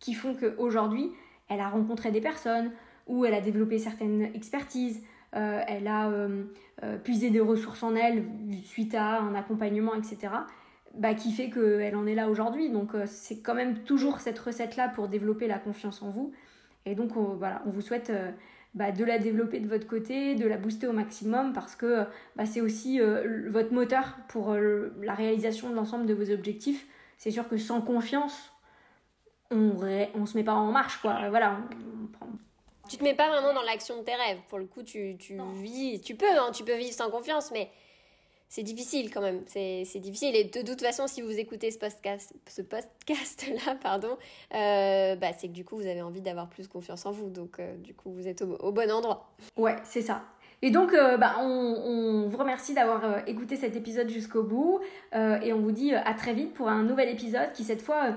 qui 0.00 0.14
font 0.14 0.34
qu'aujourd'hui, 0.34 1.10
elle 1.48 1.60
a 1.60 1.68
rencontré 1.68 2.10
des 2.10 2.20
personnes, 2.20 2.70
ou 3.06 3.24
elle 3.24 3.34
a 3.34 3.40
développé 3.40 3.78
certaines 3.78 4.22
expertises, 4.34 5.02
euh, 5.36 5.62
elle 5.66 5.86
a 5.88 6.08
euh, 6.08 6.44
puisé 7.02 7.30
des 7.30 7.40
ressources 7.40 7.82
en 7.82 7.94
elle 7.94 8.24
suite 8.62 8.94
à 8.94 9.20
un 9.20 9.34
accompagnement, 9.34 9.94
etc. 9.94 10.32
Bah, 10.96 11.14
qui 11.14 11.32
fait 11.32 11.50
qu'elle 11.50 11.96
en 11.96 12.06
est 12.06 12.14
là 12.14 12.28
aujourd'hui. 12.28 12.70
Donc 12.70 12.92
c'est 13.06 13.40
quand 13.40 13.54
même 13.54 13.78
toujours 13.78 14.20
cette 14.20 14.38
recette-là 14.38 14.88
pour 14.88 15.08
développer 15.08 15.48
la 15.48 15.58
confiance 15.58 16.02
en 16.02 16.10
vous. 16.10 16.32
Et 16.86 16.94
donc 16.94 17.12
voilà, 17.16 17.62
on 17.66 17.70
vous 17.70 17.80
souhaite 17.80 18.12
bah, 18.74 18.90
de 18.90 19.04
la 19.04 19.18
développer 19.18 19.60
de 19.60 19.68
votre 19.68 19.86
côté, 19.86 20.34
de 20.34 20.48
la 20.48 20.56
booster 20.56 20.88
au 20.88 20.92
maximum 20.92 21.52
parce 21.52 21.76
que 21.76 22.04
bah, 22.34 22.44
c'est 22.44 22.60
aussi 22.60 23.00
euh, 23.00 23.48
votre 23.48 23.72
moteur 23.72 24.16
pour 24.28 24.50
euh, 24.50 24.92
la 25.00 25.14
réalisation 25.14 25.70
de 25.70 25.76
l'ensemble 25.76 26.06
de 26.06 26.14
vos 26.14 26.28
objectifs. 26.32 26.86
C'est 27.16 27.30
sûr 27.30 27.48
que 27.48 27.56
sans 27.56 27.80
confiance, 27.80 28.50
on 29.50 30.20
ne 30.20 30.26
se 30.26 30.36
met 30.36 30.44
pas 30.44 30.54
en 30.54 30.72
marche. 30.72 30.98
Quoi. 30.98 31.28
Voilà, 31.28 31.58
Tu 32.88 32.96
te 32.96 33.04
mets 33.04 33.14
pas 33.14 33.28
vraiment 33.28 33.54
dans 33.54 33.62
l'action 33.62 33.98
de 33.98 34.02
tes 34.02 34.14
rêves. 34.14 34.38
Pour 34.48 34.58
le 34.58 34.66
coup, 34.66 34.82
tu, 34.82 35.16
tu 35.18 35.38
vis, 35.54 36.00
tu 36.00 36.14
peux, 36.14 36.38
hein, 36.38 36.50
tu 36.52 36.64
peux 36.64 36.76
vivre 36.76 36.94
sans 36.94 37.10
confiance, 37.10 37.50
mais 37.52 37.70
c'est 38.54 38.62
difficile 38.62 39.10
quand 39.12 39.20
même. 39.20 39.42
C'est 39.46 39.98
difficile. 39.98 40.36
Et 40.36 40.44
de 40.44 40.62
toute 40.62 40.80
façon, 40.80 41.08
si 41.08 41.22
vous 41.22 41.38
écoutez 41.38 41.72
ce 41.72 41.78
podcast, 41.78 42.32
ce 42.46 42.62
podcast-là, 42.62 43.74
pardon, 43.82 44.16
euh, 44.54 45.16
bah, 45.16 45.32
c'est 45.36 45.48
que 45.48 45.52
du 45.52 45.64
coup, 45.64 45.76
vous 45.76 45.88
avez 45.88 46.02
envie 46.02 46.20
d'avoir 46.20 46.48
plus 46.48 46.68
confiance 46.68 47.04
en 47.04 47.10
vous. 47.10 47.30
Donc, 47.30 47.58
euh, 47.58 47.74
du 47.78 47.94
coup, 47.94 48.12
vous 48.12 48.28
êtes 48.28 48.42
au, 48.42 48.70
bon 48.70 48.90
endroit. 48.92 49.28
Ouais, 49.56 49.74
c'est 49.82 50.02
ça. 50.02 50.22
Et 50.62 50.70
donc, 50.70 50.92
euh, 50.94 51.16
bah, 51.16 51.34
on, 51.40 52.28
vous 52.28 52.38
remercie 52.38 52.74
d'avoir 52.74 53.26
écouté 53.26 53.56
cet 53.56 53.74
épisode 53.74 54.08
jusqu'au 54.08 54.44
bout. 54.44 54.78
et 55.12 55.52
on 55.52 55.58
vous 55.58 55.72
dit 55.72 55.92
à 55.92 56.14
très 56.14 56.32
vite 56.32 56.54
pour 56.54 56.68
un 56.68 56.84
nouvel 56.84 57.08
épisode 57.08 57.52
qui, 57.54 57.64
cette 57.64 57.82
fois, 57.82 58.14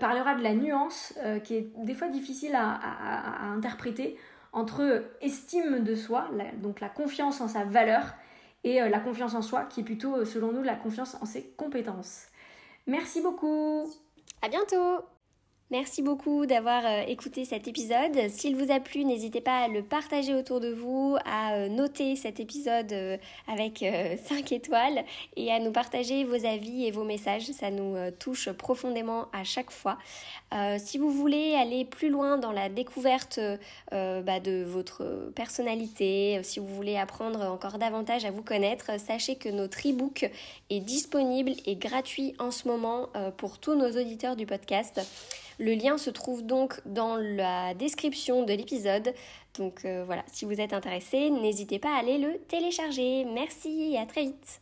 parlera 0.00 0.34
de 0.34 0.42
la 0.42 0.54
nuance 0.54 1.14
qui 1.44 1.54
est 1.54 1.70
des 1.84 1.94
fois 1.94 2.08
difficile 2.08 2.54
à, 2.54 3.52
interpréter 3.52 4.16
entre 4.52 5.04
estime 5.20 5.84
de 5.84 5.94
soi, 5.94 6.28
donc 6.62 6.80
la 6.80 6.88
confiance 6.88 7.40
en 7.40 7.48
sa 7.48 7.64
valeur, 7.64 8.14
et 8.66 8.82
euh, 8.82 8.88
la 8.88 8.98
confiance 8.98 9.34
en 9.34 9.42
soi, 9.42 9.64
qui 9.64 9.80
est 9.80 9.84
plutôt, 9.84 10.16
euh, 10.16 10.24
selon 10.24 10.52
nous, 10.52 10.62
la 10.62 10.74
confiance 10.74 11.16
en 11.20 11.24
ses 11.24 11.44
compétences. 11.56 12.26
Merci 12.86 13.22
beaucoup. 13.22 13.88
À 14.42 14.48
bientôt. 14.48 15.04
Merci 15.72 16.00
beaucoup 16.00 16.46
d'avoir 16.46 16.86
euh, 16.86 17.02
écouté 17.08 17.44
cet 17.44 17.66
épisode. 17.66 18.16
S'il 18.28 18.54
vous 18.54 18.70
a 18.70 18.78
plu, 18.78 19.04
n'hésitez 19.04 19.40
pas 19.40 19.64
à 19.64 19.66
le 19.68 19.82
partager 19.82 20.32
autour 20.32 20.60
de 20.60 20.68
vous, 20.68 21.16
à 21.24 21.54
euh, 21.54 21.68
noter 21.68 22.14
cet 22.14 22.38
épisode 22.38 22.92
euh, 22.92 23.16
avec 23.48 23.84
5 24.28 24.52
étoiles 24.52 25.04
et 25.34 25.50
à 25.50 25.58
nous 25.58 25.72
partager 25.72 26.22
vos 26.22 26.46
avis 26.46 26.86
et 26.86 26.92
vos 26.92 27.02
messages. 27.02 27.50
Ça 27.50 27.72
nous 27.72 27.96
touche 28.20 28.48
profondément 28.52 29.26
à 29.32 29.42
chaque 29.42 29.72
fois. 29.72 29.98
si 30.78 30.98
vous 30.98 31.10
voulez 31.10 31.54
aller 31.54 31.84
plus 31.84 32.10
loin 32.10 32.38
dans 32.38 32.52
la 32.52 32.68
découverte 32.68 33.40
bah, 33.90 34.40
de 34.40 34.62
votre 34.64 35.32
personnalité, 35.34 36.40
si 36.42 36.60
vous 36.60 36.68
voulez 36.68 36.96
apprendre 36.96 37.40
encore 37.42 37.78
davantage 37.78 38.24
à 38.24 38.30
vous 38.30 38.42
connaître, 38.42 39.00
sachez 39.00 39.36
que 39.36 39.48
notre 39.48 39.88
e-book 39.88 40.30
est 40.70 40.80
disponible 40.80 41.52
et 41.64 41.76
gratuit 41.76 42.34
en 42.38 42.50
ce 42.50 42.68
moment 42.68 43.08
pour 43.36 43.58
tous 43.58 43.74
nos 43.74 43.90
auditeurs 43.90 44.36
du 44.36 44.46
podcast. 44.46 45.00
Le 45.58 45.74
lien 45.74 45.98
se 45.98 46.10
trouve 46.10 46.44
donc 46.44 46.80
dans 46.86 47.16
la 47.16 47.74
description 47.74 48.44
de 48.44 48.52
l'épisode. 48.52 49.14
Donc 49.58 49.84
euh, 49.84 50.04
voilà, 50.04 50.22
si 50.26 50.44
vous 50.44 50.60
êtes 50.60 50.72
intéressé, 50.72 51.30
n'hésitez 51.30 51.78
pas 51.78 51.94
à 51.94 51.98
aller 51.98 52.18
le 52.18 52.38
télécharger. 52.48 53.24
Merci 53.24 53.92
et 53.92 53.98
à 53.98 54.06
très 54.06 54.22
vite. 54.22 54.60